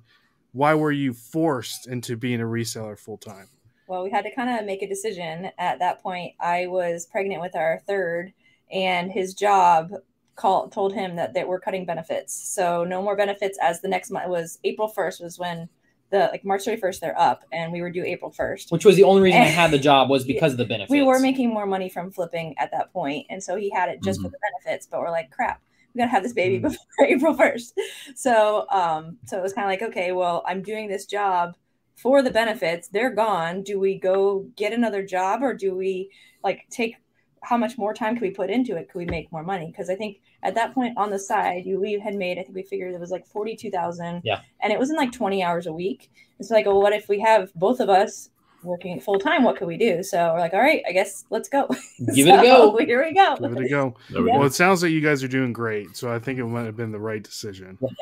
Why 0.54 0.74
were 0.74 0.92
you 0.92 1.12
forced 1.12 1.88
into 1.88 2.16
being 2.16 2.40
a 2.40 2.44
reseller 2.44 2.96
full 2.96 3.18
time? 3.18 3.48
Well, 3.88 4.04
we 4.04 4.10
had 4.10 4.22
to 4.22 4.32
kind 4.32 4.48
of 4.48 4.64
make 4.64 4.82
a 4.82 4.88
decision 4.88 5.50
at 5.58 5.80
that 5.80 6.00
point. 6.00 6.34
I 6.40 6.68
was 6.68 7.06
pregnant 7.06 7.42
with 7.42 7.56
our 7.56 7.80
third, 7.88 8.32
and 8.72 9.10
his 9.10 9.34
job 9.34 9.90
called 10.36 10.70
told 10.70 10.94
him 10.94 11.16
that, 11.16 11.34
that 11.34 11.48
we're 11.48 11.58
cutting 11.58 11.84
benefits. 11.84 12.32
So 12.54 12.84
no 12.84 13.02
more 13.02 13.16
benefits 13.16 13.58
as 13.60 13.80
the 13.80 13.88
next 13.88 14.12
month 14.12 14.28
was 14.28 14.60
April 14.62 14.90
1st 14.96 15.20
was 15.22 15.38
when 15.40 15.68
the 16.10 16.28
like 16.30 16.44
March 16.44 16.64
31st 16.64 17.00
they're 17.00 17.18
up 17.20 17.42
and 17.52 17.72
we 17.72 17.80
were 17.80 17.90
due 17.90 18.04
April 18.04 18.30
1st. 18.30 18.70
Which 18.70 18.84
was 18.84 18.94
the 18.94 19.02
only 19.04 19.22
reason 19.22 19.40
I 19.40 19.46
had 19.46 19.72
the 19.72 19.78
job 19.90 20.08
was 20.08 20.24
because 20.24 20.52
of 20.52 20.58
the 20.58 20.64
benefits. 20.64 20.90
We 20.90 21.02
were 21.02 21.18
making 21.18 21.50
more 21.50 21.66
money 21.66 21.88
from 21.88 22.12
flipping 22.12 22.54
at 22.58 22.70
that 22.70 22.92
point, 22.92 23.26
and 23.28 23.42
so 23.42 23.56
he 23.56 23.70
had 23.70 23.88
it 23.88 24.02
just 24.04 24.20
for 24.22 24.28
Mhm. 24.28 24.32
the 24.32 24.38
benefits. 24.64 24.86
But 24.86 25.00
we're 25.00 25.10
like, 25.10 25.30
crap, 25.32 25.60
we 25.94 25.98
gotta 26.00 26.10
have 26.10 26.22
this 26.22 26.32
baby 26.32 26.58
Mhm. 26.58 26.62
before 26.62 27.06
April 27.06 27.34
first. 27.34 27.78
So, 28.14 28.66
um, 28.70 29.18
so 29.26 29.38
it 29.38 29.42
was 29.42 29.52
kind 29.52 29.66
of 29.66 29.70
like, 29.70 29.90
okay, 29.90 30.12
well, 30.12 30.42
I'm 30.46 30.62
doing 30.62 30.88
this 30.88 31.06
job 31.06 31.56
for 31.96 32.22
the 32.22 32.30
benefits. 32.30 32.88
They're 32.88 33.10
gone. 33.14 33.62
Do 33.62 33.78
we 33.78 33.98
go 33.98 34.46
get 34.56 34.72
another 34.72 35.02
job, 35.04 35.42
or 35.42 35.54
do 35.54 35.74
we 35.76 36.10
like 36.42 36.66
take? 36.70 36.96
How 37.42 37.58
much 37.58 37.76
more 37.76 37.92
time 37.92 38.14
can 38.14 38.22
we 38.22 38.30
put 38.30 38.48
into 38.48 38.74
it? 38.76 38.88
Could 38.90 38.98
we 38.98 39.04
make 39.04 39.30
more 39.30 39.42
money? 39.42 39.66
Because 39.66 39.90
I 39.90 39.94
think 39.96 40.20
at 40.42 40.54
that 40.54 40.72
point 40.74 40.96
on 40.96 41.10
the 41.10 41.18
side, 41.18 41.66
you 41.66 41.78
we 41.78 41.98
had 41.98 42.14
made. 42.14 42.38
I 42.38 42.42
think 42.42 42.54
we 42.54 42.62
figured 42.62 42.94
it 42.94 43.00
was 43.00 43.10
like 43.10 43.26
forty 43.26 43.54
two 43.54 43.70
thousand. 43.70 44.22
Yeah. 44.24 44.40
and 44.62 44.72
it 44.72 44.78
wasn't 44.78 44.98
like 44.98 45.12
twenty 45.12 45.42
hours 45.42 45.66
a 45.66 45.72
week. 45.72 46.10
It's 46.40 46.50
like, 46.50 46.66
well, 46.66 46.80
what 46.80 46.92
if 46.94 47.08
we 47.08 47.20
have 47.20 47.52
both 47.54 47.80
of 47.80 47.88
us 47.90 48.30
working 48.64 48.98
full 49.00 49.18
time? 49.18 49.42
What 49.44 49.56
could 49.56 49.68
we 49.68 49.76
do? 49.76 50.02
So 50.02 50.32
we're 50.32 50.40
like, 50.40 50.54
all 50.54 50.60
right, 50.60 50.82
I 50.88 50.92
guess 50.92 51.24
let's 51.30 51.48
go. 51.48 51.66
Give 52.14 52.26
it 52.26 52.30
a 52.38 52.42
go. 52.42 52.76
Here 52.84 53.04
we 53.04 53.14
go. 53.14 53.36
Give 53.36 53.52
it 53.52 53.64
a 53.64 53.68
go. 53.68 53.94
Yeah. 54.10 54.20
Well, 54.20 54.44
it 54.44 54.54
sounds 54.54 54.82
like 54.82 54.92
you 54.92 55.00
guys 55.00 55.22
are 55.22 55.28
doing 55.28 55.52
great, 55.52 55.96
so 55.96 56.12
I 56.12 56.18
think 56.18 56.38
it 56.38 56.44
might 56.44 56.64
have 56.66 56.76
been 56.76 56.92
the 56.92 56.98
right 57.00 57.22
decision. 57.22 57.78
We're- 57.80 57.94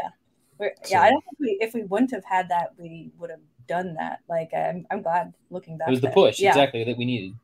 So- 0.85 0.93
yeah, 0.93 1.03
I 1.03 1.11
don't 1.11 1.25
think 1.25 1.39
we, 1.41 1.59
if 1.61 1.75
we 1.75 1.83
wouldn't 1.83 2.13
have 2.13 2.25
had 2.25 2.49
that, 2.51 2.73
we 2.79 3.11
would 3.19 3.31
have 3.31 3.41
done 3.67 3.95
that. 3.95 4.21
Like, 4.29 4.51
I'm, 4.55 4.87
I'm 4.93 5.03
glad 5.03 5.33
looking 5.51 5.77
back. 5.77 5.89
It 5.89 5.91
was 5.93 6.01
the 6.01 6.11
push 6.11 6.39
Yeah. 6.39 6.51
exactly 6.51 6.85
that 6.85 6.97
we 6.97 7.05
needed. 7.05 7.35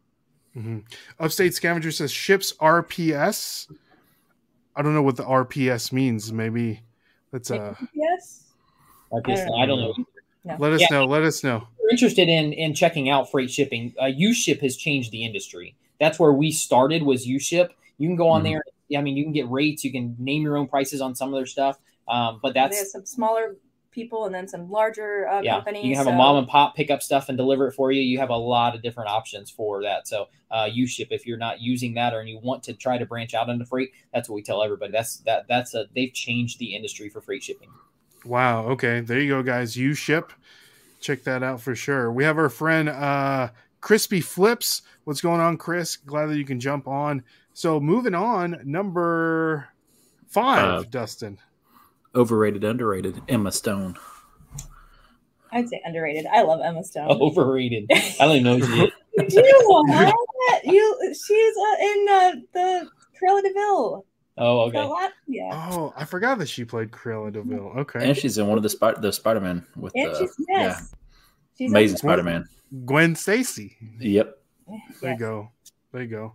hmm 0.54 0.78
Upstate 1.18 1.54
Scavenger 1.54 1.90
says 1.90 2.12
ships 2.12 2.52
RPS. 2.60 3.70
I 4.76 4.82
don't 4.82 4.94
know 4.94 5.02
what 5.02 5.16
the 5.16 5.24
RPS 5.24 5.90
means. 5.92 6.32
Maybe 6.32 6.80
that's 7.32 7.50
uh. 7.50 7.74
Yes. 7.92 8.44
I, 9.12 9.20
guess, 9.24 9.44
don't 9.44 9.60
I 9.60 9.66
don't 9.66 9.80
know. 9.80 10.56
Let 10.58 10.72
us 10.72 10.80
Yeah. 10.82 10.86
know. 10.92 11.04
Let 11.06 11.22
us 11.24 11.42
know. 11.42 11.66
You're 11.88 11.94
interested 11.94 12.28
in 12.28 12.52
in 12.52 12.74
checking 12.74 13.08
out 13.08 13.30
freight 13.30 13.50
shipping, 13.50 13.94
uh, 13.98 14.04
uShip 14.04 14.60
has 14.60 14.76
changed 14.76 15.10
the 15.10 15.24
industry. 15.24 15.74
That's 15.98 16.18
where 16.18 16.32
we 16.34 16.50
started 16.52 17.02
was 17.02 17.26
uShip. 17.26 17.70
You 17.96 18.08
can 18.08 18.16
go 18.16 18.28
on 18.28 18.42
Mhm. 18.42 18.44
there. 18.44 18.98
I 18.98 19.00
mean, 19.02 19.16
you 19.16 19.24
can 19.24 19.32
get 19.32 19.48
rates. 19.50 19.84
You 19.84 19.90
can 19.92 20.14
name 20.18 20.42
your 20.42 20.56
own 20.58 20.68
prices 20.68 21.00
on 21.00 21.14
some 21.14 21.28
of 21.30 21.34
their 21.34 21.46
stuff. 21.46 21.78
Um, 22.06 22.40
but 22.42 22.52
They 22.54 22.60
have 22.60 22.70
that's 22.70 22.92
some 22.92 23.06
smaller 23.06 23.56
people 23.90 24.26
and 24.26 24.34
then 24.34 24.46
some 24.46 24.70
larger 24.70 25.26
uh, 25.28 25.40
yeah. 25.42 25.54
companies. 25.56 25.82
You 25.84 25.90
can 25.90 25.96
have 25.96 26.06
so- 26.06 26.12
a 26.12 26.16
mom 26.16 26.36
and 26.36 26.46
pop 26.46 26.76
pick 26.76 26.90
up 26.90 27.02
stuff 27.02 27.28
and 27.30 27.36
deliver 27.38 27.68
it 27.68 27.72
for 27.72 27.90
you. 27.90 28.02
You 28.02 28.18
have 28.18 28.30
a 28.30 28.36
lot 28.36 28.74
of 28.74 28.82
different 28.82 29.08
options 29.10 29.50
for 29.50 29.82
that. 29.82 30.06
So 30.06 30.28
uh, 30.50 30.64
uShip, 30.66 31.08
if 31.10 31.26
you're 31.26 31.38
not 31.38 31.60
using 31.62 31.94
that 31.94 32.12
or 32.14 32.22
you 32.22 32.38
want 32.38 32.62
to 32.64 32.74
try 32.74 32.98
to 32.98 33.06
branch 33.06 33.32
out 33.34 33.48
into 33.48 33.64
freight, 33.64 33.92
that's 34.12 34.28
what 34.28 34.36
we 34.36 34.42
tell 34.42 34.62
everybody. 34.62 34.92
That's 34.92 35.16
that 35.20 35.46
that's 35.48 35.74
a 35.74 35.86
they've 35.94 36.12
changed 36.12 36.58
the 36.58 36.74
industry 36.76 37.08
for 37.08 37.20
freight 37.22 37.42
shipping. 37.42 37.70
Wow. 38.24 38.66
Okay. 38.66 39.00
There 39.00 39.18
you 39.20 39.28
go, 39.30 39.42
guys. 39.42 39.76
You 39.76 39.94
ship. 39.94 40.32
Check 41.00 41.22
that 41.24 41.42
out 41.42 41.60
for 41.60 41.74
sure. 41.74 42.10
We 42.12 42.24
have 42.24 42.38
our 42.38 42.48
friend 42.48 42.88
uh 42.88 43.48
Crispy 43.80 44.20
Flips. 44.20 44.82
What's 45.04 45.20
going 45.20 45.40
on, 45.40 45.56
Chris? 45.56 45.96
Glad 45.96 46.26
that 46.26 46.36
you 46.36 46.44
can 46.44 46.58
jump 46.60 46.88
on. 46.88 47.22
So 47.54 47.78
moving 47.80 48.14
on, 48.14 48.60
number 48.64 49.68
five, 50.28 50.64
Uh, 50.64 50.84
Dustin. 50.90 51.38
Overrated, 52.14 52.64
underrated. 52.64 53.20
Emma 53.28 53.52
Stone. 53.52 53.96
I'd 55.52 55.68
say 55.68 55.80
underrated. 55.84 56.26
I 56.26 56.42
love 56.42 56.60
Emma 56.62 56.84
Stone. 56.84 57.08
Overrated. 57.20 57.86
I 57.90 58.14
don't 58.20 58.36
even 58.36 58.42
know 58.44 58.58
who 58.58 58.66
she 58.76 58.82
is. 58.84 58.92
You 59.18 59.26
do 59.28 59.62
what? 59.66 60.64
You, 60.64 61.12
she's 61.12 61.54
uh, 61.56 61.82
in 61.82 62.06
uh, 62.08 62.32
the 62.54 62.88
Cruella 63.20 63.42
de 63.42 63.52
Vil. 63.52 64.06
Oh, 64.38 64.60
okay. 64.68 64.88
Yeah. 65.26 65.50
Oh, 65.72 65.92
I 65.96 66.04
forgot 66.04 66.38
that 66.38 66.48
she 66.48 66.64
played 66.64 66.90
Cruella 66.90 67.32
de 67.32 67.42
Vil. 67.42 67.72
Okay. 67.78 68.06
And 68.08 68.16
she's 68.16 68.38
in 68.38 68.46
one 68.46 68.56
of 68.56 68.62
the 68.62 68.68
Spider 68.68 69.00
the 69.00 69.12
Spider 69.12 69.40
Man 69.40 69.66
with 69.76 69.92
And 69.96 70.14
the 70.14 70.18
she's, 70.20 70.46
yes. 70.48 70.94
She's 71.56 71.70
amazing 71.70 71.98
Spider 71.98 72.22
Man. 72.22 72.48
Gwen 72.84 73.14
Stacy. 73.16 73.76
Yep. 74.00 74.38
there. 74.68 74.78
There 75.00 75.12
you 75.12 75.18
go. 75.18 75.50
There 75.92 76.02
you 76.02 76.08
go. 76.08 76.34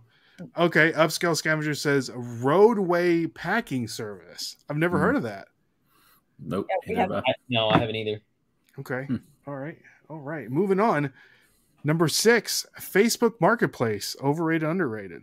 Okay, 0.58 0.90
Upscale 0.92 1.36
Scavenger 1.36 1.74
says 1.74 2.10
roadway 2.14 3.26
packing 3.26 3.86
service. 3.86 4.56
I've 4.68 4.76
never 4.76 4.98
Mhm. 4.98 5.00
heard 5.00 5.16
of 5.16 5.22
that. 5.22 5.46
Nope. 6.40 6.66
Yeah, 6.86 6.98
have- 7.02 7.10
have 7.10 7.24
I. 7.24 7.30
I, 7.30 7.34
no, 7.48 7.68
I 7.68 7.78
haven't 7.78 7.94
either. 7.94 8.20
Okay. 8.80 9.04
Hmm. 9.04 9.16
All 9.46 9.54
right. 9.56 9.78
All 10.10 10.18
right. 10.18 10.50
Moving 10.50 10.80
on. 10.80 11.12
Number 11.84 12.08
six, 12.08 12.66
Facebook 12.80 13.40
Marketplace. 13.40 14.16
Overrated, 14.22 14.68
underrated. 14.68 15.22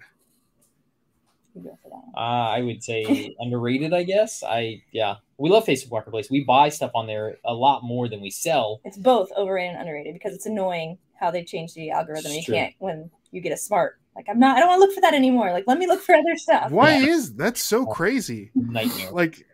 We 1.54 1.62
go 1.64 1.78
for 1.84 1.90
that 1.90 1.96
one. 1.96 2.12
Uh, 2.16 2.50
I 2.50 2.62
would 2.62 2.84
say 2.84 3.36
underrated. 3.40 3.94
I 3.94 4.04
guess. 4.04 4.44
I 4.44 4.82
yeah. 4.92 5.16
We 5.38 5.50
love 5.50 5.66
Facebook 5.66 5.92
Marketplace. 5.92 6.30
We 6.30 6.44
buy 6.44 6.70
stuff 6.70 6.92
on 6.96 7.08
there 7.08 7.38
a 7.46 7.54
lot 7.54 7.84
more 7.84 8.08
than 8.08 8.22
we 8.22 8.30
sell. 8.30 8.80
It's 8.86 8.98
both 8.98 9.32
overrated 9.36 9.72
and 9.72 9.82
underrated 9.82 10.14
because 10.14 10.34
it's 10.34 10.46
annoying 10.46 10.98
how 11.20 11.32
they 11.32 11.44
change 11.44 11.74
the 11.74 11.92
algorithm. 11.92 12.32
You 12.32 12.44
true. 12.44 12.56
can't 12.56 12.74
when 12.80 13.10
you 13.32 13.42
get 13.42 13.52
a 13.52 13.58
smart. 13.58 14.00
Like 14.16 14.26
I'm 14.30 14.40
not. 14.40 14.58
I 14.58 14.60
don't 14.60 14.70
want 14.70 14.82
to 14.82 14.86
look 14.88 14.96
for 14.96 15.02
that 15.02 15.14
anymore. 15.14 15.52
Like 15.52 15.64
let 15.68 15.78
me 15.78 15.88
look 15.88 16.02
for 16.02 16.14
other 16.16 16.36
stuff. 16.38 16.72
Why 16.72 16.98
Yeah. 16.98 17.08
is 17.08 17.34
that's 17.36 17.62
so 17.62 17.86
crazy? 17.86 18.52
Nightmare. 18.56 19.12
Like 19.12 19.46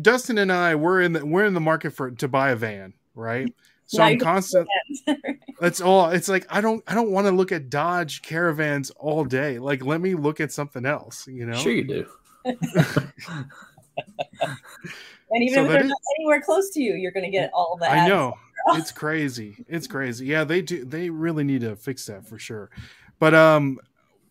Dustin 0.00 0.38
and 0.38 0.50
I, 0.50 0.74
we're 0.74 1.00
in 1.00 1.12
the 1.12 1.24
we're 1.24 1.44
in 1.44 1.54
the 1.54 1.60
market 1.60 1.92
for 1.92 2.10
to 2.10 2.28
buy 2.28 2.50
a 2.50 2.56
van, 2.56 2.94
right? 3.14 3.52
So 3.90 3.98
Now 3.98 4.04
I'm 4.04 4.12
you 4.12 4.18
can 4.18 4.24
constant. 4.24 4.68
That's 5.60 5.80
all. 5.80 6.10
It's 6.10 6.28
like 6.28 6.46
I 6.48 6.60
don't 6.60 6.80
I 6.86 6.94
don't 6.94 7.10
want 7.10 7.26
to 7.26 7.32
look 7.32 7.50
at 7.50 7.68
Dodge 7.70 8.22
Caravans 8.22 8.90
all 8.90 9.24
day. 9.24 9.58
Like 9.58 9.84
let 9.84 10.00
me 10.00 10.14
look 10.14 10.38
at 10.38 10.52
something 10.52 10.86
else. 10.86 11.26
You 11.26 11.44
know. 11.46 11.56
Sure 11.56 11.72
you 11.72 11.82
do. 11.82 12.06
and 12.44 12.56
even 15.42 15.54
So 15.54 15.64
if 15.64 15.68
they're 15.70 15.82
is- 15.82 15.88
not 15.88 15.98
anywhere 16.18 16.40
close 16.40 16.70
to 16.70 16.80
you, 16.80 16.94
you're 16.94 17.10
gonna 17.10 17.32
get 17.32 17.50
all 17.52 17.76
the 17.80 17.90
I 17.90 18.06
know 18.06 18.38
it's 18.74 18.92
crazy. 18.92 19.56
It's 19.66 19.88
crazy. 19.88 20.24
Yeah, 20.26 20.44
they 20.44 20.62
do. 20.62 20.84
They 20.84 21.10
really 21.10 21.42
need 21.42 21.62
to 21.62 21.74
fix 21.74 22.06
that 22.06 22.24
for 22.28 22.38
sure. 22.38 22.70
But 23.18 23.34
um, 23.34 23.80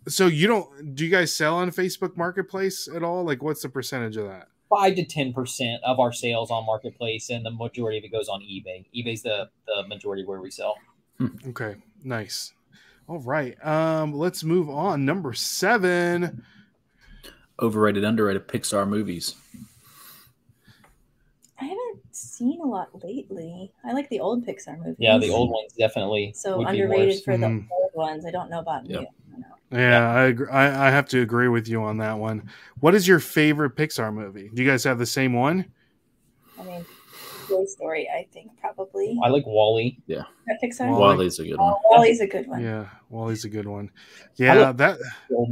so 0.07 0.27
you 0.27 0.47
don't? 0.47 0.95
Do 0.95 1.03
you 1.03 1.11
guys 1.11 1.35
sell 1.35 1.57
on 1.57 1.69
Facebook 1.71 2.15
Marketplace 2.15 2.87
at 2.87 3.03
all? 3.03 3.25
Like, 3.25 3.43
what's 3.43 3.61
the 3.61 3.69
percentage 3.69 4.15
of 4.15 4.27
that? 4.29 4.47
Five 4.69 4.95
to 4.95 5.05
ten 5.05 5.34
percent 5.34 5.82
of 5.84 5.99
our 5.99 6.13
sales 6.13 6.51
on 6.51 6.65
Marketplace, 6.65 7.29
and 7.32 7.43
the 7.45 7.49
majority 7.51 7.97
of 7.97 8.03
it 8.03 8.12
goes 8.12 8.29
on 8.29 8.41
eBay. 8.41 8.86
eBay's 8.95 9.23
the 9.23 9.49
the 9.65 9.88
majority 9.88 10.23
where 10.25 10.39
we 10.41 10.51
sell. 10.51 10.77
Okay, 11.47 11.75
nice. 12.03 12.53
All 13.08 13.19
right. 13.19 13.58
Um, 13.65 14.13
let's 14.13 14.43
move 14.43 14.69
on. 14.69 15.03
Number 15.05 15.34
seven. 15.34 16.43
Overrated, 17.60 18.03
underrated 18.03 18.47
Pixar 18.47 18.88
movies. 18.88 19.36
I 21.60 21.65
haven't 21.65 22.03
seen 22.12 22.62
a 22.62 22.65
lot 22.65 23.03
lately. 23.03 23.73
I 23.84 23.91
like 23.93 24.08
the 24.10 24.19
old 24.19 24.45
Pixar 24.45 24.77
movies. 24.77 24.95
Yeah, 24.99 25.17
the 25.17 25.29
old 25.32 25.49
ones 25.49 25.73
definitely. 25.77 26.32
So 26.36 26.63
underrated 26.65 27.08
worse. 27.15 27.21
for 27.23 27.38
the 27.38 27.47
Mhm. 27.47 27.67
old 27.71 27.91
ones. 27.95 28.25
I 28.25 28.32
don't 28.32 28.49
know 28.49 28.60
about 28.60 28.86
Yep. 28.86 29.01
new. 29.01 29.08
I. 29.71 29.77
Yeah, 29.77 30.13
I, 30.13 30.23
agree. 30.23 30.47
I 30.49 30.88
I 30.88 30.91
have 30.91 31.08
to 31.10 31.21
agree 31.21 31.47
with 31.47 31.67
you 31.67 31.82
on 31.84 31.97
that 31.97 32.17
one. 32.17 32.49
What 32.79 32.95
is 32.95 33.08
your 33.08 33.19
favorite 33.19 33.75
Pixar 33.75 34.13
movie? 34.13 34.49
Do 34.53 34.63
you 34.63 34.69
guys 34.69 34.84
have 34.84 34.97
the 34.97 35.05
same 35.05 35.34
one? 35.34 35.65
I 36.60 36.63
mean, 36.63 36.86
Toy 37.47 37.65
Story. 37.65 38.08
I 38.10 38.27
think 38.32 38.51
probably. 38.60 39.17
I 39.23 39.29
like 39.29 39.45
WALL-E. 39.45 39.97
Yeah. 40.08 40.23
That 40.47 40.60
Pixar. 40.63 40.89
Wall- 40.89 40.99
WALL-E's 40.99 41.39
a 41.39 41.43
good 41.45 41.58
one. 41.58 41.73
Oh, 41.73 41.79
WALL-E's 41.91 42.21
a 42.21 42.27
good 42.27 42.47
one. 42.47 42.62
Yeah, 42.62 42.86
WALL-E's 43.10 43.45
a 43.45 43.49
good 43.49 43.67
one. 43.67 43.91
Yeah, 44.36 44.53
love- 44.55 44.77
that 44.77 44.99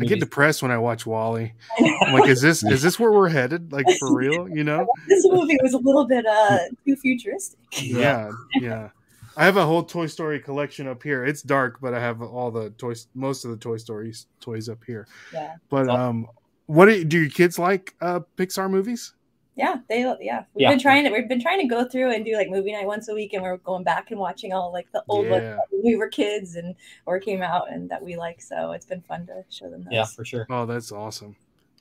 I 0.01 0.05
get 0.05 0.19
depressed 0.19 0.61
when 0.61 0.71
I 0.71 0.77
watch 0.77 1.05
WALL-E. 1.05 1.53
I'm 2.01 2.13
like, 2.13 2.29
is 2.29 2.41
this 2.41 2.63
is 2.63 2.81
this 2.81 2.99
where 2.99 3.11
we're 3.11 3.29
headed? 3.29 3.71
Like 3.71 3.87
for 3.99 4.15
real? 4.15 4.47
You 4.49 4.63
know? 4.63 4.87
this 5.07 5.25
movie 5.27 5.57
was 5.61 5.73
a 5.73 5.77
little 5.79 6.05
bit 6.05 6.25
uh 6.25 6.59
too 6.85 6.95
futuristic. 6.95 7.59
Yeah, 7.81 8.31
yeah. 8.61 8.89
I 9.37 9.45
have 9.45 9.55
a 9.57 9.65
whole 9.65 9.83
Toy 9.83 10.07
Story 10.07 10.39
collection 10.39 10.87
up 10.87 11.03
here. 11.03 11.23
It's 11.23 11.43
dark, 11.43 11.79
but 11.79 11.93
I 11.93 11.99
have 11.99 12.21
all 12.21 12.49
the 12.49 12.71
toys, 12.71 13.07
most 13.13 13.45
of 13.45 13.51
the 13.51 13.57
Toy 13.57 13.77
Stories 13.77 14.25
toys 14.41 14.67
up 14.67 14.83
here. 14.85 15.07
Yeah, 15.31 15.55
But 15.69 15.87
um, 15.89 16.27
what 16.65 16.85
do, 16.87 17.03
do 17.03 17.19
your 17.21 17.29
kids 17.29 17.59
like? 17.59 17.93
Uh, 18.01 18.21
Pixar 18.35 18.69
movies? 18.69 19.13
yeah, 19.55 19.77
they 19.89 20.01
yeah. 20.21 20.43
We've 20.53 20.63
Yeah. 20.63 20.69
been 20.69 20.79
trying 20.79 21.03
to 21.05 21.09
we've 21.11 21.27
been 21.27 21.41
trying 21.41 21.59
to 21.61 21.67
go 21.67 21.83
through 21.87 22.11
and 22.11 22.23
do 22.23 22.35
like 22.35 22.49
movie 22.49 22.71
night 22.71 22.85
once 22.85 23.09
a 23.09 23.13
week, 23.15 23.33
and 23.33 23.41
we're 23.41 23.57
going 23.57 23.83
back 23.83 24.11
and 24.11 24.19
watching 24.19 24.53
all 24.53 24.71
like 24.71 24.87
the 24.91 25.03
old 25.07 25.27
ones 25.27 25.43
when 25.71 25.81
we 25.83 25.95
were 25.95 26.09
kids 26.09 26.55
and 26.55 26.75
or 27.07 27.19
came 27.19 27.41
out 27.41 27.71
and 27.71 27.89
that 27.89 28.01
we 28.03 28.15
like. 28.17 28.39
So 28.41 28.71
it's 28.73 28.85
been 28.85 29.01
fun 29.01 29.25
to 29.27 29.43
show 29.49 29.69
them 29.69 29.83
those. 29.83 29.93
Yeah, 29.93 30.05
for 30.05 30.23
sure. 30.25 30.45
Oh, 30.51 30.65
that's 30.67 30.91
awesome. 30.91 31.35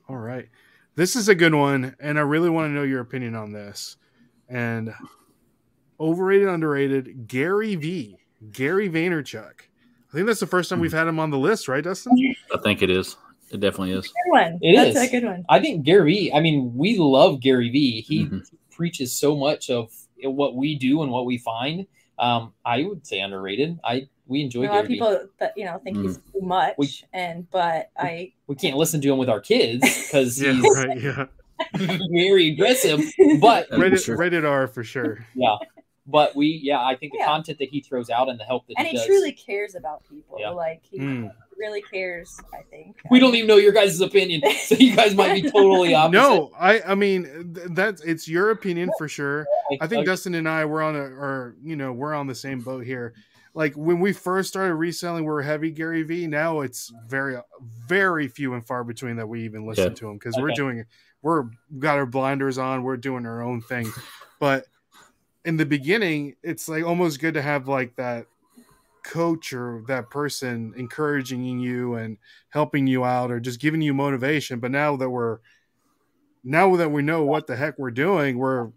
All 0.08 0.16
right, 0.16 0.48
this 0.94 1.16
is 1.16 1.28
a 1.28 1.34
good 1.34 1.54
one, 1.54 1.94
and 2.00 2.18
I 2.18 2.22
really 2.22 2.48
want 2.48 2.68
to 2.68 2.72
know 2.72 2.82
your 2.82 3.00
opinion 3.00 3.34
on 3.34 3.52
this. 3.52 3.96
And 4.48 4.94
overrated, 6.00 6.48
underrated, 6.48 7.28
Gary 7.28 7.74
V, 7.76 8.16
Gary 8.52 8.88
Vaynerchuk. 8.88 9.52
I 10.10 10.12
think 10.12 10.26
that's 10.26 10.40
the 10.40 10.46
first 10.46 10.70
time 10.70 10.80
we've 10.80 10.92
had 10.92 11.06
him 11.08 11.18
on 11.18 11.30
the 11.30 11.38
list, 11.38 11.68
right, 11.68 11.82
Dustin? 11.84 12.12
I 12.54 12.58
think 12.58 12.82
it 12.82 12.90
is. 12.90 13.16
It 13.50 13.60
definitely 13.60 13.92
is. 13.92 14.06
Good 14.06 14.30
one. 14.30 14.58
It 14.60 14.74
That's 14.76 14.96
is. 14.96 15.08
a 15.08 15.10
good 15.10 15.24
one. 15.24 15.44
I 15.48 15.60
think 15.60 15.84
Gary 15.84 16.12
Vee, 16.14 16.32
I 16.32 16.40
mean, 16.40 16.72
we 16.74 16.96
love 16.98 17.40
Gary 17.40 17.70
Vee. 17.70 18.00
He 18.00 18.24
Mhm. 18.26 18.42
preaches 18.70 19.12
so 19.16 19.36
much 19.36 19.70
of 19.70 19.92
what 20.24 20.56
we 20.56 20.74
do 20.76 21.02
and 21.02 21.12
what 21.12 21.26
we 21.26 21.38
find. 21.38 21.86
Um, 22.18 22.52
I 22.64 22.82
would 22.84 23.06
say 23.06 23.20
underrated. 23.20 23.78
I 23.84 24.08
we 24.26 24.42
enjoy 24.42 24.62
a 24.62 24.66
lot 24.66 24.72
Gary 24.72 24.86
Vee. 24.88 24.94
people 24.94 25.28
that 25.38 25.52
you 25.56 25.64
know 25.64 25.78
think 25.84 25.98
he's 25.98 26.16
too 26.16 26.40
much, 26.40 26.74
We- 26.78 26.90
and 27.12 27.48
but 27.50 27.90
I 27.96 28.32
We 28.48 28.56
can't 28.56 28.76
listen 28.76 29.00
to 29.02 29.12
him 29.12 29.18
with 29.18 29.28
our 29.28 29.40
kids 29.40 29.80
because 30.06 30.40
Yeah, 30.42 30.52
he's 30.54 30.76
right. 30.76 31.00
Yeah, 31.00 31.26
very 32.10 32.48
aggressive. 32.48 33.00
But 33.40 33.68
That's 33.70 33.80
rated, 33.80 34.00
true. 34.02 34.16
rated 34.16 34.44
R 34.44 34.66
for 34.66 34.82
sure. 34.82 35.24
yeah, 35.36 35.56
but 36.06 36.34
we, 36.36 36.60
yeah, 36.62 36.80
I 36.84 36.94
think 36.96 37.12
the 37.12 37.18
Yeah. 37.18 37.26
content 37.26 37.58
that 37.58 37.68
he 37.68 37.80
throws 37.80 38.10
out 38.10 38.28
and 38.28 38.38
the 38.38 38.44
help 38.44 38.66
that 38.68 38.74
and 38.78 38.86
he, 38.86 38.92
he 38.92 38.96
does. 38.98 39.06
truly 39.06 39.32
cares 39.32 39.74
about 39.74 40.02
people. 40.08 40.36
Yeah. 40.38 40.50
Like 40.50 40.82
he 40.90 40.98
Mm. 40.98 41.32
really 41.58 41.82
cares. 41.82 42.40
I 42.52 42.62
think 42.70 42.96
we 43.10 43.18
don't 43.18 43.34
even 43.34 43.46
know 43.48 43.56
your 43.56 43.72
guys' 43.72 44.00
opinion, 44.00 44.42
so 44.60 44.74
you 44.76 44.94
guys 44.94 45.14
might 45.14 45.42
be 45.42 45.50
totally 45.50 45.94
opposite. 45.94 46.20
No, 46.20 46.52
I 46.58 46.80
I 46.82 46.94
mean 46.94 47.54
th- 47.54 47.68
that's 47.70 48.02
it's 48.02 48.28
your 48.28 48.50
opinion 48.50 48.90
for 48.98 49.08
sure. 49.08 49.46
I 49.80 49.86
think 49.86 50.00
Okay. 50.00 50.04
Dustin 50.06 50.34
and 50.34 50.48
I 50.48 50.64
were 50.66 50.82
on 50.82 50.94
a 50.96 51.00
or 51.00 51.56
you 51.62 51.76
know 51.76 51.92
we're 51.92 52.14
on 52.14 52.26
the 52.26 52.34
same 52.34 52.60
boat 52.60 52.84
here. 52.84 53.14
Like 53.54 53.72
when 53.74 54.00
we 54.00 54.12
first 54.12 54.50
started 54.50 54.74
reselling, 54.74 55.24
we 55.24 55.30
were 55.30 55.40
heavy 55.42 55.70
Gary 55.70 56.02
V. 56.02 56.26
Now 56.26 56.60
it's 56.60 56.92
very 57.08 57.38
very 57.88 58.28
few 58.28 58.52
and 58.54 58.66
far 58.66 58.84
between 58.84 59.16
that 59.16 59.26
we 59.26 59.44
even 59.44 59.66
listen 59.66 59.84
Yeah. 59.92 59.94
to 59.94 60.08
him 60.10 60.18
because 60.18 60.36
we're 60.36 60.48
Okay. 60.50 60.56
doing 60.56 60.84
we're 61.22 61.44
got 61.78 61.96
our 61.96 62.04
blinders 62.06 62.58
on. 62.58 62.82
We're 62.82 62.98
doing 62.98 63.24
our 63.26 63.40
own 63.42 63.62
thing, 63.62 63.88
but 64.38 64.66
in 65.46 65.56
the 65.56 65.64
beginning, 65.64 66.34
it's 66.42 66.68
like 66.68 66.84
almost 66.84 67.20
good 67.20 67.34
to 67.34 67.40
have 67.42 67.68
like 67.68 67.96
that 67.96 68.26
coach 69.04 69.52
or 69.52 69.84
that 69.86 70.10
person 70.10 70.74
encouraging 70.76 71.60
you 71.60 71.94
and 71.94 72.18
helping 72.50 72.86
you 72.88 73.04
out 73.04 73.30
or 73.30 73.38
just 73.38 73.60
giving 73.60 73.80
you 73.80 73.94
motivation. 73.94 74.58
But 74.58 74.72
now 74.72 74.96
that 74.96 75.08
we're 75.08 75.38
now 76.42 76.74
that 76.76 76.90
we 76.90 77.02
know 77.02 77.24
what 77.24 77.46
the 77.46 77.56
heck 77.56 77.78
we're 77.78 77.90
doing, 77.92 78.38
we're 78.38 78.70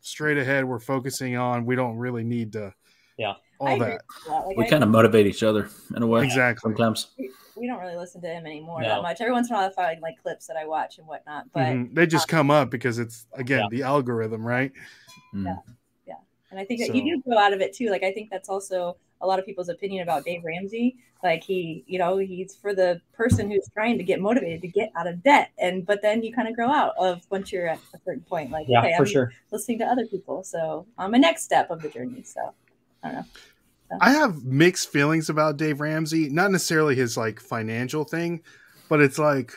straight 0.00 0.38
ahead. 0.38 0.64
We're 0.64 0.78
focusing 0.80 1.36
on. 1.36 1.66
We 1.66 1.76
don't 1.76 1.96
really 1.96 2.24
need 2.24 2.52
to. 2.54 2.72
Yeah. 3.18 3.34
all 3.58 3.78
that 3.78 4.02
that. 4.26 4.46
Like, 4.46 4.56
We 4.58 4.64
I- 4.66 4.68
kind 4.68 4.82
of 4.82 4.90
motivate 4.90 5.26
each 5.26 5.42
other 5.42 5.68
in 5.94 6.02
a 6.02 6.06
way. 6.06 6.24
exactly. 6.24 6.70
Sometimes. 6.70 7.08
we 7.56 7.66
don't 7.66 7.80
really 7.80 7.96
listen 7.96 8.20
to 8.20 8.28
him 8.28 8.44
anymore 8.44 8.82
No. 8.82 8.88
that 8.88 9.02
much. 9.02 9.18
Every 9.22 9.32
once 9.32 9.48
in 9.48 9.54
a 9.56 9.58
while, 9.58 9.68
I 9.70 9.72
find 9.72 10.00
like 10.02 10.16
clips 10.22 10.46
that 10.48 10.56
I 10.58 10.66
watch 10.66 10.98
and 10.98 11.06
whatnot. 11.06 11.46
But 11.54 11.60
Mhm. 11.68 11.94
They 11.94 12.06
just 12.06 12.28
come 12.28 12.50
up 12.50 12.70
because 12.70 12.98
it's 12.98 13.26
again 13.32 13.60
Yeah. 13.60 13.68
the 13.70 13.82
algorithm, 13.84 14.46
right? 14.46 14.72
Mm. 15.34 15.56
And 16.56 16.62
I 16.62 16.64
think 16.64 16.80
that 16.80 16.86
So- 16.88 16.94
you 16.94 17.02
do 17.16 17.22
grow 17.22 17.38
out 17.38 17.52
of 17.52 17.60
it 17.60 17.74
too. 17.74 17.90
Like 17.90 18.02
I 18.02 18.12
think 18.12 18.30
that's 18.30 18.48
also 18.48 18.96
a 19.20 19.26
lot 19.26 19.38
of 19.38 19.44
people's 19.46 19.68
opinion 19.68 20.02
about 20.02 20.24
Dave 20.24 20.42
Ramsey. 20.44 20.96
Like 21.22 21.42
he, 21.42 21.84
you 21.86 21.98
know, 21.98 22.18
he's 22.18 22.54
for 22.56 22.74
the 22.74 23.00
person 23.12 23.50
who's 23.50 23.68
trying 23.72 23.96
to 23.98 24.04
get 24.04 24.20
motivated 24.20 24.60
to 24.62 24.68
get 24.68 24.90
out 24.96 25.06
of 25.06 25.22
debt, 25.22 25.50
and 25.58 25.84
but 25.84 26.00
then 26.02 26.22
you 26.22 26.32
kind 26.32 26.48
of 26.48 26.54
grow 26.54 26.68
out 26.70 26.92
of 26.98 27.22
once 27.30 27.50
you're 27.52 27.68
at 27.68 27.78
a 27.94 27.98
certain 28.04 28.22
point. 28.22 28.50
Like 28.50 28.66
Yeah, 28.68 28.80
okay, 28.80 28.94
for 28.96 29.02
I'm 29.02 29.08
sure. 29.08 29.32
listening 29.50 29.78
to 29.80 29.84
other 29.86 30.06
people, 30.06 30.44
so 30.44 30.86
I'm 30.98 31.14
a 31.14 31.18
next 31.18 31.42
step 31.44 31.70
of 31.70 31.82
the 31.82 31.88
journey. 31.88 32.22
So 32.22 32.52
I 33.02 33.08
don't 33.08 33.16
know. 33.16 33.24
I 34.00 34.10
have 34.10 34.44
mixed 34.44 34.88
feelings 34.90 35.28
about 35.30 35.56
Dave 35.56 35.80
Ramsey. 35.80 36.28
Not 36.28 36.50
necessarily 36.50 36.94
his 36.96 37.16
like 37.16 37.38
financial 37.40 38.04
thing, 38.04 38.42
but 38.88 39.00
it's 39.00 39.18
like 39.18 39.52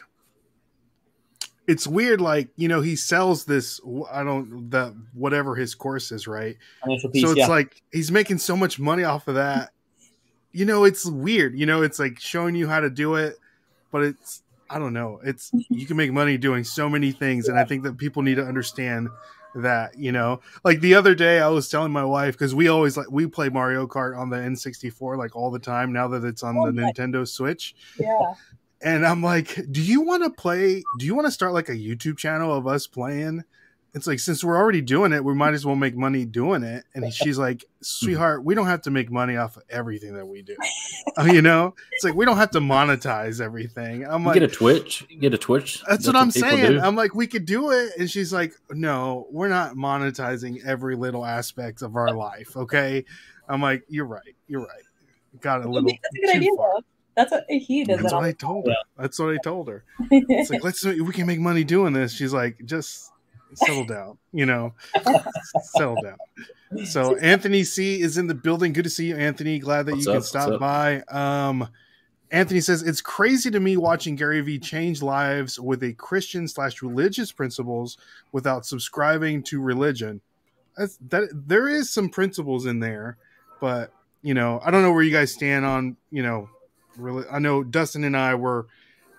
it's 1.69 1.85
weird. 1.85 2.19
Like 2.19 2.49
you 2.55 2.67
know, 2.67 2.81
he 2.81 2.95
sells 2.95 3.45
this. 3.45 3.79
I 4.11 4.23
don't 4.23 4.71
that 4.71 4.93
whatever 5.13 5.55
his 5.55 5.75
course 5.75 6.11
is, 6.11 6.27
right? 6.27 6.57
Piece, 6.83 7.01
so 7.03 7.09
it's 7.11 7.35
yeah. 7.35 7.47
like 7.47 7.81
he's 7.91 8.11
making 8.11 8.39
so 8.39 8.57
much 8.57 8.79
money 8.79 9.03
off 9.03 9.27
of 9.27 9.35
that. 9.35 9.69
You 10.51 10.65
know, 10.65 10.83
it's 10.83 11.05
weird. 11.05 11.57
You 11.57 11.67
know, 11.67 11.83
it's 11.83 11.99
like 11.99 12.19
showing 12.19 12.55
you 12.55 12.67
how 12.67 12.79
to 12.79 12.89
do 12.89 13.15
it, 13.15 13.35
but 13.91 14.01
it's 14.01 14.41
I 14.67 14.79
don't 14.79 14.93
know. 14.93 15.21
It's 15.23 15.51
you 15.69 15.85
can 15.85 15.95
make 15.95 16.11
money 16.11 16.37
doing 16.39 16.63
so 16.63 16.89
many 16.89 17.11
things, 17.11 17.47
and 17.47 17.59
I 17.59 17.65
think 17.65 17.83
that 17.83 17.97
people 17.97 18.23
need 18.23 18.35
to 18.35 18.45
understand 18.45 19.09
that. 19.53 19.95
You 19.95 20.11
know, 20.11 20.41
like 20.63 20.79
the 20.81 20.95
other 20.95 21.13
day, 21.13 21.39
I 21.39 21.49
was 21.49 21.69
telling 21.69 21.91
my 21.91 22.03
wife 22.03 22.33
because 22.33 22.55
we 22.55 22.67
always 22.67 22.97
like 22.97 23.11
we 23.11 23.27
play 23.27 23.49
Mario 23.49 23.85
Kart 23.85 24.17
on 24.17 24.31
the 24.31 24.37
N64 24.37 25.19
like 25.19 25.35
all 25.35 25.51
the 25.51 25.59
time 25.59 25.93
now 25.93 26.07
that 26.07 26.23
it's 26.23 26.41
on 26.41 26.57
Oh 26.57 26.65
the 26.65 26.71
my- 26.73 26.91
Nintendo 26.91 27.27
Switch. 27.27 27.75
Yeah, 27.99 28.33
And 28.81 29.05
I'm 29.05 29.21
like, 29.21 29.59
do 29.71 29.81
you 29.81 30.01
want 30.01 30.23
to 30.23 30.29
play? 30.29 30.83
Do 30.97 31.05
you 31.05 31.15
want 31.15 31.27
to 31.27 31.31
start 31.31 31.53
like 31.53 31.69
a 31.69 31.73
YouTube 31.73 32.17
channel 32.17 32.53
of 32.53 32.65
us 32.67 32.87
playing? 32.87 33.43
It's 33.95 34.05
like, 34.05 34.19
since 34.19 34.43
we're 34.43 34.55
already 34.55 34.81
doing 34.81 35.13
it, 35.13 35.25
we 35.25 35.33
might 35.33 35.55
as 35.55 35.65
well 35.65 35.75
make 35.75 35.95
money 35.95 36.23
doing 36.23 36.61
it. 36.63 36.85
And 36.93 37.11
she's 37.13 37.37
like, 37.39 37.65
sweetheart, 37.81 38.43
we 38.45 38.53
don't 38.55 38.67
have 38.67 38.83
to 38.83 38.91
make 38.91 39.11
money 39.11 39.35
off 39.35 39.57
of 39.57 39.63
everything 39.69 40.13
that 40.13 40.27
we 40.27 40.43
do. 40.43 40.55
Uh, 41.17 41.23
you 41.23 41.41
know, 41.41 41.73
it's 41.91 42.03
like, 42.03 42.13
we 42.13 42.23
don't 42.23 42.37
have 42.37 42.51
to 42.51 42.59
monetize 42.59 43.41
everything. 43.41 44.05
I'm 44.05 44.21
You 44.21 44.27
like, 44.27 44.33
get 44.35 44.43
a 44.43 44.47
Twitch. 44.47 45.05
You 45.09 45.17
get 45.17 45.33
a 45.33 45.37
Twitch. 45.37 45.83
that's, 45.89 46.05
what 46.05 46.15
I'm 46.15 46.29
saying. 46.31 46.73
do. 46.73 46.79
I'm 46.79 46.95
like, 46.95 47.15
we 47.15 47.25
could 47.25 47.45
do 47.45 47.71
it. 47.71 47.93
And 47.97 48.09
she's 48.09 48.31
like, 48.31 48.53
no, 48.69 49.25
we're 49.31 49.49
not 49.49 49.73
monetizing 49.73 50.63
every 50.63 50.95
little 50.95 51.25
aspect 51.25 51.81
of 51.81 51.95
our 51.95 52.11
life. 52.11 52.55
Okay. 52.55 53.05
I'm 53.49 53.61
like, 53.61 53.83
you're 53.89 54.05
right. 54.05 54.35
You're 54.47 54.61
right. 54.61 54.83
Got 55.41 55.65
a 55.65 55.69
little. 55.69 55.89
that's 55.89 56.15
a 56.15 56.19
good 56.19 56.31
too 56.31 56.37
idea. 56.37 56.49
far. 56.55 56.73
Though. 57.19 57.23
That's 57.23 57.31
what 57.31 57.45
he 57.49 57.83
does. 57.83 58.01
That's 58.01 58.13
what 58.13 58.23
I 58.23 58.31
told 58.31 58.67
her. 58.67 58.75
That's 58.97 59.19
what 59.19 59.29
I 59.29 59.37
told 59.37 59.67
her. 59.67 59.83
It's 60.11 60.49
like 60.49 60.63
let's 60.63 60.83
we 60.83 61.11
can 61.11 61.27
make 61.27 61.39
money 61.39 61.63
doing 61.63 61.93
this. 61.93 62.13
She's 62.13 62.33
like, 62.33 62.63
just 62.65 63.11
settle 63.53 63.85
down, 63.85 64.17
you 64.31 64.45
know, 64.45 64.73
settle 65.75 65.97
down. 66.01 66.17
So 66.85 67.17
Anthony 67.17 67.63
C 67.63 68.01
is 68.01 68.17
in 68.17 68.27
the 68.27 68.35
building. 68.35 68.73
Good 68.73 68.83
to 68.83 68.89
see 68.89 69.07
you, 69.07 69.15
Anthony. 69.15 69.59
Glad 69.59 69.87
that 69.87 69.93
What's 69.93 70.05
you 70.05 70.11
up? 70.11 70.17
can 70.17 70.23
stop 70.23 70.59
by. 70.59 71.01
Um, 71.09 71.67
Anthony 72.31 72.61
says 72.61 72.83
it's 72.83 73.01
crazy 73.01 73.49
to 73.49 73.59
me 73.59 73.75
watching 73.75 74.15
Gary 74.15 74.41
Vee 74.41 74.59
change 74.59 75.01
lives 75.01 75.59
with 75.59 75.81
a 75.83 75.93
Christian 75.93 76.47
slash 76.47 76.81
religious 76.81 77.31
principles 77.31 77.97
without 78.31 78.65
subscribing 78.65 79.41
to 79.43 79.59
religion. 79.59 80.21
That's, 80.77 80.97
that 81.09 81.29
there 81.33 81.67
is 81.67 81.89
some 81.89 82.09
principles 82.09 82.65
in 82.67 82.79
there, 82.79 83.17
but 83.59 83.91
you 84.21 84.33
know, 84.33 84.61
I 84.63 84.69
don't 84.69 84.83
know 84.83 84.91
where 84.91 85.03
you 85.03 85.11
guys 85.11 85.33
stand 85.33 85.65
on 85.65 85.97
you 86.11 86.23
know. 86.23 86.49
Really, 86.97 87.25
I 87.31 87.39
know 87.39 87.63
Dustin 87.63 88.03
and 88.03 88.17
I 88.17 88.35
were 88.35 88.67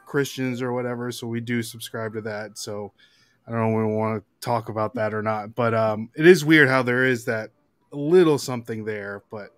Christians 0.07 0.61
or 0.61 0.73
whatever, 0.73 1.13
so 1.13 1.27
we 1.27 1.41
do 1.41 1.63
subscribe 1.63 2.15
to 2.15 2.21
that. 2.23 2.59
So 2.59 2.93
I 3.47 3.53
don't 3.53 3.61
know 3.61 3.81
if 3.81 3.87
we 3.87 3.95
want 3.95 4.23
to 4.23 4.47
talk 4.47 4.69
about 4.69 4.95
that 4.95 5.15
or 5.15 5.23
not, 5.23 5.55
but 5.55 5.73
um, 5.75 6.11
it 6.17 6.27
is 6.27 6.45
weird 6.45 6.69
how 6.69 6.83
there 6.83 7.05
is 7.05 7.25
that 7.27 7.51
little 7.93 8.39
something 8.39 8.85
there, 8.85 9.23
but 9.31 9.51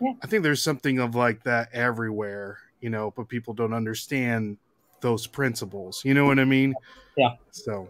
Yeah. 0.00 0.12
I 0.22 0.26
think 0.26 0.42
there's 0.42 0.62
something 0.62 0.98
of 0.98 1.14
like 1.14 1.44
that 1.44 1.68
everywhere, 1.72 2.58
you 2.80 2.90
know, 2.90 3.12
but 3.16 3.28
people 3.28 3.54
don't 3.54 3.72
understand 3.72 4.58
those 5.00 5.26
principles. 5.26 6.04
You 6.04 6.14
know 6.14 6.26
what 6.26 6.38
I 6.38 6.44
mean? 6.44 6.74
Yeah. 7.16 7.34
So 7.50 7.88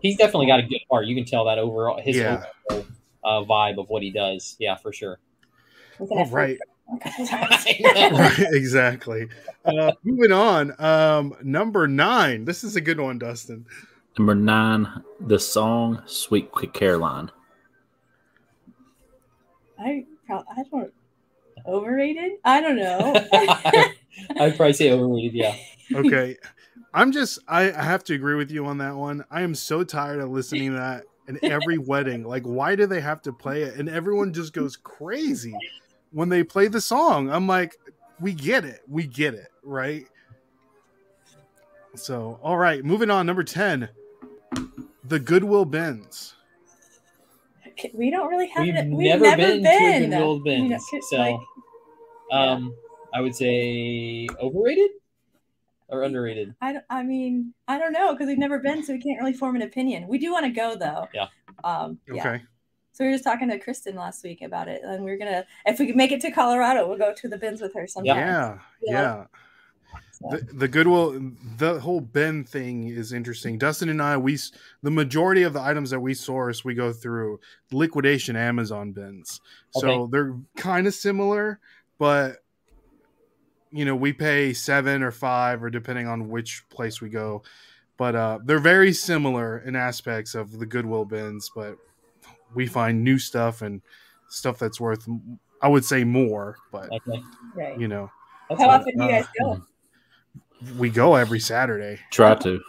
He's 0.00 0.16
definitely 0.16 0.46
got 0.46 0.60
a 0.60 0.62
good 0.62 0.80
heart. 0.90 1.06
You 1.06 1.14
can 1.14 1.24
tell 1.24 1.44
that 1.46 1.58
overall 1.58 2.00
his 2.00 2.16
Yeah. 2.16 2.44
overall, 2.70 2.86
uh, 3.24 3.42
vibe 3.44 3.78
of 3.78 3.88
what 3.88 4.02
he 4.02 4.10
does. 4.10 4.56
Yeah, 4.58 4.76
for 4.76 4.92
sure. 4.92 5.18
all 5.98 6.24
right, 6.24 6.32
right, 6.32 6.58
exactly. 8.52 9.28
Uh, 9.64 9.92
moving 10.04 10.32
on, 10.32 10.74
um, 10.80 11.34
number 11.42 11.88
nine. 11.88 12.44
This 12.44 12.64
is 12.64 12.76
a 12.76 12.80
good 12.80 13.00
one, 13.00 13.18
Dustin. 13.18 13.66
Number 14.18 14.34
nine, 14.34 15.02
the 15.20 15.38
song 15.38 16.02
"Sweet 16.06 16.50
Caroline." 16.74 17.30
I 19.78 20.04
prob- 20.26 20.44
I 20.50 20.62
don't 20.70 20.92
overrated. 21.66 22.32
I 22.44 22.60
don't 22.60 22.76
know. 22.76 23.14
I'd 24.38 24.56
probably 24.56 24.72
say 24.74 24.90
overrated. 24.90 25.32
Yeah. 25.32 25.56
okay 25.94 26.36
i'm 26.94 27.12
just 27.12 27.38
I, 27.48 27.72
I 27.72 27.82
have 27.82 28.04
to 28.04 28.14
agree 28.14 28.34
with 28.34 28.50
you 28.50 28.66
on 28.66 28.78
that 28.78 28.94
one 28.94 29.24
i 29.30 29.42
am 29.42 29.54
so 29.54 29.84
tired 29.84 30.20
of 30.20 30.30
listening 30.30 30.70
to 30.70 30.76
that 30.76 31.04
in 31.28 31.38
every 31.42 31.78
wedding 31.78 32.24
like 32.24 32.44
why 32.44 32.76
do 32.76 32.86
they 32.86 33.00
have 33.00 33.22
to 33.22 33.32
play 33.32 33.62
it 33.62 33.76
and 33.76 33.88
everyone 33.88 34.32
just 34.32 34.52
goes 34.52 34.76
crazy 34.76 35.54
when 36.12 36.28
they 36.28 36.42
play 36.44 36.68
the 36.68 36.80
song 36.80 37.30
i'm 37.30 37.46
like 37.46 37.76
we 38.20 38.32
get 38.32 38.64
it 38.64 38.80
we 38.88 39.06
get 39.06 39.34
it 39.34 39.48
right 39.62 40.06
so 41.94 42.38
all 42.42 42.56
right 42.56 42.84
moving 42.84 43.10
on 43.10 43.26
number 43.26 43.44
10 43.44 43.88
the 45.04 45.18
goodwill 45.18 45.64
bins 45.64 46.34
we 47.94 48.10
don't 48.10 48.28
really 48.28 48.48
have 48.48 48.62
We've 48.64 48.74
it. 48.74 48.84
never, 48.86 48.96
We've 48.96 49.20
never 49.20 49.36
been, 49.36 49.62
been. 49.62 49.62
to 49.62 50.16
a 50.16 50.20
Goodwill 50.20 50.34
You 50.46 50.58
know, 50.68 50.68
Bins, 50.68 50.84
it's 50.92 51.10
so 51.10 51.16
like- 51.16 51.36
um, 52.30 52.74
I 53.14 53.20
would 53.20 53.34
say 53.34 54.26
overrated 54.40 54.90
or 55.88 56.02
underrated. 56.02 56.54
I, 56.62 56.80
I 56.88 57.02
mean, 57.02 57.52
I 57.68 57.78
don't 57.78 57.92
know 57.92 58.12
because 58.12 58.26
we've 58.28 58.38
never 58.38 58.58
been, 58.58 58.82
so 58.82 58.92
we 58.92 59.00
can't 59.00 59.18
really 59.20 59.32
form 59.34 59.56
an 59.56 59.62
opinion. 59.62 60.06
We 60.08 60.18
do 60.18 60.32
want 60.32 60.44
to 60.46 60.50
go 60.50 60.76
though. 60.76 61.08
Yeah. 61.14 61.26
Um, 61.64 61.98
yeah. 62.10 62.20
okay 62.20 62.42
So 62.92 63.04
we 63.04 63.10
were 63.10 63.14
just 63.14 63.24
talking 63.24 63.48
to 63.48 63.58
Kristen 63.58 63.96
last 63.96 64.22
week 64.22 64.42
about 64.42 64.68
it, 64.68 64.82
and 64.84 65.02
we 65.02 65.10
are 65.10 65.16
gonna, 65.16 65.46
if 65.64 65.78
we 65.78 65.86
can 65.86 65.96
make 65.96 66.12
it 66.12 66.20
to 66.20 66.30
Colorado, 66.30 66.86
we'll 66.86 66.98
go 66.98 67.14
to 67.14 67.28
the 67.28 67.38
bins 67.38 67.60
with 67.60 67.74
her 67.74 67.86
sometime. 67.86 68.16
yeah 68.16 68.58
Yeah. 68.82 68.92
yeah. 68.92 69.24
The, 70.30 70.46
the 70.52 70.68
goodwill 70.68 71.32
the 71.58 71.80
whole 71.80 72.00
bin 72.00 72.44
thing 72.44 72.86
is 72.88 73.12
interesting. 73.12 73.58
Dustin 73.58 73.88
and 73.88 74.00
i 74.00 74.16
we 74.16 74.38
the 74.82 74.90
majority 74.90 75.42
of 75.42 75.52
the 75.52 75.60
items 75.60 75.90
that 75.90 75.98
we 76.00 76.14
source 76.14 76.64
we 76.64 76.74
go 76.74 76.92
through 76.92 77.40
liquidation 77.72 78.36
amazon 78.36 78.92
bins. 78.92 79.40
So 79.72 80.08
they're 80.12 80.36
kind 80.56 80.86
of 80.86 80.94
similar 80.94 81.58
but 81.98 82.36
you 83.72 83.84
know 83.84 83.96
we 83.96 84.12
pay 84.12 84.52
seven 84.52 85.02
or 85.02 85.10
five 85.10 85.62
or 85.62 85.70
depending 85.70 86.06
on 86.06 86.28
which 86.28 86.68
place 86.68 87.00
we 87.00 87.08
go. 87.08 87.42
But 87.96 88.14
uh 88.14 88.38
they're 88.44 88.60
very 88.60 88.92
similar 88.92 89.58
in 89.58 89.74
aspects 89.74 90.36
of 90.36 90.58
the 90.58 90.66
goodwill 90.66 91.04
bins 91.04 91.50
but 91.54 91.76
we 92.54 92.66
find 92.66 93.02
new 93.02 93.18
stuff 93.18 93.62
and 93.62 93.80
stuff 94.28 94.58
that's 94.58 94.80
worth 94.80 95.06
i 95.62 95.68
would 95.68 95.84
say 95.84 96.04
more 96.04 96.56
but 96.70 96.90
Okay. 96.90 97.22
Right. 97.54 97.78
you 97.78 97.88
know 97.88 98.10
That's 98.48 98.60
How 98.62 98.68
fine. 98.68 98.80
often 98.80 98.96
do 98.98 99.04
you 99.04 99.10
guys 99.10 99.26
Uh, 99.40 99.44
go? 99.44 99.62
we 100.76 100.90
go 100.90 101.14
every 101.16 101.40
saturday 101.40 101.98
Try 102.10 102.34
to. 102.36 102.60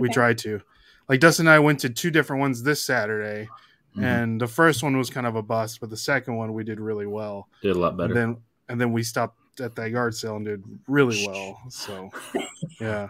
we 0.00 0.08
Okay. 0.08 0.12
try 0.12 0.34
to 0.34 0.60
like 1.08 1.20
dustin 1.20 1.46
and 1.46 1.54
i 1.54 1.58
went 1.58 1.80
to 1.80 1.88
two 1.90 2.10
different 2.10 2.40
ones 2.40 2.62
this 2.62 2.82
saturday 2.84 3.48
Mhm. 3.96 4.02
and 4.04 4.40
the 4.40 4.46
first 4.46 4.82
one 4.82 4.96
was 4.98 5.08
kind 5.10 5.26
of 5.26 5.34
a 5.34 5.42
bust, 5.42 5.80
but 5.80 5.88
the 5.90 5.96
second 5.96 6.36
one 6.36 6.52
we 6.52 6.62
did 6.62 6.78
really 6.78 7.06
well. 7.06 7.48
Did 7.62 7.74
a 7.74 7.78
lot 7.80 7.96
better. 7.96 8.12
And 8.12 8.16
then 8.34 8.42
and 8.68 8.80
then 8.80 8.92
we 8.92 9.02
stopped 9.02 9.36
at 9.60 9.74
that 9.76 9.90
yard 9.90 10.14
sale 10.14 10.36
and 10.36 10.44
did 10.44 10.62
really 10.86 11.26
well. 11.26 11.58
So 11.70 12.10
yeah. 12.80 13.08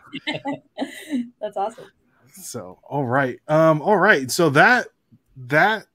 That's 1.41 1.57
awesome. 1.57 1.91
So 2.33 2.79
all 2.89 3.05
right. 3.05 3.39
Um 3.49 3.83
all 3.83 3.99
right. 3.99 4.31
So 4.31 4.49
that 4.51 4.87
that 5.49 5.87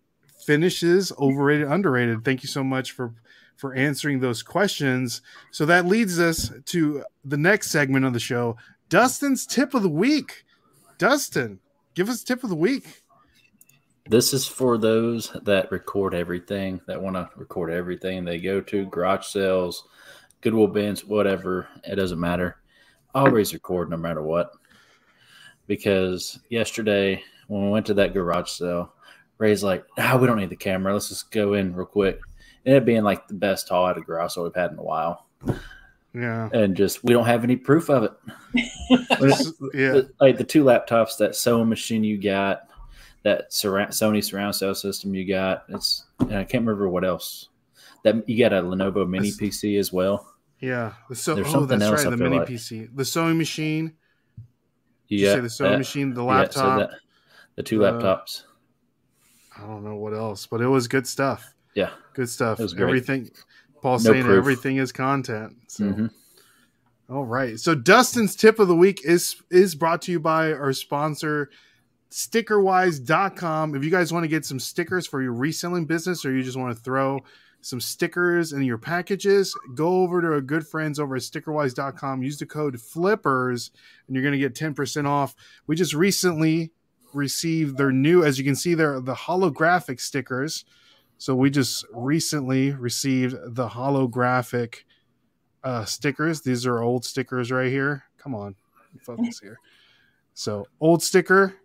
finishes 0.45 1.11
overrated 1.19 1.67
underrated. 1.67 2.23
Thank 2.23 2.43
you 2.43 2.49
so 2.49 2.63
much 2.63 2.91
for 2.91 3.13
for 3.55 3.73
answering 3.75 4.19
those 4.19 4.43
questions. 4.43 5.21
So 5.51 5.65
that 5.67 5.85
leads 5.85 6.19
us 6.19 6.51
to 6.65 7.03
the 7.23 7.37
next 7.37 7.69
segment 7.69 8.05
of 8.05 8.13
the 8.13 8.19
show, 8.19 8.57
Dustin's 8.89 9.45
tip 9.45 9.73
of 9.73 9.83
the 9.83 9.89
week. 9.89 10.45
Dustin, 10.97 11.59
give 11.93 12.09
us 12.09 12.23
tip 12.23 12.43
of 12.43 12.49
the 12.49 12.55
week. 12.55 13.03
This 14.09 14.33
is 14.33 14.45
for 14.45 14.77
those 14.77 15.31
that 15.43 15.71
record 15.71 16.13
everything, 16.13 16.81
that 16.87 17.01
want 17.01 17.15
to 17.15 17.29
record 17.37 17.71
everything 17.71 18.25
they 18.25 18.37
go 18.37 18.59
to, 18.59 18.85
garage 18.87 19.25
sales, 19.25 19.87
Goodwill 20.41 20.67
bins, 20.67 21.05
whatever. 21.05 21.69
It 21.85 21.95
doesn't 21.95 22.19
matter. 22.19 22.57
Always 23.15 23.53
record 23.53 23.89
no 23.89 23.95
matter 23.95 24.21
what. 24.21 24.51
Because 25.67 26.37
yesterday, 26.49 27.23
when 27.47 27.63
we 27.63 27.69
went 27.69 27.85
to 27.85 27.93
that 27.93 28.13
garage 28.13 28.49
sale, 28.49 28.92
Ray's 29.43 29.63
like, 29.63 29.85
ah, 29.97 30.17
we 30.17 30.25
don't 30.25 30.37
need 30.37 30.49
the 30.49 30.55
camera. 30.55 30.93
Let's 30.93 31.09
just 31.09 31.29
go 31.31 31.53
in 31.53 31.75
real 31.75 31.85
quick. 31.85 32.19
And 32.65 32.75
it 32.75 32.85
being 32.85 33.03
like 33.03 33.27
the 33.27 33.33
best 33.33 33.67
haul 33.67 33.87
at 33.87 33.97
a 33.97 34.01
garage 34.01 34.33
sale 34.35 34.43
we've 34.45 34.55
had 34.55 34.71
in 34.71 34.79
a 34.79 34.83
while. 34.83 35.27
Yeah. 36.13 36.47
And 36.53 36.77
just, 36.77 37.03
we 37.03 37.13
don't 37.13 37.25
have 37.25 37.43
any 37.43 37.57
proof 37.57 37.89
of 37.89 38.03
it. 38.03 38.11
yeah. 39.73 39.91
The- 39.91 40.09
like 40.21 40.37
the 40.37 40.43
two 40.45 40.63
laptops, 40.63 41.17
that 41.17 41.35
sewing 41.35 41.67
machine 41.67 42.03
you 42.05 42.17
got, 42.17 42.69
that 43.23 43.51
surround, 43.53 43.91
Sony 43.91 44.23
surround 44.23 44.55
sound 44.55 44.77
system 44.77 45.13
you 45.13 45.27
got. 45.27 45.63
It's 45.69 46.05
and 46.19 46.35
I 46.35 46.43
can't 46.45 46.65
remember 46.65 46.87
what 46.87 47.03
else. 47.03 47.49
That 48.03 48.27
you 48.29 48.37
got 48.41 48.53
a 48.53 48.61
Lenovo 48.61 49.07
Mini 49.07 49.31
That's- 49.31 49.39
PC 49.59 49.77
as 49.79 49.91
well. 49.91 50.33
Yeah. 50.59 50.93
The 51.09 51.15
so- 51.15 51.35
There's 51.35 51.47
oh, 51.47 51.51
something 51.51 51.79
that's 51.79 51.91
else 51.91 52.05
right. 52.05 52.13
I 52.13 52.15
The 52.15 52.23
mini 52.23 52.39
like. 52.39 52.47
PC, 52.47 52.95
the 52.95 53.03
sewing 53.05 53.37
machine. 53.37 53.93
Did 55.09 55.15
You 55.19 55.27
you 55.27 55.33
say 55.33 55.39
the 55.41 55.49
sewing 55.49 55.71
that- 55.73 55.77
machine, 55.79 56.13
the 56.13 56.23
yeah, 56.23 56.47
so 56.49 56.61
laptop. 56.65 56.79
that- 56.91 56.99
the 57.55 57.63
two 57.63 57.79
the- 57.79 57.91
laptops. 57.91 58.43
I 59.63 59.67
don't 59.67 59.83
know 59.83 59.95
what 59.95 60.13
else, 60.13 60.45
but 60.45 60.61
it 60.61 60.67
was 60.67 60.87
good 60.87 61.07
stuff. 61.07 61.53
Yeah. 61.73 61.91
Good 62.13 62.29
stuff. 62.29 62.59
It 62.59 62.63
was 62.63 62.73
great. 62.73 62.87
Everything. 62.89 63.29
Paul 63.81 63.93
No 63.93 63.97
saying 63.97 64.23
proof. 64.25 64.37
everything 64.37 64.77
is 64.77 64.91
content. 64.91 65.55
So. 65.67 65.85
Mhm. 65.85 66.11
All 67.09 67.25
right. 67.25 67.59
So 67.59 67.73
Dustin's 67.75 68.35
tip 68.35 68.59
of 68.59 68.67
the 68.67 68.75
week 68.75 69.01
is 69.05 69.35
is 69.49 69.75
brought 69.75 70.01
to 70.03 70.11
you 70.11 70.19
by 70.19 70.51
our 70.53 70.73
sponsor 70.73 71.49
stickerwise.com. 72.11 73.75
If 73.75 73.83
you 73.83 73.89
guys 73.89 74.13
want 74.13 74.23
to 74.23 74.27
get 74.27 74.45
some 74.45 74.59
stickers 74.59 75.07
for 75.07 75.21
your 75.21 75.33
reselling 75.33 75.85
business 75.85 76.25
or 76.25 76.31
you 76.35 76.43
just 76.43 76.57
want 76.57 76.75
to 76.75 76.81
throw 76.83 77.19
some 77.61 77.79
stickers 77.79 78.51
in 78.53 78.61
your 78.63 78.77
packages, 78.77 79.55
go 79.73 80.01
over 80.03 80.21
to 80.21 80.27
our 80.27 80.41
good 80.41 80.67
friends 80.67 80.99
over 80.99 81.15
at 81.15 81.21
stickerwise.com. 81.21 82.21
Use 82.21 82.37
the 82.37 82.45
code 82.45 82.79
flippers 82.79 83.71
and 84.07 84.15
you're 84.15 84.23
going 84.23 84.33
to 84.33 84.37
get 84.39 84.53
10% 84.53 85.05
off. 85.07 85.33
We 85.65 85.75
just 85.75 85.93
recently 85.93 86.71
received 87.13 87.77
their 87.77 87.91
new 87.91 88.23
as 88.23 88.37
you 88.37 88.43
can 88.43 88.55
see 88.55 88.73
there 88.73 88.99
the 88.99 89.15
holographic 89.15 89.99
stickers. 89.99 90.65
So 91.17 91.35
we 91.35 91.49
just 91.49 91.85
recently 91.93 92.71
received 92.71 93.35
the 93.55 93.69
holographic 93.69 94.83
uh, 95.63 95.85
stickers. 95.85 96.41
These 96.41 96.65
are 96.65 96.81
old 96.81 97.05
stickers 97.05 97.51
right 97.51 97.71
here. 97.71 98.03
Come 98.17 98.35
on, 98.35 98.55
focus 99.01 99.39
here. 99.39 99.59
So 100.33 100.67
old 100.81 101.03
sticker, 101.03 101.55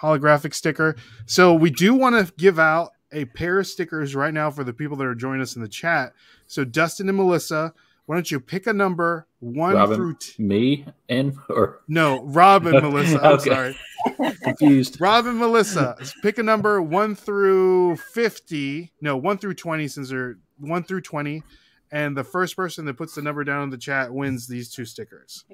holographic 0.00 0.54
sticker. 0.54 0.96
So 1.26 1.54
we 1.54 1.70
do 1.70 1.94
want 1.94 2.26
to 2.26 2.32
give 2.34 2.58
out 2.58 2.90
a 3.12 3.24
pair 3.26 3.58
of 3.58 3.66
stickers 3.66 4.14
right 4.14 4.34
now 4.34 4.50
for 4.50 4.64
the 4.64 4.72
people 4.72 4.96
that 4.96 5.06
are 5.06 5.14
joining 5.14 5.42
us 5.42 5.56
in 5.56 5.62
the 5.62 5.68
chat. 5.68 6.12
So 6.46 6.64
Dustin 6.64 7.08
and 7.08 7.16
Melissa, 7.16 7.72
why 8.06 8.16
don't 8.16 8.30
you 8.30 8.40
pick 8.40 8.66
a 8.66 8.72
number 8.72 9.26
one 9.40 9.74
Robin. 9.74 9.96
through 9.96 10.16
t- 10.16 10.42
Me 10.42 10.86
and 11.08 11.36
or 11.48 11.80
no 11.88 12.22
Rob 12.24 12.66
and 12.66 12.80
Melissa. 12.82 13.20
I'm 13.22 13.38
sorry. 13.40 13.78
confused. 14.42 15.00
Rob 15.00 15.26
and 15.26 15.38
Melissa, 15.38 15.96
pick 16.22 16.38
a 16.38 16.42
number 16.42 16.80
one 16.80 17.14
through 17.14 17.96
fifty. 17.96 18.92
No, 19.00 19.16
one 19.16 19.38
through 19.38 19.54
twenty, 19.54 19.88
since 19.88 20.08
they're 20.10 20.38
one 20.58 20.84
through 20.84 21.00
twenty, 21.02 21.42
and 21.90 22.16
the 22.16 22.24
first 22.24 22.56
person 22.56 22.84
that 22.86 22.94
puts 22.94 23.14
the 23.14 23.22
number 23.22 23.42
down 23.44 23.64
in 23.64 23.70
the 23.70 23.78
chat 23.78 24.12
wins 24.12 24.46
these 24.46 24.70
two 24.72 24.84
stickers. 24.84 25.44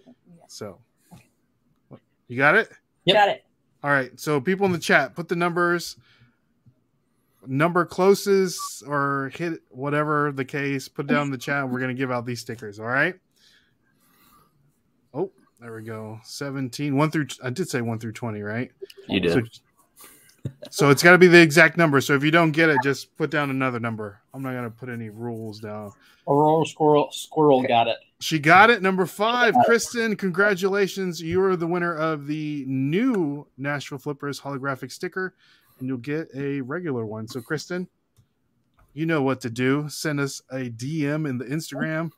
So, 0.48 0.78
you 2.28 2.36
got 2.36 2.54
it. 2.56 2.68
Yep. 3.04 3.14
Got 3.16 3.28
it. 3.30 3.44
All 3.82 3.90
right. 3.90 4.18
So, 4.20 4.40
people 4.40 4.66
in 4.66 4.72
the 4.72 4.78
chat, 4.78 5.14
put 5.14 5.28
the 5.28 5.36
numbers, 5.36 5.96
number 7.46 7.84
closest 7.84 8.82
or 8.86 9.30
hit 9.34 9.60
whatever 9.70 10.32
the 10.32 10.44
case. 10.44 10.88
Put 10.88 11.06
down 11.06 11.30
the 11.30 11.38
chat. 11.38 11.68
We're 11.68 11.80
gonna 11.80 11.94
give 11.94 12.10
out 12.10 12.26
these 12.26 12.40
stickers. 12.40 12.78
All 12.78 12.86
right. 12.86 13.14
Oh, 15.14 15.30
there 15.60 15.74
we 15.74 15.82
go. 15.82 16.18
Seventeen. 16.24 16.96
One 16.96 17.10
through. 17.10 17.26
I 17.42 17.50
did 17.50 17.68
say 17.68 17.80
one 17.80 17.98
through 17.98 18.12
twenty, 18.12 18.42
right? 18.42 18.70
You 19.08 19.20
did. 19.20 19.32
So, 19.32 19.42
so 20.70 20.90
it's 20.90 21.02
got 21.02 21.12
to 21.12 21.18
be 21.18 21.28
the 21.28 21.40
exact 21.40 21.76
number. 21.76 22.00
So 22.00 22.14
if 22.14 22.24
you 22.24 22.30
don't 22.30 22.50
get 22.50 22.68
it, 22.68 22.78
just 22.82 23.16
put 23.16 23.30
down 23.30 23.50
another 23.50 23.78
number. 23.78 24.20
I'm 24.34 24.42
not 24.42 24.54
gonna 24.54 24.70
put 24.70 24.88
any 24.88 25.10
rules 25.10 25.60
down. 25.60 25.92
Aurora 26.26 26.66
Squirrel 26.66 27.10
Squirrel 27.12 27.62
got 27.62 27.88
it. 27.88 27.96
She 28.20 28.38
got 28.38 28.70
it. 28.70 28.82
Number 28.82 29.04
five, 29.06 29.54
Kristen. 29.64 30.16
Congratulations! 30.16 31.20
You 31.20 31.42
are 31.42 31.56
the 31.56 31.66
winner 31.66 31.94
of 31.94 32.26
the 32.26 32.64
new 32.68 33.46
Nashville 33.58 33.98
Flippers 33.98 34.40
holographic 34.40 34.92
sticker, 34.92 35.34
and 35.78 35.88
you'll 35.88 35.98
get 35.98 36.28
a 36.34 36.60
regular 36.60 37.04
one. 37.06 37.26
So, 37.28 37.40
Kristen, 37.40 37.88
you 38.94 39.06
know 39.06 39.22
what 39.22 39.40
to 39.42 39.50
do. 39.50 39.88
Send 39.88 40.20
us 40.20 40.42
a 40.50 40.70
DM 40.70 41.28
in 41.28 41.38
the 41.38 41.44
Instagram. 41.44 42.10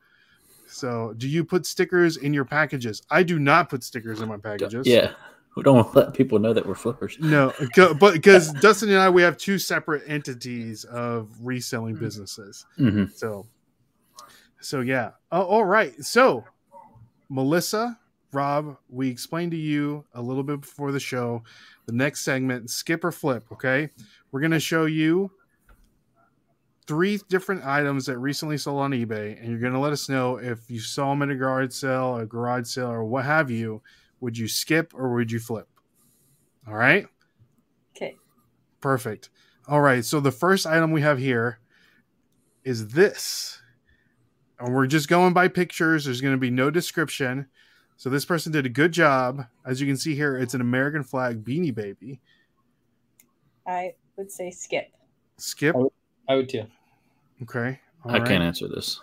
So, 0.66 1.14
do 1.16 1.28
you 1.28 1.44
put 1.44 1.66
stickers 1.66 2.16
in 2.16 2.34
your 2.34 2.44
packages? 2.44 3.02
I 3.10 3.22
do 3.22 3.38
not 3.38 3.68
put 3.70 3.84
stickers 3.84 4.20
in 4.20 4.28
my 4.28 4.38
packages. 4.38 4.86
Yeah. 4.86 5.12
We 5.56 5.62
don't 5.62 5.76
want 5.76 5.92
to 5.92 5.98
let 6.00 6.14
people 6.14 6.40
know 6.40 6.52
that 6.52 6.66
we're 6.66 6.74
flippers. 6.74 7.16
No, 7.20 7.52
co- 7.76 7.94
but 7.94 8.14
because 8.14 8.52
Dustin 8.54 8.88
and 8.88 8.98
I, 8.98 9.08
we 9.08 9.22
have 9.22 9.36
two 9.36 9.56
separate 9.58 10.02
entities 10.08 10.82
of 10.84 11.30
reselling 11.40 11.94
businesses. 11.94 12.66
hmm 12.76 13.04
So, 13.14 13.46
so 14.60 14.80
yeah. 14.80 15.12
Oh, 15.30 15.42
all 15.42 15.64
right. 15.64 15.94
So, 16.02 16.44
Melissa, 17.28 17.98
Rob, 18.34 18.76
we 18.88 19.08
explained 19.08 19.52
to 19.52 19.56
you 19.56 20.04
a 20.14 20.22
little 20.22 20.42
bit 20.42 20.60
before 20.60 20.92
the 20.92 21.00
show 21.00 21.42
the 21.86 21.92
next 21.92 22.22
segment, 22.22 22.70
skip 22.70 23.04
or 23.04 23.12
flip. 23.12 23.44
Okay, 23.52 23.90
we're 24.32 24.40
gonna 24.40 24.60
show 24.60 24.86
you 24.86 25.30
three 26.86 27.18
different 27.28 27.64
items 27.64 28.06
that 28.06 28.18
recently 28.18 28.58
sold 28.58 28.80
on 28.80 28.90
eBay, 28.92 29.38
and 29.40 29.50
you're 29.50 29.60
gonna 29.60 29.80
let 29.80 29.92
us 29.92 30.08
know 30.08 30.36
if 30.36 30.70
you 30.70 30.80
saw 30.80 31.10
them 31.10 31.22
at 31.22 31.30
a 31.30 31.34
garage 31.34 31.72
sale, 31.72 32.16
a 32.16 32.26
garage 32.26 32.66
sale, 32.66 32.90
or 32.90 33.04
what 33.04 33.24
have 33.24 33.50
you. 33.50 33.82
Would 34.20 34.38
you 34.38 34.48
skip 34.48 34.94
or 34.94 35.14
would 35.14 35.30
you 35.30 35.38
flip? 35.38 35.68
All 36.66 36.74
right. 36.74 37.06
Okay. 37.94 38.16
Perfect. 38.80 39.28
All 39.68 39.82
right. 39.82 40.04
So 40.04 40.18
the 40.18 40.32
first 40.32 40.66
item 40.66 40.92
we 40.92 41.02
have 41.02 41.18
here 41.18 41.58
is 42.64 42.88
this. 42.88 43.60
And 44.58 44.74
we're 44.74 44.86
just 44.86 45.08
going 45.08 45.34
by 45.34 45.48
pictures. 45.48 46.04
There's 46.04 46.22
going 46.22 46.34
to 46.34 46.40
be 46.40 46.50
no 46.50 46.70
description. 46.70 47.48
So 47.96 48.10
this 48.10 48.24
person 48.24 48.52
did 48.52 48.66
a 48.66 48.70
good 48.70 48.92
job. 48.92 49.46
As 49.64 49.80
you 49.80 49.86
can 49.86 49.96
see 49.96 50.14
here, 50.14 50.36
it's 50.36 50.54
an 50.54 50.60
American 50.60 51.02
flag 51.02 51.44
beanie 51.44 51.74
baby. 51.74 52.20
I 53.66 53.94
would 54.16 54.30
say 54.30 54.50
skip. 54.50 54.92
Skip. 55.36 55.74
Oh. 55.76 55.92
I 56.28 56.36
would 56.36 56.48
too. 56.48 56.64
Okay. 57.42 57.80
All 58.04 58.10
I 58.10 58.18
right. 58.18 58.28
can't 58.28 58.42
answer 58.42 58.68
this. 58.68 59.00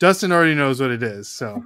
Dustin 0.00 0.32
already 0.32 0.54
knows 0.54 0.80
what 0.80 0.90
it 0.90 1.02
is. 1.02 1.28
So 1.28 1.64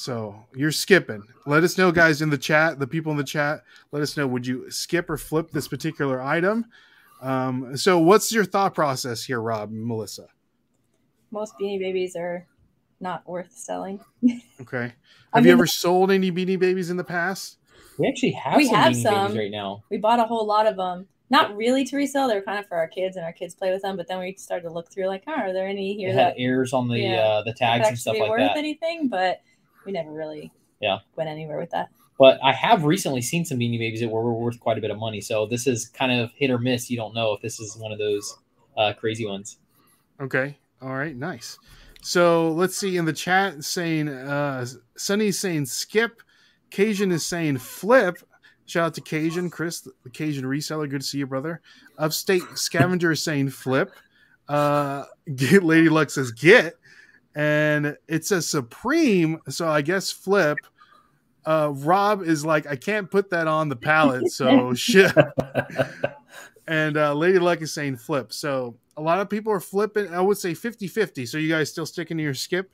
so 0.00 0.46
you're 0.54 0.72
skipping. 0.72 1.22
Let 1.44 1.62
us 1.62 1.76
know, 1.76 1.92
guys, 1.92 2.22
in 2.22 2.30
the 2.30 2.38
chat, 2.38 2.78
the 2.78 2.86
people 2.86 3.12
in 3.12 3.18
the 3.18 3.24
chat, 3.24 3.64
let 3.92 4.00
us 4.00 4.16
know. 4.16 4.26
Would 4.26 4.46
you 4.46 4.70
skip 4.70 5.10
or 5.10 5.18
flip 5.18 5.50
this 5.50 5.68
particular 5.68 6.22
item? 6.22 6.64
Um, 7.20 7.76
so 7.76 7.98
what's 7.98 8.32
your 8.32 8.46
thought 8.46 8.74
process 8.74 9.22
here, 9.22 9.42
Rob 9.42 9.70
Melissa? 9.70 10.28
Most 11.30 11.52
beanie 11.60 11.78
babies 11.78 12.16
are 12.16 12.46
not 13.00 13.28
worth 13.28 13.52
selling. 13.52 14.00
Okay. 14.60 14.92
I 15.32 15.38
Have 15.38 15.46
you 15.46 15.52
ever 15.52 15.66
sold 15.66 16.10
any 16.10 16.30
beanie 16.30 16.58
babies 16.58 16.90
in 16.90 16.96
the 16.96 17.04
past? 17.04 17.58
We 17.98 18.08
actually 18.08 18.32
have 18.32 18.56
We 18.56 18.66
some 18.66 18.74
have 18.76 18.92
beanie 18.92 19.02
some. 19.02 19.26
babies 19.28 19.38
right 19.38 19.50
now. 19.50 19.82
We 19.90 19.98
bought 19.98 20.20
a 20.20 20.24
whole 20.24 20.46
lot 20.46 20.66
of 20.66 20.76
them. 20.76 21.06
Not 21.30 21.56
really 21.56 21.84
to 21.84 21.96
resell. 21.96 22.26
They 22.28 22.34
were 22.34 22.42
kind 22.42 22.58
of 22.58 22.66
for 22.66 22.76
our 22.76 22.88
kids, 22.88 23.16
and 23.16 23.24
our 23.24 23.32
kids 23.32 23.54
play 23.54 23.70
with 23.72 23.82
them. 23.82 23.96
But 23.96 24.08
then 24.08 24.18
we 24.18 24.34
started 24.36 24.66
to 24.66 24.72
look 24.74 24.90
through, 24.90 25.06
like, 25.06 25.22
oh, 25.28 25.32
are 25.32 25.52
there 25.52 25.68
any 25.68 25.92
It 25.92 25.96
here 25.98 26.08
had 26.12 26.34
that 26.34 26.40
ears 26.40 26.72
on 26.72 26.88
the 26.88 26.98
Yeah. 26.98 27.20
uh, 27.20 27.42
the 27.44 27.52
tags 27.52 27.74
and 27.76 27.82
actually 27.84 27.96
stuff 27.96 28.14
be 28.14 28.20
like 28.20 28.30
worth 28.30 28.40
that. 28.40 28.56
anything? 28.56 29.08
But 29.08 29.40
we 29.86 29.92
never 29.92 30.10
really 30.10 30.50
Yeah. 30.80 30.98
went 31.16 31.30
anywhere 31.30 31.58
with 31.58 31.70
that. 31.70 31.88
But 32.18 32.38
I 32.42 32.52
have 32.52 32.84
recently 32.84 33.22
seen 33.22 33.44
some 33.44 33.58
beanie 33.58 33.78
babies 33.78 34.00
that 34.00 34.08
were 34.08 34.34
worth 34.34 34.58
quite 34.58 34.76
a 34.76 34.80
bit 34.80 34.90
of 34.90 34.98
money. 34.98 35.20
So 35.20 35.46
this 35.46 35.66
is 35.68 35.88
kind 35.88 36.10
of 36.12 36.32
hit 36.34 36.50
or 36.50 36.58
miss. 36.58 36.90
You 36.90 36.96
don't 36.96 37.14
know 37.14 37.32
if 37.32 37.40
this 37.40 37.60
is 37.60 37.76
one 37.76 37.92
of 37.92 37.98
those 37.98 38.36
uh, 38.76 38.92
crazy 38.94 39.24
ones. 39.24 39.58
Okay. 40.20 40.58
All 40.82 40.94
right. 40.96 41.14
Nice. 41.16 41.58
So 42.02 42.52
let's 42.52 42.76
see 42.76 42.96
in 42.96 43.04
the 43.04 43.12
chat 43.12 43.62
saying 43.64 44.08
uh 44.08 44.66
Sunny's 44.96 45.38
saying 45.38 45.66
skip, 45.66 46.22
Cajun 46.70 47.12
is 47.12 47.24
saying 47.24 47.58
flip, 47.58 48.18
Shout 48.70 48.86
out 48.86 48.94
to 48.94 49.00
Cajun 49.00 49.50
Chris, 49.50 49.80
the 49.80 50.10
Cajun 50.10 50.44
reseller. 50.44 50.88
Good 50.88 51.00
to 51.00 51.06
see 51.06 51.18
you, 51.18 51.26
brother. 51.26 51.60
Upstate 51.98 52.44
Scavenger 52.54 53.10
is 53.10 53.24
saying 53.24 53.50
flip. 53.50 53.90
Uh, 54.48 55.06
get 55.34 55.64
Lady 55.64 55.88
Luck 55.88 56.08
says 56.08 56.30
get, 56.30 56.76
and 57.34 57.96
it 58.06 58.24
says 58.24 58.46
Supreme. 58.46 59.40
So 59.48 59.68
I 59.68 59.82
guess 59.82 60.12
flip. 60.12 60.58
Uh, 61.44 61.72
Rob 61.74 62.22
is 62.22 62.44
like, 62.44 62.68
I 62.68 62.76
can't 62.76 63.10
put 63.10 63.30
that 63.30 63.48
on 63.48 63.70
the 63.70 63.74
pallet, 63.74 64.30
so 64.30 64.72
shit. 64.74 65.12
And 66.70 66.96
uh, 66.96 67.12
Lady 67.14 67.40
Luck 67.40 67.62
is 67.62 67.72
saying 67.72 67.96
flip. 67.96 68.32
So 68.32 68.76
a 68.96 69.02
lot 69.02 69.18
of 69.18 69.28
people 69.28 69.52
are 69.52 69.58
flipping. 69.58 70.14
I 70.14 70.20
would 70.20 70.38
say 70.38 70.54
50 70.54 70.86
50. 70.86 71.26
So 71.26 71.36
you 71.36 71.48
guys 71.48 71.68
still 71.68 71.84
sticking 71.84 72.16
to 72.16 72.22
your 72.22 72.32
skip? 72.32 72.70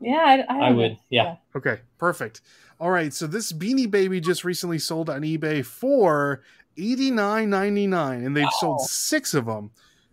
Yeah, 0.00 0.44
I, 0.48 0.54
I, 0.54 0.68
I 0.68 0.70
would. 0.70 0.98
Yeah. 1.10 1.36
Okay, 1.56 1.80
perfect. 1.98 2.42
All 2.78 2.90
right, 2.90 3.12
so 3.12 3.26
this 3.26 3.52
Beanie 3.52 3.90
Baby 3.90 4.20
just 4.20 4.44
recently 4.44 4.78
sold 4.78 5.10
on 5.10 5.22
eBay 5.22 5.64
for 5.64 6.42
eighty 6.76 7.10
nine 7.10 7.50
ninety 7.50 7.86
nine, 7.86 8.24
and 8.24 8.36
they've 8.36 8.48
sold 8.58 8.80
six 8.82 9.34
of 9.34 9.46
them. 9.46 9.70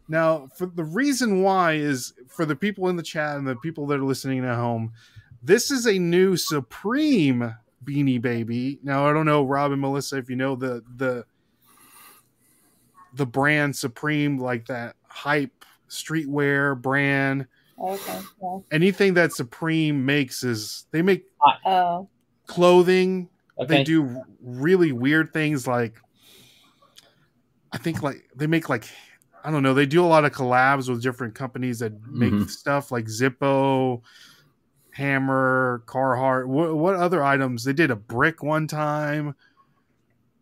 Now, 0.08 0.48
for 0.56 0.68
the 0.68 0.84
reason 0.84 1.42
why 1.42 1.74
is 1.74 2.14
for 2.28 2.46
the 2.46 2.56
people 2.56 2.90
in 2.90 2.96
the 2.96 3.04
chat 3.04 3.38
and 3.38 3.48
the 3.48 3.56
people 3.56 3.86
that 3.88 4.00
are 4.00 4.04
listening 4.04 4.46
at 4.46 4.56
home, 4.56 4.94
this 5.42 5.72
is 5.72 5.88
a 5.88 5.98
new 5.98 6.38
Supreme 6.38 7.56
Beanie 7.84 8.22
Baby. 8.22 8.80
Now, 8.84 9.08
I 9.08 9.14
don't 9.14 9.26
know, 9.26 9.44
Rob 9.44 9.72
and 9.72 9.82
Melissa, 9.82 10.18
if 10.18 10.30
you 10.30 10.36
know 10.36 10.56
the 10.56 10.84
the 10.98 11.26
the 13.14 13.26
brand 13.26 13.76
Supreme, 13.76 14.38
like 14.38 14.66
that 14.68 14.96
hype 15.08 15.66
streetwear 15.90 16.80
brand. 16.82 17.48
Okay. 17.80 18.20
Yeah. 18.42 18.60
Anything 18.72 19.14
that 19.16 19.34
Supreme 19.34 20.06
makes 20.06 20.44
is 20.44 20.86
they 20.92 21.02
make 21.02 21.26
Oh. 21.66 22.08
clothing 22.48 23.30
Okay. 23.58 23.78
they 23.78 23.84
do 23.84 24.24
really 24.42 24.92
weird 24.94 25.34
things 25.34 25.68
like 25.68 25.96
i 27.74 27.78
think 27.78 28.02
like 28.02 28.28
they 28.36 28.48
make 28.48 28.70
like 28.70 28.86
i 29.44 29.52
don't 29.52 29.64
know 29.64 29.74
they 29.74 29.86
do 29.86 30.04
a 30.04 30.08
lot 30.08 30.24
of 30.26 30.32
collabs 30.32 30.90
with 30.90 31.02
different 31.04 31.36
companies 31.36 31.80
that 31.80 31.92
make 32.08 32.32
Mhm. 32.32 32.50
stuff 32.50 32.90
like 32.92 33.06
zippo 33.06 34.02
hammer 34.94 35.84
carhartt 35.86 36.48
what, 36.48 36.76
what 36.76 36.96
other 36.96 37.24
items 37.24 37.64
they 37.66 37.74
did 37.74 37.92
a 37.92 37.96
brick 37.96 38.42
one 38.42 38.66
time 38.66 39.36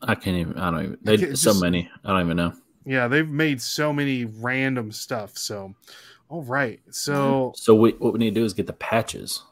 I 0.02 0.16
can't 0.16 0.38
even. 0.38 0.58
I 0.58 0.72
don't 0.72 0.84
even. 0.84 0.98
They 1.02 1.14
Okay, 1.14 1.36
so 1.36 1.54
many. 1.56 1.90
I 2.06 2.10
don't 2.10 2.26
even 2.26 2.38
know. 2.38 2.54
yeah 2.86 3.08
they've 3.08 3.30
made 3.30 3.62
so 3.62 3.92
many 3.92 4.26
random 4.26 4.92
stuff 4.92 5.38
so 5.38 5.74
all 6.30 6.44
right 6.44 6.80
so 6.92 7.52
So 7.56 7.76
we, 7.76 7.92
what 7.92 8.14
we 8.14 8.20
need 8.20 8.34
to 8.34 8.40
do 8.42 8.46
is 8.46 8.54
get 8.54 8.68
the 8.68 8.74
patches 8.74 9.44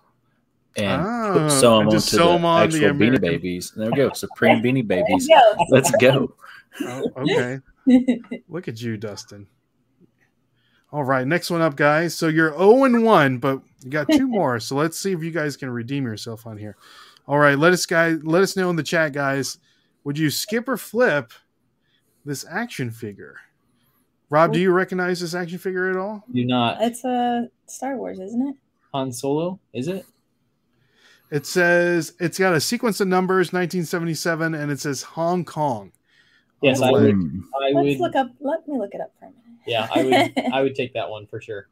and 0.77 1.01
Ah, 1.01 1.33
put 1.33 1.51
sew 1.51 1.71
them 1.79 1.87
and 1.87 1.89
onto 1.89 1.99
sew 1.99 2.27
the 2.29 2.33
'em 2.35 2.45
on 2.45 2.69
the 2.69 2.77
actual 2.85 2.99
beanie 2.99 3.19
babies. 3.21 3.71
There 3.75 3.89
we 3.89 3.95
go. 3.97 4.11
Supreme 4.13 4.61
beanie 4.61 4.85
babies. 4.95 5.27
Yo. 5.29 5.37
Let's 5.69 5.91
go. 5.97 6.35
oh, 6.85 7.11
okay 7.17 7.59
Look 8.49 8.67
at 8.67 8.81
you, 8.81 8.97
Dustin. 8.97 9.47
All 10.91 11.03
right, 11.03 11.27
next 11.27 11.49
one 11.51 11.61
up, 11.61 11.75
guys. 11.75 12.15
So 12.15 12.27
you're 12.27 12.51
0 12.51 12.83
and 12.85 13.03
1, 13.03 13.37
but 13.39 13.61
you 13.83 13.89
got 13.89 14.07
two 14.09 14.27
more. 14.39 14.59
So 14.59 14.75
let's 14.75 14.97
see 14.97 15.11
if 15.11 15.21
you 15.23 15.31
guys 15.31 15.57
can 15.57 15.69
redeem 15.69 16.05
yourself 16.05 16.47
on 16.47 16.57
here. 16.57 16.77
All 17.27 17.37
right, 17.37 17.57
let 17.57 17.73
us 17.73 17.85
guys 17.85 18.19
let 18.23 18.43
us 18.43 18.55
know 18.55 18.69
in 18.69 18.75
the 18.75 18.83
chat, 18.83 19.11
guys. 19.13 19.57
Would 20.05 20.17
you 20.17 20.29
skip 20.29 20.69
or 20.69 20.77
flip 20.77 21.33
this 22.23 22.45
action 22.49 22.91
figure? 22.91 23.37
Rob, 24.29 24.53
do 24.53 24.59
you 24.59 24.71
recognize 24.71 25.19
this 25.19 25.35
action 25.35 25.57
figure 25.57 25.89
at 25.89 25.97
all? 25.97 26.23
Do 26.31 26.45
not 26.45 26.81
It's 26.81 27.03
a 27.03 27.49
Star 27.67 27.97
Wars, 27.97 28.19
isn't 28.19 28.47
it? 28.47 28.55
Han 28.93 29.11
Solo, 29.11 29.59
is 29.73 29.87
it? 29.87 30.05
It 31.31 31.45
says 31.45 32.13
it's 32.19 32.37
got 32.37 32.53
a 32.53 32.61
sequence 32.61 33.01
of 33.01 33.07
numbers, 33.07 33.47
1977, 33.47 34.53
and 34.53 34.71
it 34.71 34.79
says 34.79 35.01
Hong 35.01 35.43
Kong. 35.43 35.91
Yes, 36.61 36.81
I 36.81 36.91
would. 36.91 37.03
leg. 37.03 37.15
Mm. 37.15 37.41
I 37.61 37.71
Let's 37.71 37.87
would. 37.87 37.99
look 37.99 38.15
up. 38.15 38.27
Let 38.39 38.67
me 38.67 38.77
look 38.77 38.93
it 38.93 39.01
up 39.01 39.11
for 39.19 39.25
a 39.25 39.29
minute. 39.29 39.41
Yeah, 39.65 39.87
I 39.93 40.03
would. 40.03 40.45
I 40.53 40.61
would 40.61 40.75
take 40.75 40.93
that 40.93 41.09
one 41.09 41.25
for 41.25 41.41
sure. 41.41 41.67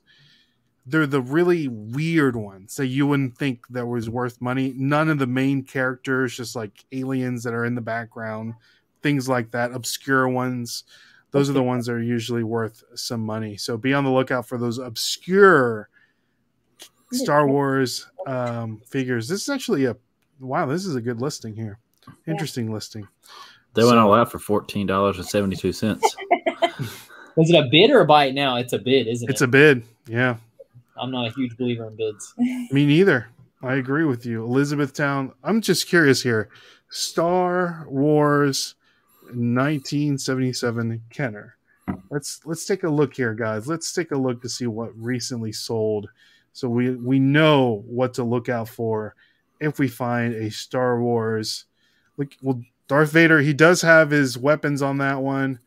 they're 0.86 1.06
the 1.06 1.20
really 1.20 1.68
weird 1.68 2.36
ones 2.36 2.76
that 2.76 2.86
you 2.86 3.06
wouldn't 3.06 3.36
think 3.36 3.66
that 3.68 3.86
was 3.86 4.08
worth 4.08 4.40
money. 4.40 4.74
None 4.76 5.08
of 5.08 5.18
the 5.18 5.26
main 5.26 5.62
characters, 5.62 6.36
just 6.36 6.56
like 6.56 6.84
aliens 6.92 7.42
that 7.44 7.54
are 7.54 7.64
in 7.64 7.74
the 7.74 7.80
background, 7.80 8.54
things 9.02 9.28
like 9.28 9.50
that, 9.50 9.72
obscure 9.72 10.28
ones. 10.28 10.84
Those 11.32 11.48
are 11.48 11.52
the 11.54 11.62
ones 11.62 11.86
that 11.86 11.92
are 11.92 12.02
usually 12.02 12.42
worth 12.42 12.82
some 12.94 13.20
money. 13.20 13.56
So 13.56 13.76
be 13.76 13.94
on 13.94 14.04
the 14.04 14.10
lookout 14.10 14.46
for 14.46 14.58
those 14.58 14.78
obscure 14.78 15.88
Star 17.12 17.46
Wars 17.48 18.08
um, 18.26 18.82
figures. 18.86 19.28
This 19.28 19.42
is 19.42 19.48
actually 19.48 19.84
a 19.84 19.96
wow. 20.40 20.66
This 20.66 20.84
is 20.84 20.96
a 20.96 21.00
good 21.00 21.20
listing 21.20 21.54
here. 21.54 21.78
Interesting 22.26 22.72
listing. 22.72 23.06
They 23.74 23.84
went 23.84 23.98
all 23.98 24.14
out 24.14 24.30
for 24.30 24.38
fourteen 24.38 24.86
dollars 24.86 25.18
and 25.18 25.26
seventy 25.26 25.56
two 25.56 25.72
cents. 25.72 26.16
was 27.36 27.50
it 27.50 27.56
a 27.56 27.68
bid 27.70 27.90
or 27.90 28.00
a 28.00 28.06
buy 28.06 28.26
it 28.26 28.34
now? 28.34 28.56
It's 28.56 28.72
a 28.72 28.78
bid, 28.78 29.06
isn't 29.06 29.28
it? 29.28 29.32
It's 29.32 29.42
it? 29.42 29.46
a 29.46 29.48
bid. 29.48 29.84
Yeah, 30.06 30.36
I'm 30.96 31.10
not 31.10 31.28
a 31.28 31.30
huge 31.32 31.56
believer 31.56 31.86
in 31.86 31.96
bids. 31.96 32.34
me 32.38 32.86
neither. 32.86 33.28
I 33.62 33.74
agree 33.74 34.04
with 34.04 34.24
you, 34.24 34.42
Elizabethtown. 34.44 35.32
I'm 35.44 35.60
just 35.60 35.86
curious 35.86 36.22
here. 36.22 36.48
Star 36.88 37.86
Wars 37.88 38.74
1977 39.34 41.02
Kenner. 41.10 41.56
Let's 42.10 42.40
let's 42.44 42.66
take 42.66 42.84
a 42.84 42.88
look 42.88 43.14
here, 43.14 43.34
guys. 43.34 43.66
Let's 43.66 43.92
take 43.92 44.12
a 44.12 44.18
look 44.18 44.42
to 44.42 44.48
see 44.48 44.66
what 44.66 44.96
recently 44.96 45.52
sold, 45.52 46.08
so 46.52 46.68
we 46.68 46.90
we 46.90 47.18
know 47.18 47.84
what 47.86 48.14
to 48.14 48.24
look 48.24 48.48
out 48.48 48.68
for 48.68 49.14
if 49.60 49.78
we 49.78 49.88
find 49.88 50.34
a 50.34 50.50
Star 50.50 51.00
Wars. 51.00 51.64
Look, 52.16 52.32
well, 52.42 52.62
Darth 52.88 53.12
Vader. 53.12 53.40
He 53.40 53.52
does 53.52 53.82
have 53.82 54.10
his 54.10 54.36
weapons 54.36 54.82
on 54.82 54.98
that 54.98 55.20
one. 55.20 55.60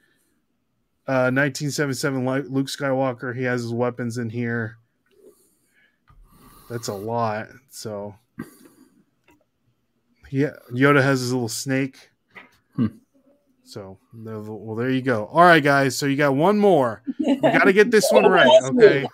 Uh, 1.05 1.31
1977 1.31 2.25
Luke 2.53 2.67
Skywalker. 2.67 3.35
He 3.35 3.43
has 3.43 3.61
his 3.61 3.73
weapons 3.73 4.17
in 4.17 4.29
here. 4.29 4.77
That's 6.69 6.87
a 6.87 6.93
lot. 6.93 7.49
So 7.69 8.15
Yeah, 10.33 10.55
Yoda 10.71 11.03
has 11.03 11.19
his 11.19 11.31
little 11.31 11.47
snake. 11.47 12.09
Hmm. 12.75 12.87
So, 13.65 13.97
well, 14.13 14.75
there 14.75 14.89
you 14.89 15.01
go. 15.01 15.25
All 15.25 15.41
right, 15.41 15.63
guys. 15.63 15.97
So 15.97 16.05
you 16.05 16.15
got 16.17 16.35
one 16.35 16.59
more. 16.59 17.01
We 17.19 17.37
got 17.39 17.63
to 17.63 17.73
get 17.73 17.91
this 17.91 18.11
one 18.11 18.25
right. 18.25 18.49
Okay. 18.65 19.07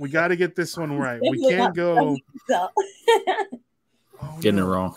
We 0.00 0.08
got 0.08 0.28
to 0.28 0.36
get 0.36 0.56
this 0.56 0.76
one 0.76 0.96
right. 0.96 1.20
We 1.20 1.40
can't 1.48 1.74
go. 1.74 2.16
Oh, 2.50 2.68
Getting 4.40 4.60
no. 4.60 4.66
it 4.66 4.74
wrong. 4.74 4.96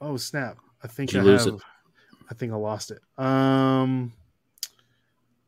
Oh 0.00 0.16
snap! 0.18 0.58
I 0.82 0.86
think 0.86 1.10
Did 1.10 1.20
I 1.20 1.24
lose 1.24 1.46
have. 1.46 1.54
it? 1.54 1.60
I 2.30 2.34
think 2.34 2.52
I 2.52 2.56
lost 2.56 2.90
it. 2.90 3.00
Um, 3.16 4.12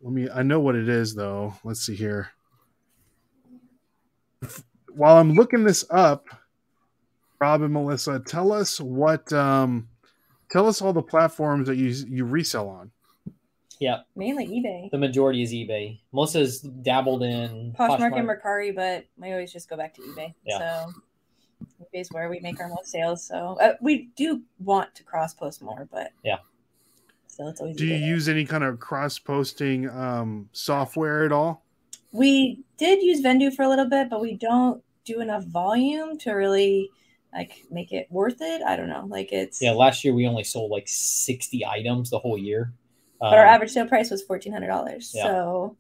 let 0.00 0.12
me. 0.12 0.28
I 0.30 0.42
know 0.42 0.60
what 0.60 0.74
it 0.74 0.88
is 0.88 1.14
though. 1.14 1.54
Let's 1.62 1.84
see 1.84 1.94
here. 1.94 2.30
While 4.94 5.18
I'm 5.18 5.34
looking 5.34 5.62
this 5.62 5.84
up, 5.90 6.26
Rob 7.40 7.62
and 7.62 7.72
Melissa, 7.72 8.20
tell 8.26 8.52
us 8.52 8.80
what. 8.80 9.32
Um, 9.32 9.88
tell 10.50 10.66
us 10.68 10.80
all 10.80 10.92
the 10.92 11.02
platforms 11.02 11.68
that 11.68 11.76
you 11.76 11.88
you 12.08 12.24
resell 12.24 12.68
on. 12.68 12.90
Yeah, 13.78 13.98
Mainly 14.14 14.46
eBay. 14.46 14.90
the 14.90 14.96
majority 14.96 15.42
is 15.42 15.52
eBay. 15.52 15.98
Melissa's 16.12 16.60
dabbled 16.60 17.22
in 17.22 17.74
Poshmark 17.78 18.16
and 18.16 18.26
Poshmark. 18.26 18.42
Mercari, 18.42 18.74
but 18.74 19.04
we 19.18 19.30
always 19.32 19.52
just 19.52 19.68
go 19.68 19.76
back 19.76 19.92
to 19.94 20.00
eBay. 20.00 20.32
Yeah. 20.46 20.58
So 20.58 20.92
eBay 21.82 22.00
is 22.00 22.08
where 22.10 22.30
we 22.30 22.40
make 22.40 22.58
our 22.58 22.68
most 22.68 22.86
sales. 22.90 23.22
So 23.26 23.58
uh, 23.60 23.74
we 23.82 24.08
do 24.16 24.40
want 24.58 24.94
to 24.94 25.02
cross 25.02 25.34
post 25.34 25.60
more, 25.60 25.86
but 25.92 26.10
Yeah. 26.24 26.38
So 27.26 27.48
it's 27.48 27.60
always. 27.60 27.76
Do 27.76 27.84
you 27.84 27.96
eBay. 27.96 28.06
use 28.06 28.28
any 28.30 28.46
kind 28.46 28.64
of 28.64 28.80
cross 28.80 29.18
posting 29.18 29.90
um, 29.90 30.48
software 30.52 31.24
at 31.26 31.32
all? 31.32 31.62
We 32.12 32.64
did 32.78 33.02
use 33.02 33.20
Vendoo 33.22 33.52
for 33.54 33.62
a 33.62 33.68
little 33.68 33.90
bit, 33.90 34.08
but 34.08 34.22
we 34.22 34.36
don't 34.36 34.82
do 35.04 35.20
enough 35.20 35.44
volume 35.44 36.16
to 36.20 36.32
really 36.32 36.90
like 37.32 37.64
make 37.70 37.92
it 37.92 38.06
worth 38.10 38.40
it. 38.40 38.62
I 38.62 38.76
don't 38.76 38.88
know. 38.88 39.04
Like 39.08 39.32
it's. 39.32 39.60
Yeah, 39.60 39.72
last 39.72 40.04
year 40.04 40.14
we 40.14 40.26
only 40.26 40.44
sold 40.44 40.70
like 40.70 40.84
60 40.88 41.64
items 41.66 42.10
the 42.10 42.18
whole 42.18 42.38
year. 42.38 42.72
But 43.20 43.34
our 43.34 43.46
Um, 43.46 43.54
average 43.54 43.70
sale 43.70 43.86
price 43.86 44.10
was 44.10 44.22
fourteen 44.22 44.52
hundred 44.52 44.66
dollars. 44.68 45.12
Yeah. 45.14 45.24
So 45.24 45.76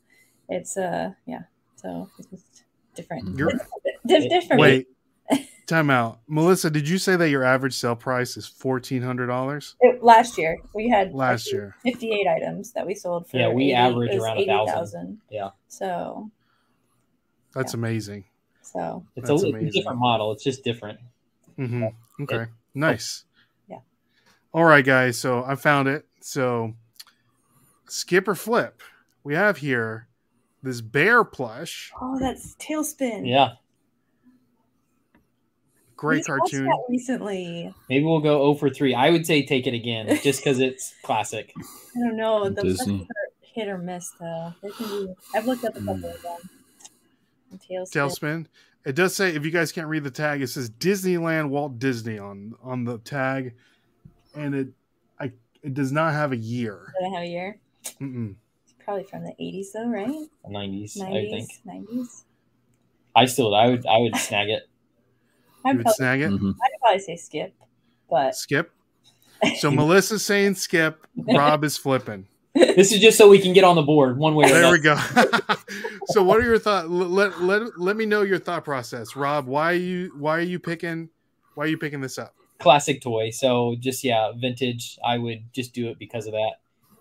it's 0.48 0.76
uh 0.78 1.12
yeah. 1.26 1.42
So 1.76 2.08
it's 2.18 2.28
just 2.28 2.64
different. 2.94 3.36
You're- 3.38 3.52
Dif- 4.06 4.30
different. 4.30 4.62
Wait, 4.62 4.86
time 5.66 5.90
out. 5.90 6.20
Melissa, 6.28 6.70
did 6.70 6.88
you 6.88 6.96
say 6.96 7.14
that 7.16 7.28
your 7.28 7.44
average 7.44 7.74
sale 7.74 7.94
price 7.96 8.38
is 8.38 8.46
fourteen 8.46 9.02
hundred 9.02 9.26
dollars 9.26 9.76
last 10.00 10.38
year 10.38 10.56
we 10.74 10.88
had 10.88 11.12
last 11.12 11.52
year? 11.52 11.74
58 11.82 12.26
items 12.26 12.72
that 12.72 12.86
we 12.86 12.94
sold 12.94 13.28
for 13.28 13.36
Yeah, 13.36 13.48
we 13.50 13.64
80 13.64 13.74
average 13.74 14.14
around 14.14 14.38
a 14.38 14.46
thousand. 14.46 14.70
80,000. 14.70 15.20
Yeah. 15.30 15.50
So 15.68 16.30
That's 17.52 17.74
amazing. 17.74 18.24
so 18.62 19.04
It's, 19.16 19.28
That's 19.28 19.42
a, 19.42 19.48
it's 19.48 19.76
a 19.76 19.78
different 19.78 19.98
model. 19.98 20.32
It's 20.32 20.44
just 20.44 20.64
different. 20.64 20.98
Hmm 21.56 21.86
Okay, 22.20 22.46
nice. 22.74 23.24
Yeah. 23.68 23.78
All 24.52 24.64
right, 24.64 24.84
guys. 24.84 25.18
So 25.18 25.44
I 25.44 25.54
found 25.56 25.88
it. 25.88 26.06
So 26.20 26.74
skip 27.88 28.28
or 28.28 28.34
flip. 28.34 28.82
We 29.24 29.34
have 29.34 29.58
here 29.58 30.08
this 30.62 30.80
bear 30.80 31.24
plush. 31.24 31.92
oh 32.00 32.18
that's 32.18 32.54
TaleSpin. 32.56 33.28
Yeah. 33.28 33.52
Great 35.96 36.18
just 36.18 36.28
watched 36.28 36.40
cartoon. 36.52 36.64
that 36.66 36.84
recently. 36.90 37.74
Maybe 37.88 38.04
we'll 38.04 38.20
go 38.20 38.38
0 38.52 38.54
for 38.56 38.68
3. 38.68 38.94
I 38.94 39.08
would 39.10 39.26
say 39.26 39.44
take 39.46 39.66
it 39.66 39.72
again 39.74 40.08
just 40.22 40.40
because 40.40 40.60
it's 40.60 40.92
classic. 41.02 41.52
I 41.56 42.00
don't 42.00 42.16
know. 42.16 42.50
The 42.50 42.62
Disney. 42.62 43.08
hit 43.40 43.68
or 43.68 43.78
miss 43.78 44.10
though. 44.20 44.52
Can 44.76 45.06
be, 45.06 45.14
I've 45.34 45.46
looked 45.46 45.64
up 45.64 45.74
a 45.76 45.78
couple 45.80 45.94
Hmm. 45.96 46.04
of 46.04 46.22
them. 46.22 46.38
TaleSpin. 47.70 47.90
TaleSpin. 47.92 48.46
It 48.86 48.94
does 48.94 49.16
say 49.16 49.34
if 49.34 49.44
you 49.44 49.50
guys 49.50 49.72
can't 49.72 49.88
read 49.88 50.04
the 50.04 50.10
tag, 50.12 50.40
it 50.42 50.46
says 50.46 50.70
Disneyland 50.70 51.48
Walt 51.48 51.78
Disney 51.80 52.18
on 52.20 52.54
on 52.62 52.84
the 52.84 52.98
tag, 52.98 53.54
and 54.36 54.54
it 54.54 54.68
I 55.18 55.32
it 55.64 55.74
does 55.74 55.90
not 55.90 56.12
have 56.12 56.30
a 56.30 56.36
year. 56.36 56.92
Doesn't 57.00 57.14
have 57.14 57.24
a 57.24 57.28
year. 57.28 57.58
Mm-mm. 58.00 58.36
It's 58.64 58.74
probably 58.84 59.02
from 59.02 59.24
the 59.24 59.32
80s 59.40 59.72
though, 59.74 59.88
right? 59.88 60.28
90s, 60.48 61.02
I 61.02 61.06
90s. 61.10 61.30
think. 61.30 61.50
90s. 61.66 62.22
I 63.16 63.24
still, 63.24 63.54
I 63.54 63.66
would, 63.68 63.84
I 63.86 63.98
would 63.98 64.14
snag 64.16 64.50
it. 64.50 64.68
I'd 65.64 65.76
would 65.78 65.84
probably, 65.84 65.94
snag 65.96 66.20
it. 66.20 66.30
Mhm. 66.30 66.54
I'd 66.62 66.80
probably 66.80 66.98
say 67.00 67.16
skip, 67.16 67.54
but 68.08 68.36
Skip. 68.36 68.70
So 69.58 69.70
Melissa's 69.70 70.24
saying 70.24 70.54
skip. 70.54 71.06
Rob 71.16 71.64
is 71.64 71.76
flipping. 71.76 72.26
This 72.56 72.92
is 72.92 73.00
just 73.00 73.18
so 73.18 73.28
we 73.28 73.38
can 73.38 73.52
get 73.52 73.64
on 73.64 73.76
the 73.76 73.82
board 73.82 74.18
one 74.18 74.34
way 74.34 74.46
or 74.46 74.48
There 74.48 74.72
we 74.72 74.78
another. 74.80 75.28
go. 75.48 75.54
so 76.06 76.22
what 76.22 76.38
are 76.38 76.44
your 76.44 76.58
thoughts? 76.58 76.88
Let, 76.88 77.40
let 77.40 77.78
let 77.78 77.96
me 77.96 78.06
know 78.06 78.22
your 78.22 78.38
thought 78.38 78.64
process, 78.64 79.14
Rob. 79.14 79.46
Why 79.46 79.72
are 79.72 79.74
you 79.76 80.12
why 80.16 80.38
are 80.38 80.42
you 80.42 80.58
picking 80.58 81.10
why 81.54 81.64
are 81.64 81.68
you 81.68 81.78
picking 81.78 82.00
this 82.00 82.18
up? 82.18 82.34
Classic 82.58 83.00
toy. 83.00 83.30
So 83.30 83.76
just, 83.78 84.04
yeah, 84.04 84.32
vintage. 84.36 84.98
I 85.04 85.18
would 85.18 85.52
just 85.52 85.74
do 85.74 85.88
it 85.88 85.98
because 85.98 86.26
of 86.26 86.32
that. 86.32 86.52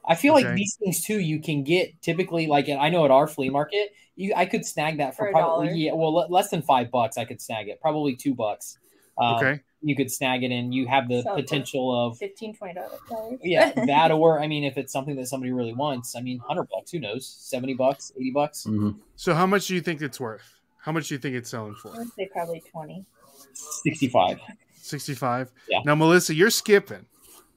I 0.07 0.15
feel 0.15 0.33
like 0.33 0.53
these 0.55 0.75
things 0.75 1.03
too, 1.03 1.19
you 1.19 1.41
can 1.41 1.63
get 1.63 2.01
typically, 2.01 2.47
like 2.47 2.69
I 2.69 2.89
know 2.89 3.05
at 3.05 3.11
our 3.11 3.27
flea 3.27 3.49
market, 3.49 3.93
you 4.15 4.33
I 4.35 4.45
could 4.45 4.65
snag 4.65 4.97
that 4.99 5.15
for, 5.15 5.25
For 5.25 5.31
probably, 5.31 5.73
yeah, 5.73 5.93
well, 5.93 6.13
le- 6.13 6.27
less 6.27 6.49
than 6.49 6.61
five 6.61 6.91
bucks. 6.91 7.17
I 7.17 7.25
could 7.25 7.41
snag 7.41 7.67
it, 7.69 7.81
probably 7.81 8.15
two 8.15 8.35
bucks. 8.35 8.77
Um, 9.17 9.35
Okay. 9.35 9.61
You 9.87 9.95
could 9.95 10.11
snag 10.11 10.43
it 10.43 10.51
and 10.51 10.73
you 10.73 10.87
have 10.87 11.07
the 11.07 11.21
So 11.21 11.35
potential 11.35 11.85
of 12.07 12.17
15 12.17 12.55
$20. 12.55 13.37
yeah 13.43 13.71
that 13.85 14.11
or 14.11 14.41
i 14.41 14.47
mean 14.47 14.63
if 14.63 14.77
it's 14.77 14.91
something 14.91 15.15
that 15.17 15.27
somebody 15.27 15.51
really 15.53 15.73
wants 15.73 16.15
i 16.15 16.21
mean 16.21 16.39
100 16.39 16.67
bucks 16.73 16.89
who 16.91 16.99
knows 16.99 17.27
70 17.27 17.75
bucks 17.75 18.11
80 18.17 18.31
bucks 18.31 18.65
Mhm. 18.67 18.97
So 19.15 19.33
how 19.35 19.45
much 19.45 19.67
do 19.67 19.75
you 19.75 19.81
think 19.81 20.01
it's 20.01 20.19
worth? 20.19 20.47
How 20.85 20.91
much 20.91 21.07
do 21.07 21.13
you 21.15 21.19
think 21.19 21.35
it's 21.35 21.49
selling 21.49 21.75
for 21.75 21.93
i 21.95 21.99
would 21.99 22.13
say 22.17 22.27
probably 22.33 22.61
20. 22.71 23.05
65 23.53 24.39
Sixty 24.81 25.15
five. 25.15 25.51
Yeah. 25.67 25.79
Now 25.85 25.95
Melissa, 25.95 26.33
you're 26.35 26.51
skipping. 26.51 27.05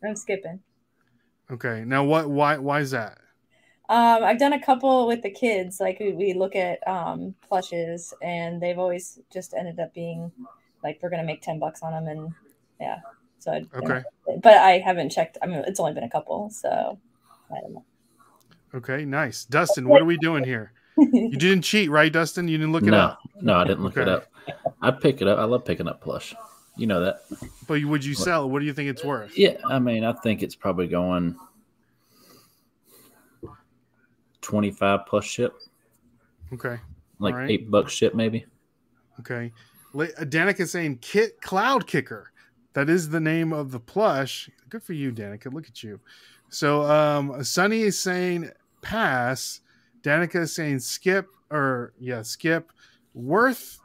I'm 0.02 0.16
skipping. 0.16 0.60
Okay. 1.50 1.84
Now 1.86 2.02
what? 2.04 2.30
Why? 2.30 2.56
Why 2.56 2.80
is 2.80 2.90
that? 2.92 3.18
Um, 3.90 4.24
I've 4.24 4.38
done 4.38 4.54
a 4.54 4.60
couple 4.60 5.06
with 5.06 5.20
the 5.22 5.30
kids. 5.30 5.78
Like 5.78 5.98
we, 6.00 6.12
we 6.12 6.32
look 6.32 6.56
at 6.56 6.78
um, 6.88 7.34
plushes, 7.46 8.14
and 8.22 8.62
they've 8.62 8.78
always 8.78 9.18
just 9.30 9.52
ended 9.52 9.78
up 9.78 9.92
being 9.92 10.32
like 10.82 10.98
we're 11.02 11.10
gonna 11.10 11.24
make 11.24 11.42
ten 11.42 11.58
bucks 11.58 11.82
on 11.82 11.92
them, 11.92 12.06
and 12.08 12.32
yeah. 12.80 12.98
So 13.38 13.52
I'd, 13.52 13.68
Okay. 13.74 14.02
but 14.42 14.54
I 14.58 14.78
haven't 14.78 15.10
checked. 15.10 15.38
I 15.42 15.46
mean, 15.46 15.62
it's 15.66 15.78
only 15.80 15.92
been 15.92 16.04
a 16.04 16.10
couple, 16.10 16.50
so 16.50 16.98
I 17.54 17.60
don't 17.60 17.74
know. 17.74 17.84
Okay. 18.74 19.04
Nice. 19.04 19.44
Dustin, 19.44 19.88
what 19.88 20.02
are 20.02 20.04
we 20.04 20.16
doing 20.18 20.44
here? 20.44 20.72
You 20.96 21.30
didn't 21.38 21.62
cheat, 21.62 21.88
right, 21.90 22.12
Dustin? 22.12 22.48
You 22.48 22.58
didn't 22.58 22.72
look 22.72 22.82
it 22.82 22.90
no, 22.90 22.98
up. 22.98 23.20
no, 23.40 23.54
I 23.54 23.64
didn't 23.64 23.84
look 23.84 23.96
it 23.96 24.08
up. 24.08 24.26
I'd 24.82 25.00
pick 25.00 25.22
it 25.22 25.28
up. 25.28 25.38
I 25.38 25.44
love 25.44 25.64
picking 25.64 25.86
up 25.86 26.00
plush. 26.00 26.34
You 26.76 26.86
know 26.88 27.00
that. 27.00 27.22
But 27.66 27.84
would 27.84 28.04
you 28.04 28.14
sell? 28.14 28.44
it? 28.44 28.48
What 28.48 28.58
do 28.60 28.66
you 28.66 28.72
think 28.72 28.88
it's 28.90 29.04
worth? 29.04 29.36
Yeah, 29.38 29.56
I 29.68 29.78
mean, 29.78 30.04
I 30.04 30.12
think 30.12 30.42
it's 30.42 30.54
probably 30.56 30.88
going 30.88 31.36
twenty-five 34.40 35.06
plus 35.06 35.24
ship, 35.24 35.54
Okay. 36.52 36.78
like 37.18 37.34
Alright. 37.34 37.50
eight 37.50 37.70
bucks 37.70 37.92
ship, 37.92 38.14
maybe. 38.14 38.46
Okay. 39.20 39.52
La- 39.98 40.06
Danica 40.20 40.60
is 40.60 40.70
saying 40.70 40.98
Kit 40.98 41.40
Cloudkicker. 41.40 42.26
That 42.74 42.88
is 42.88 43.08
the 43.08 43.18
name 43.18 43.52
of 43.52 43.72
the 43.72 43.80
plush. 43.80 44.48
Good 44.68 44.84
for 44.84 44.92
you, 44.92 45.10
Danica. 45.10 45.52
Look 45.52 45.66
at 45.66 45.82
you. 45.82 45.98
So 46.50 46.82
um 46.82 47.42
Sunny 47.42 47.80
is 47.80 48.00
saying 48.00 48.48
pass. 48.80 49.60
Danica 50.02 50.42
is 50.42 50.54
saying 50.54 50.78
skip 50.78 51.26
or 51.50 51.94
yeah, 51.98 52.22
skip. 52.22 52.70
Worth 53.12 53.80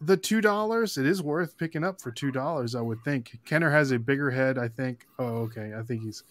the 0.00 0.16
two 0.16 0.40
dollars. 0.40 0.98
It 0.98 1.06
is 1.06 1.20
worth 1.20 1.58
picking 1.58 1.82
up 1.82 2.00
for 2.00 2.12
two 2.12 2.30
dollars, 2.30 2.76
I 2.76 2.80
would 2.80 3.02
think. 3.02 3.36
Kenner 3.44 3.70
has 3.72 3.90
a 3.90 3.98
bigger 3.98 4.30
head, 4.30 4.58
I 4.58 4.68
think. 4.68 5.04
Oh, 5.18 5.48
okay. 5.48 5.72
I 5.76 5.82
think 5.82 6.02
he's 6.04 6.22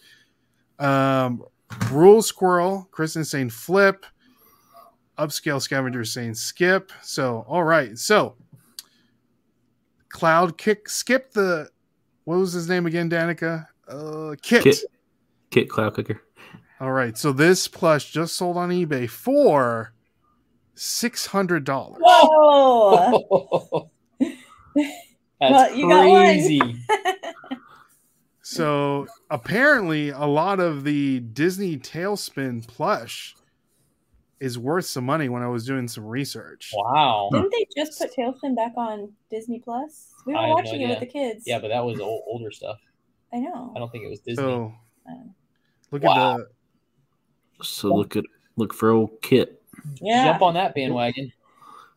um 0.80 1.44
rule 1.92 2.22
squirrel. 2.22 2.88
Kristen 2.92 3.24
is 3.24 3.32
saying 3.32 3.50
flip. 3.50 4.06
Upscale 5.18 5.62
scavenger 5.62 6.06
saying 6.06 6.36
skip. 6.36 6.94
So 7.02 7.44
all 7.50 7.66
right. 7.66 7.98
So 7.98 8.36
Cloud 10.16 10.58
kick 10.58 10.88
skip 10.88 11.34
the 11.34 11.70
what 12.24 12.38
was 12.38 12.54
his 12.54 12.70
name 12.70 12.86
again, 12.86 13.10
Danica? 13.10 13.68
Uh 13.86 14.36
Kit. 14.42 14.64
Kit. 14.64 14.78
Kit 15.52 15.68
Cloudkicker. 15.68 16.20
All 16.80 16.94
right. 16.94 17.18
So 17.18 17.34
this 17.34 17.68
plush 17.68 18.14
just 18.14 18.38
sold 18.38 18.56
on 18.56 18.70
eBay 18.70 19.10
for 19.10 19.94
six 20.74 21.26
hundred 21.26 21.66
dollars. 21.66 22.00
Whoa! 22.00 23.92
that's 24.22 24.32
Well, 25.42 25.76
you 25.76 25.90
got 25.90 26.04
crazy 26.04 26.62
So 28.42 29.08
apparently 29.30 30.12
a 30.12 30.26
lot 30.26 30.62
of 30.62 30.86
the 30.86 31.20
Disney 31.20 31.76
Tailspin 31.76 32.66
plush 32.66 33.36
is 34.40 34.58
worth 34.60 34.86
some 34.86 35.06
money 35.06 35.30
when 35.30 35.42
I 35.42 35.48
was 35.48 35.66
doing 35.66 35.88
some 35.88 36.06
research. 36.06 36.72
wow 36.76 37.30
Didn't 37.32 37.52
they 37.52 37.66
just 37.76 38.00
put 38.00 38.14
TaleSpin 38.16 38.56
back 38.56 38.74
on 38.76 39.12
Disney 39.32 39.60
Plus? 39.60 40.14
We 40.26 40.34
were 40.34 40.40
I 40.40 40.42
have 40.44 40.50
no 40.50 40.56
watching 40.56 40.82
it 40.82 40.90
with 40.90 41.00
the 41.00 41.06
kids. 41.06 41.44
yeah 41.46 41.60
but 41.60 41.70
that 41.70 41.84
was 41.86 42.00
old, 42.00 42.24
older 42.28 42.52
stuff 42.52 42.78
I 43.34 43.38
know. 43.40 43.74
i 43.76 43.80
don't 43.80 43.92
think 43.92 44.04
it 44.06 44.10
was 44.10 44.20
disney 44.20 44.44
So 44.44 44.74
look 45.92 46.04
Wow. 46.04 46.34
at 46.34 46.38
the 46.38 47.64
So 47.66 47.94
look 47.94 48.16
at 48.16 48.26
look 48.58 48.74
for 48.74 48.90
old 48.92 49.22
Kit. 49.22 49.62
yeah. 50.02 50.26
jump 50.26 50.42
on 50.42 50.54
that 50.56 50.76
bandwagon 50.76 51.32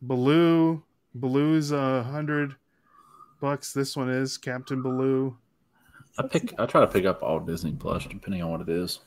Baloo. 0.01 0.81
Baloo's 1.15 1.71
a 1.73 2.03
hundred. 2.03 2.55
bucks 3.41 3.73
this 3.73 3.97
one 3.97 4.09
is. 4.09 4.37
Captain 4.37 4.81
Baloo. 4.81 5.35
I 6.17 6.23
pick. 6.27 6.53
I 6.59 6.65
try 6.65 6.81
to 6.81 6.87
pick 6.87 7.05
up 7.05 7.21
all 7.21 7.39
Disney 7.39 7.73
Plus, 7.73 8.05
depending 8.05 8.41
on 8.41 8.51
what 8.51 8.61
it 8.61 8.69
is. 8.69 8.99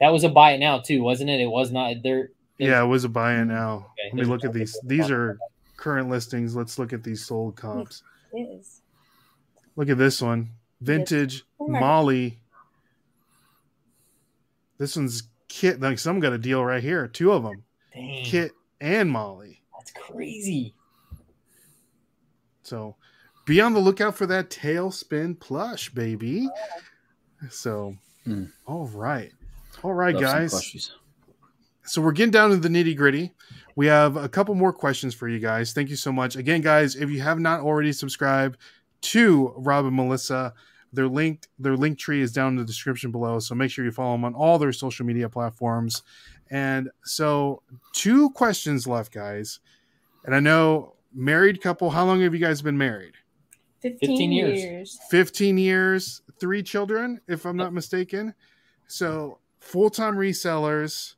That 0.00 0.10
was 0.12 0.24
a 0.24 0.28
buy 0.28 0.52
it 0.52 0.58
now 0.58 0.80
too, 0.80 1.02
wasn't 1.02 1.30
it? 1.30 1.40
It 1.40 1.46
was 1.46 1.70
not 1.72 1.94
there. 2.02 2.30
Yeah, 2.58 2.82
it 2.82 2.86
was 2.86 3.04
a 3.04 3.08
buy-in 3.08 3.48
now. 3.48 3.90
Okay, 3.98 4.10
Let 4.12 4.14
me 4.14 4.24
look 4.24 4.44
at 4.44 4.52
these. 4.52 4.78
These 4.84 5.10
are 5.10 5.38
current 5.76 6.08
listings. 6.08 6.54
Let's 6.54 6.78
look 6.78 6.92
at 6.92 7.02
these 7.02 7.24
sold 7.24 7.56
comps. 7.56 8.02
It 8.32 8.38
is. 8.40 8.80
Look 9.76 9.88
at 9.88 9.98
this 9.98 10.22
one. 10.22 10.50
Vintage 10.80 11.44
Oh 11.58 11.66
Molly. 11.68 12.38
This 14.78 14.96
one's 14.96 15.24
Kit. 15.48 15.80
Like 15.80 15.98
some 15.98 16.20
got 16.20 16.32
a 16.32 16.38
deal 16.38 16.64
right 16.64 16.82
here. 16.82 17.08
Two 17.08 17.32
of 17.32 17.42
them. 17.42 17.64
Dang, 17.92 18.24
Kit 18.24 18.52
and 18.80 19.10
Molly. 19.10 19.62
that's 19.78 19.92
crazy. 19.92 20.74
So 22.62 22.96
be 23.46 23.60
on 23.60 23.72
the 23.74 23.80
lookout 23.80 24.16
for 24.16 24.26
that 24.26 24.50
TaleSpin 24.50 25.38
plush, 25.40 25.90
baby. 25.90 26.48
So, 27.50 27.96
Hmm. 28.24 28.44
all 28.66 28.86
right. 28.88 29.32
All 29.82 29.92
right, 29.92 30.14
Love 30.14 30.22
some 30.50 30.60
guys. 30.60 30.92
Plushies. 31.84 31.90
So 31.90 32.02
we're 32.02 32.12
getting 32.12 32.30
down 32.30 32.50
to 32.50 32.56
the 32.56 32.68
nitty 32.68 32.96
gritty. 32.96 33.32
We 33.76 33.86
have 33.86 34.16
a 34.16 34.28
couple 34.28 34.54
more 34.54 34.72
questions 34.72 35.14
for 35.14 35.28
you 35.28 35.38
guys. 35.38 35.72
Thank 35.72 35.90
you 35.90 35.96
so 35.96 36.12
much. 36.12 36.36
Again, 36.36 36.60
guys, 36.60 36.96
if 36.96 37.10
you 37.10 37.20
have 37.22 37.38
not 37.38 37.60
already 37.60 37.92
subscribed 37.92 38.58
to 39.02 39.52
Rob 39.56 39.84
and 39.84 39.96
Melissa, 39.96 40.54
their 40.92 41.08
linked 41.08 41.48
their 41.58 41.76
Linktree 41.76 42.20
is 42.20 42.32
down 42.32 42.52
in 42.52 42.56
the 42.56 42.64
description 42.64 43.10
below. 43.10 43.38
So 43.40 43.54
make 43.54 43.70
sure 43.70 43.84
you 43.84 43.90
follow 43.90 44.12
them 44.12 44.24
on 44.24 44.34
all 44.34 44.58
their 44.58 44.72
social 44.72 45.04
media 45.04 45.28
platforms. 45.28 46.02
And 46.50 46.90
so 47.02 47.62
two 47.92 48.30
questions 48.30 48.86
left, 48.86 49.12
guys. 49.12 49.60
And 50.24 50.34
I 50.34 50.40
know 50.40 50.94
married 51.12 51.60
couple, 51.60 51.90
how 51.90 52.04
long 52.04 52.20
have 52.22 52.32
you 52.32 52.40
guys 52.40 52.62
been 52.62 52.78
married? 52.78 53.14
15, 53.82 54.08
15 54.08 54.32
years. 54.32 54.62
years. 54.62 54.98
15 55.10 55.58
years, 55.58 56.22
three 56.40 56.62
children, 56.62 57.20
if 57.28 57.44
I'm 57.44 57.56
not 57.56 57.74
mistaken. 57.74 58.34
So 58.86 59.38
full 59.58 59.90
time 59.90 60.16
resellers. 60.16 61.14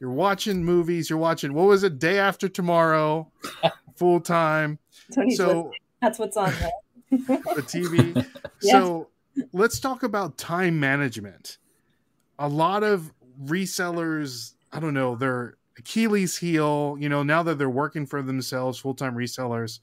You're 0.00 0.10
watching 0.10 0.64
movies. 0.64 1.08
You're 1.08 1.18
watching 1.18 1.52
what 1.54 1.66
was 1.66 1.82
it? 1.82 1.98
Day 1.98 2.18
after 2.18 2.48
tomorrow, 2.48 3.30
full 3.96 4.20
time. 4.20 4.78
Tony's 5.14 5.36
So 5.36 5.46
listening. 5.46 5.72
That's 6.02 6.18
what's 6.18 6.36
on 6.36 6.52
the 7.10 7.62
TV. 7.66 8.26
Yes. 8.62 8.72
So 8.72 9.08
let's 9.52 9.78
talk 9.80 10.02
about 10.02 10.38
time 10.38 10.80
management. 10.80 11.58
A 12.38 12.48
lot 12.48 12.82
of 12.82 13.12
resellers, 13.44 14.54
I 14.72 14.80
don't 14.80 14.94
know, 14.94 15.14
they're 15.14 15.58
Achilles 15.78 16.38
heel, 16.38 16.96
you 16.98 17.10
know, 17.10 17.22
now 17.22 17.42
that 17.42 17.58
they're 17.58 17.68
working 17.68 18.06
for 18.06 18.22
themselves, 18.22 18.78
full 18.78 18.94
time 18.94 19.14
resellers. 19.14 19.80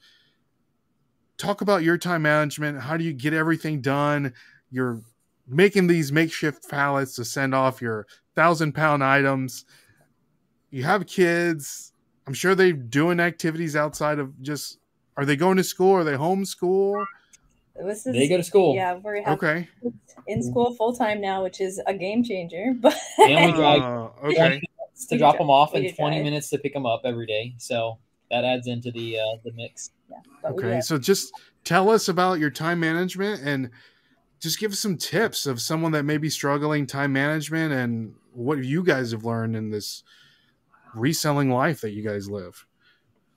Talk 1.37 1.61
about 1.61 1.83
your 1.83 1.99
time 1.99 2.23
management. 2.23 2.81
How 2.81 2.97
do 2.97 3.03
you 3.03 3.13
get 3.13 3.33
everything 3.33 3.79
done? 3.79 4.33
You're 4.71 5.01
making 5.47 5.85
these 5.85 6.11
makeshift 6.11 6.67
pallets 6.67 7.15
to 7.17 7.25
send 7.25 7.53
off 7.53 7.79
your 7.81 8.07
thousand 8.35 8.73
pound 8.73 9.03
items. 9.03 9.65
You 10.73 10.83
have 10.85 11.05
kids. 11.05 11.93
I'm 12.25 12.33
sure 12.33 12.55
they're 12.55 12.73
doing 12.73 13.19
activities 13.19 13.75
outside 13.75 14.17
of 14.17 14.41
just. 14.41 14.79
Are 15.15 15.23
they 15.23 15.35
going 15.35 15.57
to 15.57 15.63
school? 15.63 15.93
Are 15.93 16.03
they 16.03 16.13
homeschool? 16.13 17.05
This 17.75 18.07
is, 18.07 18.15
They 18.15 18.27
go 18.27 18.37
to 18.37 18.43
school. 18.43 18.73
yeah, 18.73 18.95
we're 18.95 19.21
have 19.21 19.37
Okay. 19.37 19.69
in 20.25 20.41
school 20.41 20.73
full 20.73 20.95
time 20.95 21.21
now, 21.21 21.43
which 21.43 21.61
is 21.61 21.79
a 21.85 21.93
game 21.93 22.23
changer. 22.23 22.73
But 22.81 22.97
And 23.19 23.45
we 23.45 23.51
drive 23.51 23.83
Uh, 23.83 24.09
okay. 24.23 24.59
to 25.09 25.17
drop 25.19 25.37
them 25.37 25.51
off 25.51 25.73
We 25.73 25.85
and 25.89 25.95
20 25.95 26.15
drive. 26.17 26.23
minutes 26.23 26.49
to 26.49 26.57
pick 26.57 26.73
them 26.73 26.87
up 26.87 27.01
every 27.05 27.27
day. 27.27 27.53
So 27.59 27.99
that 28.31 28.43
adds 28.43 28.65
into 28.65 28.91
the 28.91 29.19
uh, 29.19 29.37
the 29.43 29.51
mix. 29.53 29.91
but 30.41 30.55
we 30.55 30.63
Okay. 30.63 30.81
So 30.81 30.97
just 30.97 31.31
tell 31.63 31.91
us 31.91 32.09
about 32.09 32.39
your 32.39 32.49
time 32.49 32.79
management 32.79 33.43
and 33.43 33.69
just 34.39 34.59
give 34.59 34.71
us 34.71 34.79
some 34.79 34.97
tips 34.97 35.45
of 35.45 35.61
someone 35.61 35.91
that 35.91 36.03
may 36.03 36.17
be 36.17 36.31
struggling 36.31 36.87
time 36.87 37.13
management 37.13 37.73
and 37.73 38.15
what 38.33 38.63
you 38.63 38.83
guys 38.83 39.11
have 39.11 39.23
learned 39.23 39.55
in 39.55 39.69
this 39.69 40.01
reselling 40.93 41.49
life 41.49 41.81
that 41.81 41.91
you 41.91 42.03
guys 42.03 42.29
live. 42.29 42.65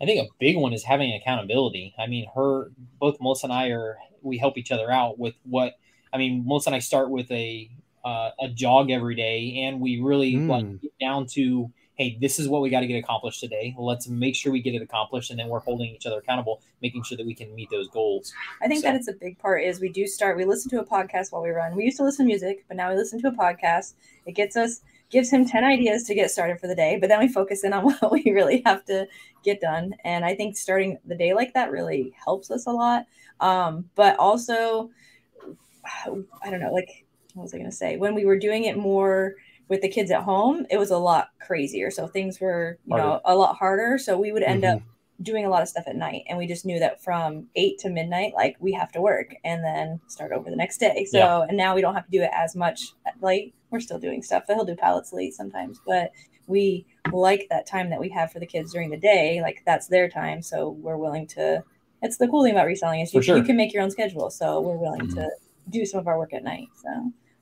I 0.01 0.05
think 0.05 0.27
a 0.27 0.31
big 0.39 0.57
one 0.57 0.73
is 0.73 0.85
having 0.85 1.15
accountability. 1.15 1.95
I 1.99 2.07
mean, 2.07 2.27
her, 2.35 2.71
both 3.01 3.19
Melissa 3.21 3.47
and 3.47 3.53
I 3.53 3.69
are, 3.69 3.97
we 4.23 4.37
help 4.39 4.59
each 4.59 4.71
other 4.73 4.91
out 4.91 5.19
with 5.19 5.35
what, 5.45 5.75
I 6.13 6.19
mean, 6.19 6.45
Melissa 6.47 6.69
and 6.71 6.77
I 6.77 6.81
start 6.81 7.09
with 7.11 7.31
a, 7.31 7.71
uh, 8.05 8.31
a 8.41 8.49
jog 8.49 8.91
every 8.91 9.15
day 9.15 9.63
and 9.65 9.81
we 9.81 10.01
really 10.01 10.35
Mm. 10.35 10.49
like 10.49 10.81
get 10.83 10.99
down 11.01 11.27
to, 11.29 11.73
hey, 11.95 12.19
this 12.21 12.39
is 12.39 12.47
what 12.47 12.61
we 12.61 12.69
got 12.69 12.81
to 12.81 12.87
get 12.87 12.99
accomplished 12.99 13.41
today. 13.41 13.75
Let's 13.79 14.07
make 14.07 14.37
sure 14.37 14.53
we 14.53 14.61
get 14.61 14.75
it 14.75 14.83
accomplished. 14.83 15.31
And 15.31 15.41
then 15.41 15.49
we're 15.49 15.61
holding 15.61 15.87
each 15.95 16.05
other 16.05 16.19
accountable, 16.19 16.61
making 16.83 17.03
sure 17.05 17.17
that 17.17 17.27
we 17.27 17.35
can 17.35 17.55
meet 17.55 17.71
those 17.71 17.89
goals. 17.89 18.35
I 18.61 18.69
think 18.69 18.83
So- 18.83 18.89
that 18.89 18.97
it's 18.97 19.09
a 19.09 19.15
big 19.15 19.39
part 19.39 19.65
is 19.65 19.81
we 19.81 19.89
do 19.89 20.07
start 20.07 20.37
we 20.37 20.45
listen 20.45 20.71
to 20.73 20.81
a 20.81 20.85
podcast 20.85 21.33
while 21.33 21.43
we 21.43 21.49
run. 21.51 21.75
We 21.75 21.85
used 21.85 21.97
to 21.97 22.05
listen 22.05 22.27
to 22.27 22.29
music, 22.29 22.67
but 22.69 22.77
now 22.77 22.91
we 22.91 22.97
listen 22.97 23.21
to 23.23 23.29
a 23.29 23.33
podcast. 23.33 23.95
It 24.27 24.33
gets 24.33 24.57
us 24.59 24.83
gives 25.11 25.31
him 25.31 25.47
10 25.47 25.65
ideas 25.65 26.03
to 26.05 26.15
get 26.15 26.31
started 26.31 26.59
for 26.61 26.67
the 26.67 26.75
day, 26.75 26.99
but 27.01 27.09
then 27.09 27.21
we 27.21 27.29
focus 27.29 27.65
in 27.65 27.73
on 27.73 27.85
what 28.01 28.11
we 28.13 28.23
really 28.27 28.63
have 28.67 28.85
to 28.87 29.07
get 29.45 29.61
done. 29.61 29.95
And 30.05 30.25
I 30.25 30.35
think 30.35 30.57
starting 30.57 30.99
the 31.07 31.15
day 31.17 31.33
like 31.35 31.55
that 31.55 31.71
really 31.71 32.13
helps 32.25 32.51
us 32.51 32.67
a 32.67 32.73
lot. 32.73 33.05
Um, 33.41 33.89
but 33.95 34.19
also 34.19 34.91
I 36.45 36.51
don't 36.51 36.61
know, 36.61 36.73
like 36.73 37.05
what 37.35 37.45
was 37.45 37.55
I 37.55 37.59
gonna 37.59 37.71
say? 37.73 37.97
When 37.97 38.15
we 38.15 38.25
were 38.25 38.39
doing 38.39 38.65
it 38.65 38.77
more 38.77 39.35
with 39.69 39.83
the 39.83 39.89
kids 39.89 40.11
at 40.11 40.23
home, 40.23 40.67
it 40.71 40.79
was 40.79 40.91
a 40.91 40.99
lot 40.99 41.29
crazier. 41.41 41.91
So 41.91 42.07
things 42.07 42.41
were, 42.41 42.79
you 42.87 42.97
know, 42.97 43.21
a 43.25 43.35
lot 43.35 43.57
harder. 43.57 43.99
So 43.99 44.19
we 44.19 44.33
would 44.33 44.43
end 44.45 44.63
Mhm. 44.63 44.77
up 44.77 44.83
doing 45.23 45.45
a 45.47 45.49
lot 45.49 45.63
of 45.63 45.69
stuff 45.69 45.85
at 45.87 45.97
night 45.97 46.23
and 46.29 46.37
we 46.37 46.47
just 46.47 46.67
knew 46.67 46.79
that 46.79 47.03
from 47.03 47.49
8 47.57 47.79
to 47.79 47.89
midnight 47.89 48.35
like 48.35 48.55
we 48.61 48.71
have 48.73 48.93
to 48.93 49.01
work 49.01 49.35
and 49.45 49.65
then 49.65 49.99
start 50.09 50.31
over 50.31 50.51
the 50.51 50.57
next 50.57 50.77
day 50.77 51.07
so 51.07 51.17
Yeah. 51.17 51.41
and 51.49 51.57
now 51.57 51.75
we 51.75 51.81
don't 51.81 51.95
have 51.95 52.05
to 52.05 52.11
do 52.11 52.21
it 52.21 52.29
as 52.35 52.55
much 52.55 52.93
at 53.07 53.15
late 53.23 53.55
we're 53.71 53.81
still 53.81 53.99
doing 53.99 54.23
stuff 54.23 54.45
but 54.47 54.55
he'll 54.55 54.65
do 54.65 54.77
pallets 54.77 55.13
late 55.13 55.35
sometimes 55.35 55.81
but 55.87 56.11
we 56.47 56.87
like 57.13 57.47
that 57.51 57.67
time 57.67 57.91
that 57.91 58.01
we 58.01 58.09
have 58.09 58.31
for 58.31 58.39
the 58.39 58.47
kids 58.47 58.73
during 58.73 58.91
the 58.91 58.97
day 58.97 59.41
like 59.43 59.63
that's 59.67 59.89
their 59.89 60.09
time 60.09 60.41
so 60.43 60.71
we're 60.81 60.97
willing 60.97 61.27
to 61.27 61.63
it's 62.03 62.19
the 62.19 62.29
cool 62.29 62.45
thing 62.45 62.53
about 62.53 62.67
reselling 62.67 63.01
is 63.01 63.13
you, 63.13 63.23
sure. 63.23 63.37
you 63.37 63.43
can 63.43 63.57
make 63.57 63.73
your 63.73 63.83
own 63.83 63.91
schedule 63.91 64.31
so 64.31 64.61
we're 64.61 64.77
willing 64.77 65.01
Mm-hmm. 65.01 65.17
to 65.17 65.31
do 65.71 65.85
some 65.85 65.99
of 66.01 66.07
our 66.07 66.19
work 66.19 66.33
at 66.33 66.45
night 66.45 66.69
so 66.81 66.89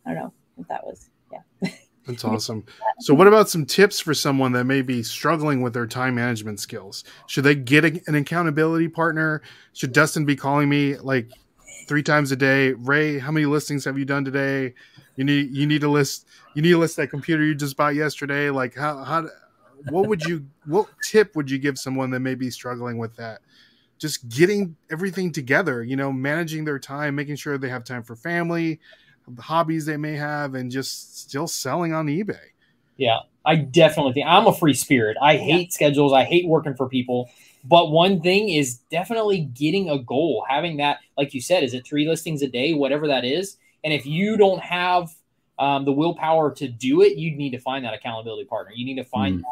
i 0.06 0.14
don't 0.14 0.22
know 0.22 0.32
if 0.58 0.68
that 0.68 0.84
was 0.84 1.10
yeah 1.32 1.70
That's 2.06 2.24
awesome. 2.24 2.64
So, 3.00 3.14
what 3.14 3.26
about 3.26 3.48
some 3.48 3.64
tips 3.64 3.98
for 3.98 4.12
someone 4.12 4.52
that 4.52 4.64
may 4.64 4.82
be 4.82 5.02
struggling 5.02 5.62
with 5.62 5.72
their 5.72 5.86
time 5.86 6.14
management 6.16 6.60
skills? 6.60 7.02
Should 7.28 7.44
they 7.44 7.54
get 7.54 7.84
a, 7.84 8.02
an 8.06 8.14
accountability 8.14 8.88
partner? 8.88 9.40
Should 9.72 9.92
Dustin 9.92 10.26
be 10.26 10.36
calling 10.36 10.68
me 10.68 10.96
like 10.98 11.30
three 11.88 12.02
times 12.02 12.30
a 12.30 12.36
day? 12.36 12.72
Ray, 12.72 13.18
how 13.18 13.32
many 13.32 13.46
listings 13.46 13.84
have 13.86 13.98
you 13.98 14.04
done 14.04 14.24
today? 14.24 14.74
You 15.16 15.24
need 15.24 15.50
you 15.50 15.66
need 15.66 15.80
to 15.82 15.88
list 15.88 16.26
you 16.54 16.62
need 16.62 16.70
to 16.70 16.78
list 16.78 16.96
that 16.96 17.08
computer 17.08 17.44
you 17.44 17.54
just 17.54 17.76
bought 17.76 17.94
yesterday. 17.94 18.50
Like 18.50 18.74
how 18.74 19.04
how 19.04 19.28
what 19.88 20.08
would 20.08 20.22
you 20.22 20.46
what 20.66 20.88
tip 21.02 21.36
would 21.36 21.50
you 21.50 21.58
give 21.58 21.78
someone 21.78 22.10
that 22.10 22.20
may 22.20 22.34
be 22.34 22.50
struggling 22.50 22.98
with 22.98 23.14
that? 23.16 23.40
Just 23.98 24.28
getting 24.28 24.76
everything 24.90 25.30
together, 25.30 25.82
you 25.82 25.96
know, 25.96 26.12
managing 26.12 26.64
their 26.64 26.78
time, 26.78 27.14
making 27.14 27.36
sure 27.36 27.56
they 27.58 27.68
have 27.68 27.84
time 27.84 28.02
for 28.02 28.16
family, 28.16 28.80
the 29.28 29.42
hobbies 29.42 29.86
they 29.86 29.96
may 29.96 30.16
have, 30.16 30.54
and 30.54 30.70
just 30.70 31.20
still 31.20 31.46
selling 31.46 31.92
on 31.94 32.06
eBay. 32.06 32.38
Yeah, 32.96 33.20
I 33.44 33.56
definitely 33.56 34.12
think 34.12 34.26
I'm 34.28 34.46
a 34.46 34.52
free 34.52 34.74
spirit. 34.74 35.16
I 35.20 35.36
hate 35.36 35.72
schedules. 35.72 36.12
I 36.12 36.24
hate 36.24 36.46
working 36.46 36.74
for 36.74 36.88
people. 36.88 37.30
But 37.64 37.90
one 37.90 38.20
thing 38.20 38.50
is 38.50 38.78
definitely 38.90 39.40
getting 39.40 39.88
a 39.88 39.98
goal, 39.98 40.44
having 40.48 40.76
that, 40.78 40.98
like 41.16 41.32
you 41.32 41.40
said, 41.40 41.62
is 41.64 41.72
it 41.72 41.86
three 41.86 42.06
listings 42.06 42.42
a 42.42 42.48
day, 42.48 42.74
whatever 42.74 43.08
that 43.08 43.24
is. 43.24 43.56
And 43.84 43.92
if 43.92 44.06
you 44.06 44.36
don't 44.36 44.60
have 44.60 45.14
um, 45.58 45.84
the 45.84 45.92
willpower 45.92 46.50
to 46.54 46.68
do 46.68 47.02
it, 47.02 47.16
you 47.16 47.36
need 47.36 47.50
to 47.50 47.60
find 47.60 47.84
that 47.84 47.94
accountability 47.94 48.46
partner. 48.46 48.72
You 48.74 48.84
need 48.84 48.96
to 48.96 49.04
find 49.04 49.44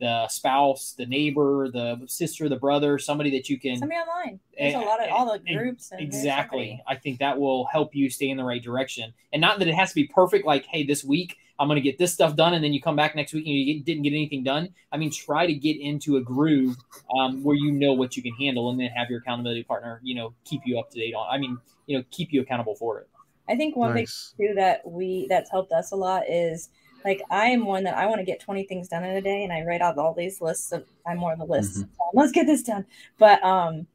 the 0.00 0.26
spouse, 0.28 0.94
the 0.98 1.06
neighbor, 1.06 1.70
the 1.70 2.00
sister, 2.06 2.48
the 2.48 2.56
brother, 2.56 2.98
somebody 2.98 3.30
that 3.30 3.48
you 3.48 3.58
can 3.58 3.78
somebody 3.78 4.00
online 4.00 4.40
there's 4.58 4.74
a 4.74 4.78
Eh, 4.78 4.80
lot 4.80 5.00
of 5.00 5.10
all 5.12 5.26
the 5.26 5.40
eh, 5.48 5.54
groups 5.54 5.92
and 5.92 6.00
Exactly. 6.00 6.82
I 6.86 6.96
think 6.96 7.20
that 7.20 7.38
will 7.38 7.66
help 7.66 7.94
you 7.94 8.10
stay 8.10 8.28
in 8.28 8.36
the 8.36 8.44
right 8.44 8.62
direction. 8.62 9.14
And 9.32 9.40
not 9.40 9.60
that 9.60 9.68
it 9.68 9.74
has 9.74 9.90
to 9.90 9.94
be 9.94 10.04
perfect, 10.08 10.46
like, 10.46 10.66
hey, 10.66 10.84
this 10.84 11.04
week 11.04 11.38
I'm 11.58 11.68
going 11.68 11.76
to 11.76 11.82
get 11.82 11.98
this 11.98 12.12
stuff 12.12 12.34
done. 12.34 12.54
And 12.54 12.64
then 12.64 12.72
you 12.72 12.82
come 12.82 12.96
back 12.96 13.14
next 13.14 13.32
week 13.32 13.46
and 13.46 13.54
you 13.54 13.74
get, 13.74 13.84
didn't 13.84 14.02
get 14.02 14.10
anything 14.10 14.42
done. 14.42 14.70
I 14.90 14.96
mean, 14.96 15.12
try 15.12 15.46
to 15.46 15.54
get 15.54 15.78
into 15.80 16.16
a 16.16 16.20
groove 16.20 16.76
um, 17.16 17.42
where 17.44 17.56
you 17.56 17.70
know 17.70 17.92
what 17.92 18.16
you 18.16 18.22
can 18.22 18.34
handle 18.34 18.70
and 18.70 18.80
then 18.80 18.90
have 18.90 19.08
your 19.08 19.20
accountability 19.20 19.62
partner, 19.62 20.00
you 20.02 20.16
know, 20.16 20.34
keep 20.44 20.62
you 20.66 20.78
up 20.78 20.90
to 20.90 20.98
date 20.98 21.14
on. 21.14 21.28
I 21.30 21.38
mean, 21.38 21.58
you 21.86 21.96
know, 21.96 22.04
keep 22.10 22.32
you 22.32 22.40
accountable 22.40 22.74
for 22.74 22.98
it. 22.98 23.08
I 23.48 23.56
think 23.56 23.76
one 23.76 23.92
big 23.92 24.02
Nice. 24.02 24.34
too 24.38 24.52
that 24.56 24.82
we 24.84 25.26
that's 25.28 25.50
helped 25.50 25.72
us 25.72 25.92
a 25.92 25.96
lot 25.96 26.22
is 26.28 26.70
like 27.04 27.22
I 27.30 27.46
am 27.46 27.66
one 27.66 27.84
that 27.84 27.96
I 27.96 28.06
want 28.06 28.20
to 28.20 28.24
get 28.24 28.40
20 28.40 28.64
things 28.64 28.88
done 28.88 29.04
in 29.04 29.16
a 29.16 29.20
day 29.20 29.44
and 29.44 29.52
I 29.52 29.62
write 29.62 29.82
out 29.82 29.98
all 29.98 30.14
these 30.14 30.40
lists 30.40 30.72
of 30.72 30.86
I'm 31.06 31.18
more 31.18 31.34
of 31.34 31.38
the 31.38 31.44
list. 31.44 31.76
Mm-hmm. 31.76 31.82
Um, 31.82 32.08
let's 32.14 32.32
get 32.32 32.46
this 32.46 32.62
done. 32.62 32.86
But 33.18 33.42
um 33.44 33.86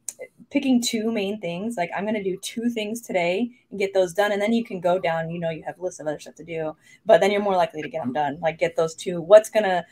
picking 0.50 0.82
two 0.82 1.10
main 1.10 1.40
things, 1.40 1.76
like 1.76 1.90
I'm 1.96 2.04
gonna 2.04 2.22
do 2.22 2.36
two 2.42 2.70
things 2.70 3.00
today 3.00 3.50
and 3.70 3.78
get 3.78 3.94
those 3.94 4.12
done, 4.12 4.32
and 4.32 4.40
then 4.40 4.52
you 4.52 4.64
can 4.64 4.80
go 4.80 4.98
down, 4.98 5.30
you 5.30 5.40
know, 5.40 5.50
you 5.50 5.62
have 5.64 5.78
lists 5.78 6.00
of 6.00 6.06
other 6.06 6.20
stuff 6.20 6.34
to 6.36 6.44
do, 6.44 6.76
but 7.06 7.20
then 7.20 7.30
you're 7.30 7.42
more 7.42 7.56
likely 7.56 7.82
to 7.82 7.88
get 7.88 8.02
them 8.02 8.12
done. 8.12 8.38
Like 8.40 8.58
get 8.58 8.76
those 8.76 8.94
two. 8.94 9.20
What's 9.20 9.50
gonna 9.50 9.84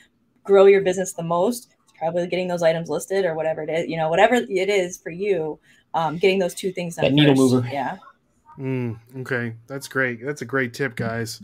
grow 0.45 0.67
your 0.67 0.83
business 0.83 1.13
the 1.13 1.23
most? 1.23 1.75
It's 1.85 1.99
probably 1.99 2.27
getting 2.27 2.49
those 2.49 2.63
items 2.63 2.89
listed 2.89 3.25
or 3.25 3.35
whatever 3.35 3.63
it 3.63 3.71
is, 3.71 3.89
you 3.89 3.97
know, 3.97 4.09
whatever 4.09 4.35
it 4.35 4.69
is 4.69 4.99
for 4.99 5.11
you, 5.11 5.59
um, 5.95 6.19
getting 6.19 6.39
those 6.39 6.55
two 6.55 6.73
things 6.73 6.97
done. 6.97 7.07
That 7.07 7.13
needle 7.15 7.35
first. 7.35 7.55
mover. 7.55 7.69
Yeah. 7.73 7.99
Mm, 8.59 8.99
okay, 9.21 9.55
that's 9.67 9.89
great. 9.89 10.25
That's 10.25 10.43
a 10.43 10.47
great 10.47 10.75
tip, 10.75 10.97
guys. 10.97 11.41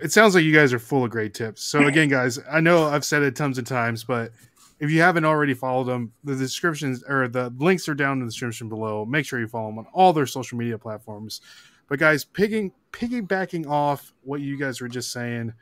It 0.00 0.12
sounds 0.12 0.34
like 0.34 0.44
you 0.44 0.54
guys 0.54 0.72
are 0.72 0.78
full 0.78 1.04
of 1.04 1.10
great 1.10 1.34
tips. 1.34 1.62
So 1.62 1.86
again, 1.86 2.08
guys, 2.10 2.38
I 2.50 2.60
know 2.60 2.86
I've 2.86 3.04
said 3.04 3.22
it 3.22 3.34
tons 3.34 3.58
of 3.58 3.64
times, 3.64 4.04
but 4.04 4.32
if 4.78 4.90
you 4.90 5.00
haven't 5.02 5.24
already 5.24 5.52
followed 5.52 5.84
them, 5.84 6.12
the 6.24 6.36
descriptions 6.36 7.04
or 7.06 7.28
the 7.28 7.52
links 7.58 7.88
are 7.88 7.94
down 7.94 8.14
in 8.14 8.20
the 8.20 8.26
description 8.26 8.68
below. 8.68 9.04
Make 9.04 9.26
sure 9.26 9.40
you 9.40 9.48
follow 9.48 9.68
them 9.68 9.78
on 9.78 9.86
all 9.92 10.12
their 10.12 10.26
social 10.26 10.56
media 10.56 10.78
platforms. 10.78 11.40
But 11.88 11.98
guys, 11.98 12.24
picking 12.24 12.72
piggybacking 12.92 13.68
off 13.68 14.12
what 14.22 14.40
you 14.40 14.56
guys 14.56 14.80
were 14.80 14.88
just 14.88 15.12
saying, 15.12 15.52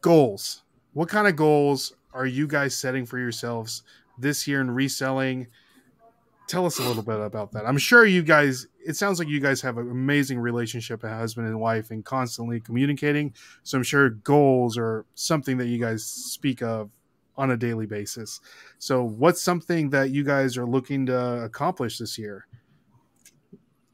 goals. 0.00 0.62
What 0.92 1.08
kind 1.08 1.26
of 1.26 1.36
goals 1.36 1.94
are 2.12 2.26
you 2.26 2.46
guys 2.46 2.74
setting 2.74 3.06
for 3.06 3.18
yourselves 3.18 3.84
this 4.18 4.46
year 4.46 4.60
in 4.60 4.70
reselling? 4.70 5.46
Tell 6.48 6.66
us 6.66 6.78
a 6.78 6.82
little 6.82 7.02
bit 7.02 7.20
about 7.20 7.52
that. 7.52 7.64
I'm 7.64 7.78
sure 7.78 8.04
you 8.04 8.22
guys, 8.22 8.66
it 8.86 8.96
sounds 8.96 9.18
like 9.18 9.28
you 9.28 9.40
guys 9.40 9.60
have 9.62 9.78
an 9.78 9.90
amazing 9.90 10.38
relationship, 10.38 11.04
a 11.04 11.08
husband 11.08 11.46
and 11.46 11.60
wife, 11.60 11.90
and 11.90 12.04
constantly 12.04 12.60
communicating. 12.60 13.34
So 13.62 13.78
I'm 13.78 13.84
sure 13.84 14.10
goals 14.10 14.76
are 14.78 15.04
something 15.14 15.58
that 15.58 15.66
you 15.66 15.78
guys 15.78 16.04
speak 16.04 16.62
of 16.62 16.90
on 17.36 17.50
a 17.50 17.56
daily 17.56 17.86
basis. 17.86 18.40
So, 18.78 19.02
what's 19.02 19.40
something 19.40 19.90
that 19.90 20.10
you 20.10 20.22
guys 20.24 20.58
are 20.58 20.66
looking 20.66 21.06
to 21.06 21.42
accomplish 21.44 21.98
this 21.98 22.18
year? 22.18 22.46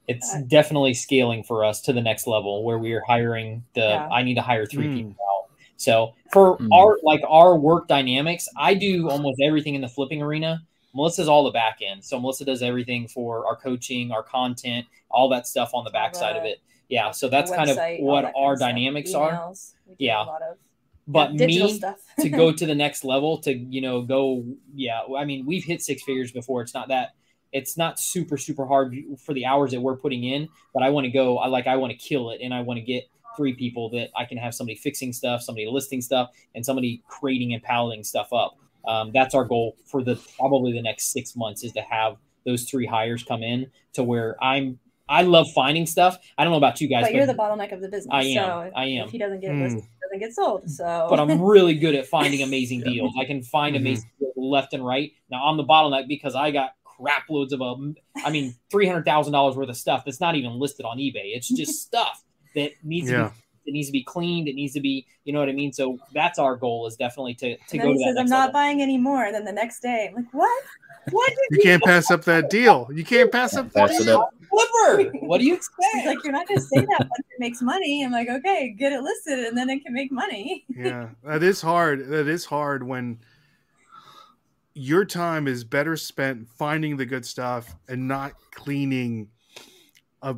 It's 0.09 0.34
Uh, 0.34 0.41
definitely 0.49 0.95
scaling 0.95 1.45
for 1.45 1.64
us 1.64 1.80
to 1.82 1.93
the 1.93 2.01
next 2.01 2.26
level 2.26 2.64
where 2.64 2.78
we 2.78 2.93
are 2.95 3.03
hiring 3.07 3.64
the. 3.74 3.80
Yeah. 3.80 4.09
I 4.11 4.22
need 4.22 4.34
to 4.34 4.43
hire 4.43 4.66
three 4.66 4.89
Mm. 4.89 4.95
people 4.95 5.16
out. 5.30 5.51
So 5.76 6.14
for 6.32 6.59
Mm. 6.59 6.72
our 6.72 6.99
like 7.03 7.20
our 7.28 7.57
work 7.59 7.89
dynamics, 7.89 8.49
I 8.57 8.74
do 8.74 9.09
almost 9.09 9.41
everything 9.41 9.74
in 9.74 9.82
the 9.82 9.89
flipping 9.89 10.22
arena. 10.22 10.62
Melissa's 10.95 11.28
all 11.28 11.45
the 11.45 11.51
back 11.51 11.78
end. 11.86 12.05
So 12.05 12.18
Melissa 12.18 12.45
does 12.45 12.62
everything 12.62 13.09
for 13.09 13.47
our 13.47 13.57
coaching, 13.57 14.11
our 14.11 14.22
content, 14.22 14.86
all 15.11 15.28
that 15.30 15.47
stuff 15.47 15.70
on 15.74 15.84
the 15.84 15.91
back 15.91 16.14
side 16.14 16.36
of 16.36 16.45
it. 16.45 16.61
Yeah. 16.89 17.11
So 17.11 17.28
that's 17.28 17.51
kind 17.51 17.70
of 17.70 17.78
what 18.01 18.32
our 18.36 18.57
dynamics 18.57 19.14
are. 19.14 19.32
Emails. 19.32 19.72
Do 19.86 19.95
Yeah. 19.99 20.22
A 20.22 20.24
lot 20.24 20.43
of 20.43 20.57
But 21.07 21.34
me 21.34 21.80
to 22.20 22.28
go 22.28 22.53
to 22.61 22.66
the 22.66 22.74
next 22.74 23.05
level 23.05 23.39
to 23.39 23.53
you 23.53 23.80
know 23.80 24.03
go 24.03 24.45
yeah 24.74 25.01
i 25.16 25.24
mean 25.24 25.47
we've 25.47 25.64
hit 25.64 25.82
six 25.82 26.03
figures 26.03 26.32
before 26.32 26.61
it's 26.62 26.74
not 26.74 26.89
that 26.89 27.14
it's 27.53 27.76
not 27.76 27.99
super 27.99 28.36
super 28.36 28.66
hard 28.66 28.95
for 29.18 29.32
the 29.32 29.47
hours 29.47 29.70
that 29.70 29.80
we're 29.80 29.97
putting 29.97 30.24
in 30.24 30.49
but 30.74 30.82
i 30.82 30.91
want 30.91 31.05
to 31.05 31.11
go 31.11 31.39
i 31.39 31.47
like 31.47 31.66
i 31.66 31.76
want 31.76 31.91
to 31.91 31.99
kill 31.99 32.30
it 32.30 32.41
and 32.43 32.53
i 32.53 32.61
want 32.61 32.78
to 32.78 32.84
get 32.84 33.05
three 33.36 33.55
people 33.55 33.89
that 33.91 34.11
i 34.16 34.24
can 34.24 34.36
have 34.36 34.55
somebody 34.55 34.76
fixing 34.76 35.12
stuff 35.12 35.43
somebody 35.43 35.66
listing 35.66 36.01
stuff 36.01 36.30
and 36.55 36.64
somebody 36.64 37.03
creating 37.09 37.55
and 37.55 37.62
palleting 37.62 38.05
stuff 38.05 38.32
up 38.32 38.59
um, 38.87 39.11
that's 39.12 39.35
our 39.35 39.45
goal 39.45 39.76
for 39.87 40.03
the 40.03 40.16
probably 40.39 40.72
the 40.72 40.83
next 40.83 41.12
six 41.12 41.35
months 41.37 41.64
is 41.64 41.72
to 41.72 41.81
have 41.83 42.16
those 42.47 42.64
three 42.64 42.87
hires 42.87 43.22
come 43.24 43.43
in 43.43 43.70
to 43.93 44.03
where 44.03 44.37
i'm 44.43 44.79
i 45.09 45.22
love 45.22 45.47
finding 45.55 45.85
stuff 45.87 46.16
i 46.39 46.45
don't 46.45 46.53
know 46.53 46.57
about 46.59 46.81
you 46.81 46.89
guys 46.89 47.03
but 47.03 47.14
you're 47.14 47.26
the 47.26 47.35
bottleneck 47.35 47.72
of 47.72 47.81
the 47.81 47.89
business. 47.89 48.12
I 48.12 48.22
am, 48.22 48.35
So 48.35 48.61
if, 48.61 48.72
I 48.76 48.85
am. 48.85 49.07
If 49.07 49.11
he 49.12 49.18
doesn't 49.18 49.41
get 49.41 49.55
listed, 49.57 49.85
doesn't 50.03 50.18
get 50.20 50.33
sold. 50.35 50.70
So 50.70 51.07
but 51.11 51.18
I'm 51.20 51.41
really 51.43 51.74
good 51.74 51.95
at 51.95 52.07
finding 52.07 52.43
amazing 52.43 52.81
Yeah. 52.85 52.93
deals. 52.93 53.14
I 53.18 53.24
can 53.24 53.43
find 53.43 53.74
Mhm. 53.74 53.81
amazing 53.81 54.11
deals 54.18 54.35
left 54.37 54.72
and 54.72 54.85
right. 54.87 55.12
Now 55.31 55.47
I'm 55.47 55.57
the 55.57 55.64
bottleneck 55.64 56.09
because 56.09 56.35
I 56.35 56.51
got 56.51 56.70
crap 56.85 57.29
loads 57.29 57.53
of 57.53 57.61
um, 57.62 57.95
I 58.24 58.31
mean, 58.31 58.55
three 58.70 58.87
hundred 58.87 59.05
thousand 59.05 59.33
dollars 59.33 59.57
worth 59.57 59.68
of 59.68 59.76
stuff 59.76 60.05
that's 60.05 60.20
not 60.20 60.35
even 60.37 60.59
listed 60.59 60.87
on 60.87 60.99
eBay. 60.99 61.35
It's 61.37 61.49
just 61.49 61.83
stuff 61.87 62.22
that 62.55 62.72
needs 62.83 63.11
Yeah. 63.11 63.16
to 63.16 63.24
be 63.31 63.31
it 63.68 63.72
needs 63.72 63.88
to 63.88 63.92
be 63.92 64.02
cleaned. 64.02 64.48
It 64.48 64.54
needs 64.54 64.72
to 64.74 64.80
be, 64.80 65.06
you 65.24 65.32
know 65.32 65.38
what 65.40 65.48
I 65.48 65.52
mean. 65.52 65.72
So 65.72 65.98
that's 66.12 66.38
our 66.38 66.56
goal 66.56 66.86
is 66.86 66.96
definitely 66.96 67.34
to 67.34 67.56
to 67.56 67.78
go 67.78 67.92
to 67.92 67.98
that 67.98 68.04
says, 68.04 68.16
"I'm 68.18 68.26
not 68.26 68.46
level. 68.48 68.52
buying 68.54 68.82
any 68.82 68.98
more." 68.98 69.24
And 69.24 69.34
then 69.34 69.44
the 69.44 69.52
next 69.52 69.80
day, 69.80 70.08
I'm 70.08 70.16
like, 70.16 70.32
"What? 70.32 70.64
What 71.10 71.28
did 71.28 71.58
You 71.58 71.62
can't 71.62 71.82
pass 71.82 72.10
up 72.10 72.24
that 72.24 72.50
deal. 72.50 72.88
You 72.92 73.04
can't 73.04 73.30
pass 73.30 73.56
up 73.56 73.72
that 73.72 73.90
deal. 73.90 74.20
up. 74.22 74.34
Flipper. 74.48 75.12
What 75.20 75.38
do 75.38 75.44
you 75.44 75.54
He's 75.54 75.68
expect? 75.68 76.06
like, 76.06 76.24
"You're 76.24 76.32
not 76.32 76.48
going 76.48 76.58
to 76.60 76.66
say 76.66 76.80
that 76.80 77.00
once 77.00 77.26
it 77.30 77.38
makes 77.38 77.60
money." 77.62 78.02
I'm 78.04 78.12
like, 78.12 78.28
"Okay, 78.28 78.74
get 78.78 78.92
it 78.92 79.02
listed, 79.02 79.40
and 79.40 79.56
then 79.56 79.68
it 79.70 79.84
can 79.84 79.92
make 79.92 80.10
money." 80.10 80.64
yeah, 80.74 81.10
that 81.24 81.42
is 81.42 81.60
hard. 81.60 82.08
That 82.08 82.26
is 82.28 82.46
hard 82.46 82.82
when 82.82 83.18
your 84.74 85.04
time 85.04 85.48
is 85.48 85.64
better 85.64 85.96
spent 85.96 86.48
finding 86.48 86.96
the 86.96 87.04
good 87.04 87.26
stuff 87.26 87.74
and 87.88 88.06
not 88.06 88.32
cleaning 88.52 89.28
a 90.22 90.36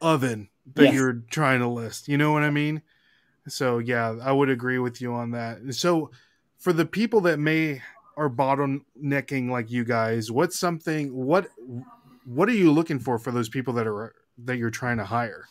oven 0.00 0.48
that 0.74 0.84
Yes. 0.84 0.94
you're 0.94 1.22
trying 1.30 1.60
to 1.60 1.68
list. 1.68 2.08
You 2.08 2.18
know 2.18 2.32
what 2.32 2.42
I 2.42 2.50
mean? 2.50 2.82
So 3.48 3.78
yeah, 3.78 4.16
I 4.22 4.32
would 4.32 4.50
agree 4.50 4.78
with 4.78 5.00
you 5.00 5.12
on 5.14 5.30
that. 5.32 5.74
So 5.74 6.10
for 6.58 6.72
the 6.72 6.86
people 6.86 7.20
that 7.22 7.38
may 7.38 7.82
are 8.16 8.28
bottlenecking 8.30 9.50
like 9.50 9.70
you 9.70 9.84
guys, 9.84 10.30
what's 10.30 10.58
something 10.58 11.14
what 11.14 11.48
what 12.24 12.48
are 12.48 12.54
you 12.54 12.72
looking 12.72 12.98
for 12.98 13.18
for 13.18 13.30
those 13.30 13.48
people 13.48 13.72
that 13.74 13.86
are 13.86 14.14
that 14.44 14.58
you're 14.58 14.70
trying 14.70 14.98
to 14.98 15.04
hire? 15.04 15.44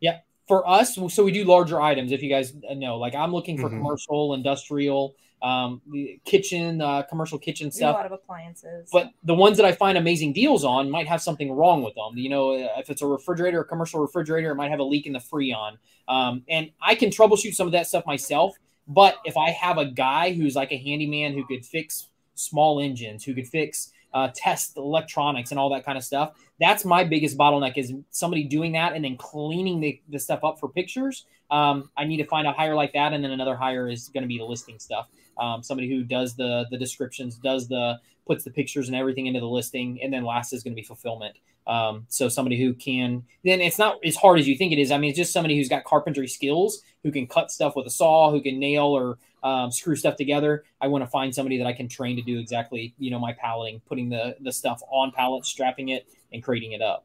Yeah, 0.00 0.18
for 0.48 0.68
us, 0.68 0.96
so 1.08 1.24
we 1.24 1.32
do 1.32 1.44
larger 1.44 1.80
items. 1.80 2.12
If 2.12 2.22
you 2.22 2.28
guys 2.30 2.54
know, 2.54 2.96
like 2.98 3.14
I'm 3.14 3.32
looking 3.32 3.58
for 3.58 3.68
Mhm. 3.68 3.78
commercial, 3.78 4.34
industrial, 4.34 5.14
um, 5.42 5.82
kitchen, 6.24 6.80
uh, 6.80 7.02
commercial 7.02 7.38
kitchen 7.38 7.70
stuff. 7.70 7.94
a 7.94 7.98
lot 7.98 8.06
of 8.06 8.12
appliances. 8.12 8.88
But 8.92 9.10
the 9.24 9.34
ones 9.34 9.56
that 9.56 9.66
I 9.66 9.72
find 9.72 9.98
amazing 9.98 10.32
deals 10.32 10.64
on 10.64 10.88
might 10.90 11.08
have 11.08 11.20
something 11.20 11.52
wrong 11.52 11.82
with 11.82 11.94
them. 11.94 12.16
You 12.16 12.30
know, 12.30 12.52
if 12.78 12.88
it's 12.90 13.02
a 13.02 13.06
refrigerator, 13.06 13.60
a 13.60 13.64
commercial 13.64 14.00
refrigerator, 14.00 14.52
it 14.52 14.54
might 14.54 14.70
have 14.70 14.78
a 14.78 14.84
leak 14.84 15.06
in 15.06 15.12
the 15.12 15.18
freon. 15.18 15.78
Um, 16.08 16.44
and 16.48 16.70
I 16.80 16.94
can 16.94 17.10
troubleshoot 17.10 17.54
some 17.54 17.66
of 17.66 17.72
that 17.72 17.88
stuff 17.88 18.06
myself. 18.06 18.56
But 18.86 19.16
if 19.24 19.36
I 19.36 19.50
have 19.50 19.78
a 19.78 19.86
guy 19.86 20.32
who's 20.32 20.54
like 20.54 20.72
a 20.72 20.78
handyman 20.78 21.34
who 21.34 21.44
could 21.44 21.64
fix 21.64 22.08
small 22.34 22.80
engines, 22.80 23.24
who 23.24 23.34
could 23.34 23.48
fix 23.48 23.92
uh, 24.14 24.28
test 24.34 24.76
electronics 24.76 25.50
and 25.50 25.58
all 25.58 25.70
that 25.70 25.84
kind 25.84 25.98
of 25.98 26.04
stuff, 26.04 26.34
that's 26.60 26.84
my 26.84 27.02
biggest 27.02 27.36
bottleneck 27.36 27.76
is 27.76 27.92
somebody 28.10 28.44
doing 28.44 28.72
that 28.72 28.92
and 28.92 29.04
then 29.04 29.16
cleaning 29.16 29.80
the, 29.80 30.00
the 30.08 30.18
stuff 30.18 30.44
up 30.44 30.60
for 30.60 30.68
pictures. 30.68 31.26
Um, 31.50 31.90
I 31.96 32.04
need 32.04 32.18
to 32.18 32.26
find 32.26 32.46
a 32.46 32.52
hire 32.52 32.74
like 32.74 32.94
that, 32.94 33.12
and 33.12 33.22
then 33.22 33.30
another 33.30 33.56
hire 33.56 33.88
is 33.88 34.08
going 34.08 34.22
to 34.22 34.28
be 34.28 34.38
the 34.38 34.44
listing 34.44 34.78
stuff. 34.78 35.08
Um, 35.38 35.62
somebody 35.62 35.88
who 35.88 36.04
does 36.04 36.34
the 36.34 36.66
the 36.70 36.78
descriptions, 36.78 37.36
does 37.36 37.68
the 37.68 38.00
puts 38.26 38.44
the 38.44 38.50
pictures 38.50 38.88
and 38.88 38.96
everything 38.96 39.26
into 39.26 39.40
the 39.40 39.48
listing, 39.48 40.00
and 40.02 40.12
then 40.12 40.24
last 40.24 40.52
is 40.52 40.62
going 40.62 40.72
to 40.74 40.80
be 40.80 40.86
fulfillment. 40.86 41.36
Um, 41.66 42.06
so 42.08 42.28
somebody 42.28 42.60
who 42.60 42.74
can 42.74 43.22
then 43.44 43.60
it's 43.60 43.78
not 43.78 43.98
as 44.04 44.16
hard 44.16 44.38
as 44.40 44.48
you 44.48 44.56
think 44.56 44.72
it 44.72 44.78
is. 44.78 44.90
I 44.90 44.98
mean, 44.98 45.10
it's 45.10 45.16
just 45.16 45.32
somebody 45.32 45.56
who's 45.56 45.68
got 45.68 45.84
carpentry 45.84 46.26
skills, 46.26 46.82
who 47.02 47.12
can 47.12 47.26
cut 47.26 47.50
stuff 47.52 47.76
with 47.76 47.86
a 47.86 47.90
saw, 47.90 48.30
who 48.30 48.40
can 48.40 48.58
nail 48.58 48.86
or 48.86 49.18
um, 49.44 49.70
screw 49.70 49.96
stuff 49.96 50.16
together. 50.16 50.64
I 50.80 50.88
want 50.88 51.04
to 51.04 51.08
find 51.10 51.34
somebody 51.34 51.58
that 51.58 51.66
I 51.66 51.72
can 51.72 51.88
train 51.88 52.16
to 52.16 52.22
do 52.22 52.38
exactly, 52.38 52.94
you 52.98 53.10
know, 53.10 53.18
my 53.18 53.32
palleting, 53.32 53.80
putting 53.86 54.08
the 54.08 54.36
the 54.40 54.52
stuff 54.52 54.82
on 54.90 55.12
pallets, 55.12 55.48
strapping 55.48 55.90
it, 55.90 56.08
and 56.32 56.42
creating 56.42 56.72
it 56.72 56.82
up. 56.82 57.04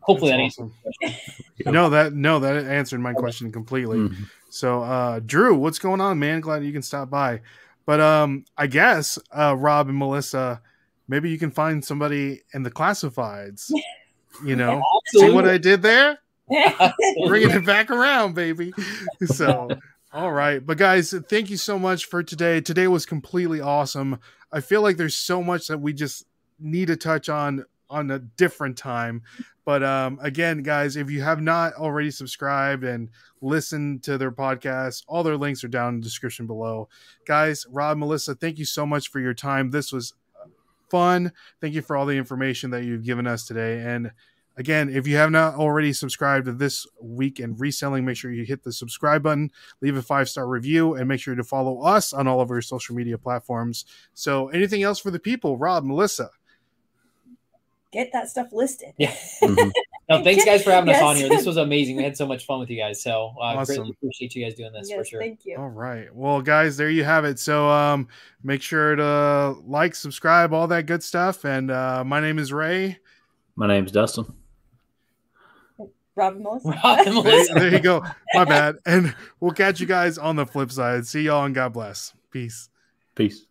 Hopefully 0.00 0.32
That's 0.32 0.56
that 0.56 0.62
awesome. 0.62 0.74
answers. 1.04 1.20
No, 1.66 1.90
that 1.90 2.12
no, 2.12 2.40
that 2.40 2.64
answered 2.66 3.00
my 3.00 3.12
question 3.12 3.52
completely. 3.52 3.98
Mhm. 3.98 4.28
So, 4.52 4.82
uh, 4.82 5.20
Drew, 5.24 5.56
what's 5.56 5.78
going 5.78 6.02
on, 6.02 6.18
man? 6.18 6.42
Glad 6.42 6.62
you 6.62 6.74
can 6.74 6.82
stop 6.82 7.08
by. 7.08 7.40
But 7.86 8.00
um, 8.00 8.44
I 8.56 8.66
guess 8.66 9.18
uh, 9.34 9.56
Rob 9.56 9.88
and 9.88 9.96
Melissa, 9.96 10.60
maybe 11.08 11.30
you 11.30 11.38
can 11.38 11.50
find 11.50 11.82
somebody 11.82 12.42
in 12.52 12.62
the 12.62 12.70
classifieds. 12.70 13.72
You 14.44 14.56
know, 14.56 14.82
see 15.06 15.30
what 15.30 15.48
I 15.48 15.56
did 15.56 15.80
there? 15.80 16.18
Bringing 17.26 17.50
it 17.50 17.64
back 17.64 17.90
around, 17.90 18.34
baby. 18.34 18.74
So, 19.24 19.70
all 20.12 20.32
right, 20.32 20.64
but 20.64 20.76
guys, 20.76 21.14
thank 21.30 21.48
you 21.48 21.56
so 21.56 21.78
much 21.78 22.04
for 22.04 22.22
today. 22.22 22.60
Today 22.60 22.88
was 22.88 23.06
completely 23.06 23.62
awesome. 23.62 24.20
I 24.52 24.60
feel 24.60 24.82
like 24.82 24.98
there's 24.98 25.16
so 25.16 25.42
much 25.42 25.68
that 25.68 25.80
we 25.80 25.94
just 25.94 26.26
need 26.60 26.88
to 26.88 26.96
touch 26.96 27.30
on 27.30 27.64
on 27.88 28.10
a 28.10 28.18
different 28.18 28.76
time. 28.76 29.22
But 29.64 29.82
um, 29.82 30.18
again, 30.22 30.62
guys, 30.62 30.96
if 30.96 31.10
you 31.10 31.22
have 31.22 31.40
not 31.40 31.74
already 31.74 32.10
subscribed 32.10 32.84
and 32.84 33.10
listened 33.40 34.02
to 34.04 34.18
their 34.18 34.32
podcast, 34.32 35.04
all 35.06 35.22
their 35.22 35.36
links 35.36 35.62
are 35.62 35.68
down 35.68 35.94
in 35.94 36.00
the 36.00 36.04
description 36.04 36.46
below. 36.46 36.88
Guys, 37.26 37.64
Rob, 37.70 37.98
Melissa, 37.98 38.34
thank 38.34 38.58
you 38.58 38.64
so 38.64 38.84
much 38.84 39.08
for 39.08 39.20
your 39.20 39.34
time. 39.34 39.70
This 39.70 39.92
was 39.92 40.14
fun. 40.90 41.32
Thank 41.60 41.74
you 41.74 41.82
for 41.82 41.96
all 41.96 42.06
the 42.06 42.16
information 42.16 42.70
that 42.70 42.84
you've 42.84 43.04
given 43.04 43.26
us 43.26 43.46
today. 43.46 43.80
And 43.80 44.10
again, 44.56 44.88
if 44.90 45.06
you 45.06 45.16
have 45.16 45.30
not 45.30 45.54
already 45.54 45.92
subscribed 45.92 46.46
to 46.46 46.52
this 46.52 46.86
week 47.00 47.40
in 47.40 47.56
reselling, 47.56 48.04
make 48.04 48.16
sure 48.16 48.32
you 48.32 48.44
hit 48.44 48.62
the 48.64 48.72
subscribe 48.72 49.22
button, 49.22 49.50
leave 49.80 49.96
a 49.96 50.02
five 50.02 50.28
star 50.28 50.46
review, 50.46 50.94
and 50.94 51.08
make 51.08 51.20
sure 51.20 51.34
to 51.34 51.44
follow 51.44 51.80
us 51.82 52.12
on 52.12 52.26
all 52.26 52.40
of 52.40 52.50
our 52.50 52.60
social 52.60 52.94
media 52.94 53.16
platforms. 53.16 53.84
So, 54.12 54.48
anything 54.48 54.82
else 54.82 54.98
for 54.98 55.10
the 55.10 55.18
people, 55.18 55.56
Rob, 55.56 55.84
Melissa? 55.84 56.30
Get 57.92 58.10
that 58.12 58.28
stuff 58.30 58.48
listed. 58.52 58.94
Yeah. 58.98 59.14
Mhm. 59.42 59.70
No, 60.08 60.22
thanks 60.24 60.44
guys 60.44 60.62
for 60.64 60.70
having 60.72 60.92
us 60.94 61.00
on 61.00 61.16
here. 61.16 61.28
This 61.28 61.46
was 61.46 61.56
amazing. 61.68 61.96
We 61.96 62.02
had 62.02 62.16
so 62.16 62.26
much 62.26 62.44
fun 62.44 62.58
with 62.58 62.68
you 62.68 62.76
guys. 62.76 63.00
So 63.02 63.34
uh, 63.38 63.40
Awesome. 63.40 63.76
greatly 63.76 63.90
appreciate 63.92 64.34
you 64.34 64.44
guys 64.44 64.54
doing 64.54 64.72
this 64.72 64.90
for 64.92 65.04
sure. 65.04 65.20
thank 65.20 65.46
you. 65.46 65.56
All 65.56 65.68
right. 65.68 66.14
Well, 66.14 66.42
guys, 66.42 66.76
there 66.76 66.90
you 66.90 67.04
have 67.04 67.24
it. 67.24 67.38
So, 67.38 67.68
um, 67.68 68.08
make 68.42 68.60
sure 68.62 68.96
to 68.96 69.54
like, 69.64 69.94
subscribe, 69.94 70.52
all 70.52 70.66
that 70.68 70.86
good 70.86 71.02
stuff. 71.02 71.44
And 71.44 71.70
uh, 71.70 72.02
my 72.04 72.20
name 72.20 72.38
is 72.38 72.52
Ray. 72.52 72.98
My 73.56 73.66
name's 73.68 73.92
Dustin. 73.92 74.26
Rob 76.14 76.34
and 76.34 76.42
Melissa. 76.42 76.68
Rob 76.84 76.98
and 76.98 77.06
There, 77.06 77.14
Melissa. 77.14 77.54
there 77.54 77.72
you 77.72 77.80
go. 77.80 78.04
My 78.34 78.44
bad. 78.44 78.76
And 78.84 79.14
we'll 79.40 79.52
catch 79.52 79.80
you 79.80 79.86
guys 79.86 80.18
on 80.18 80.36
the 80.36 80.44
flip 80.46 80.70
side. 80.72 81.06
See 81.06 81.22
y'all 81.22 81.44
and 81.44 81.54
God 81.54 81.72
bless. 81.72 82.12
Peace. 82.30 82.68
Peace. 83.14 83.46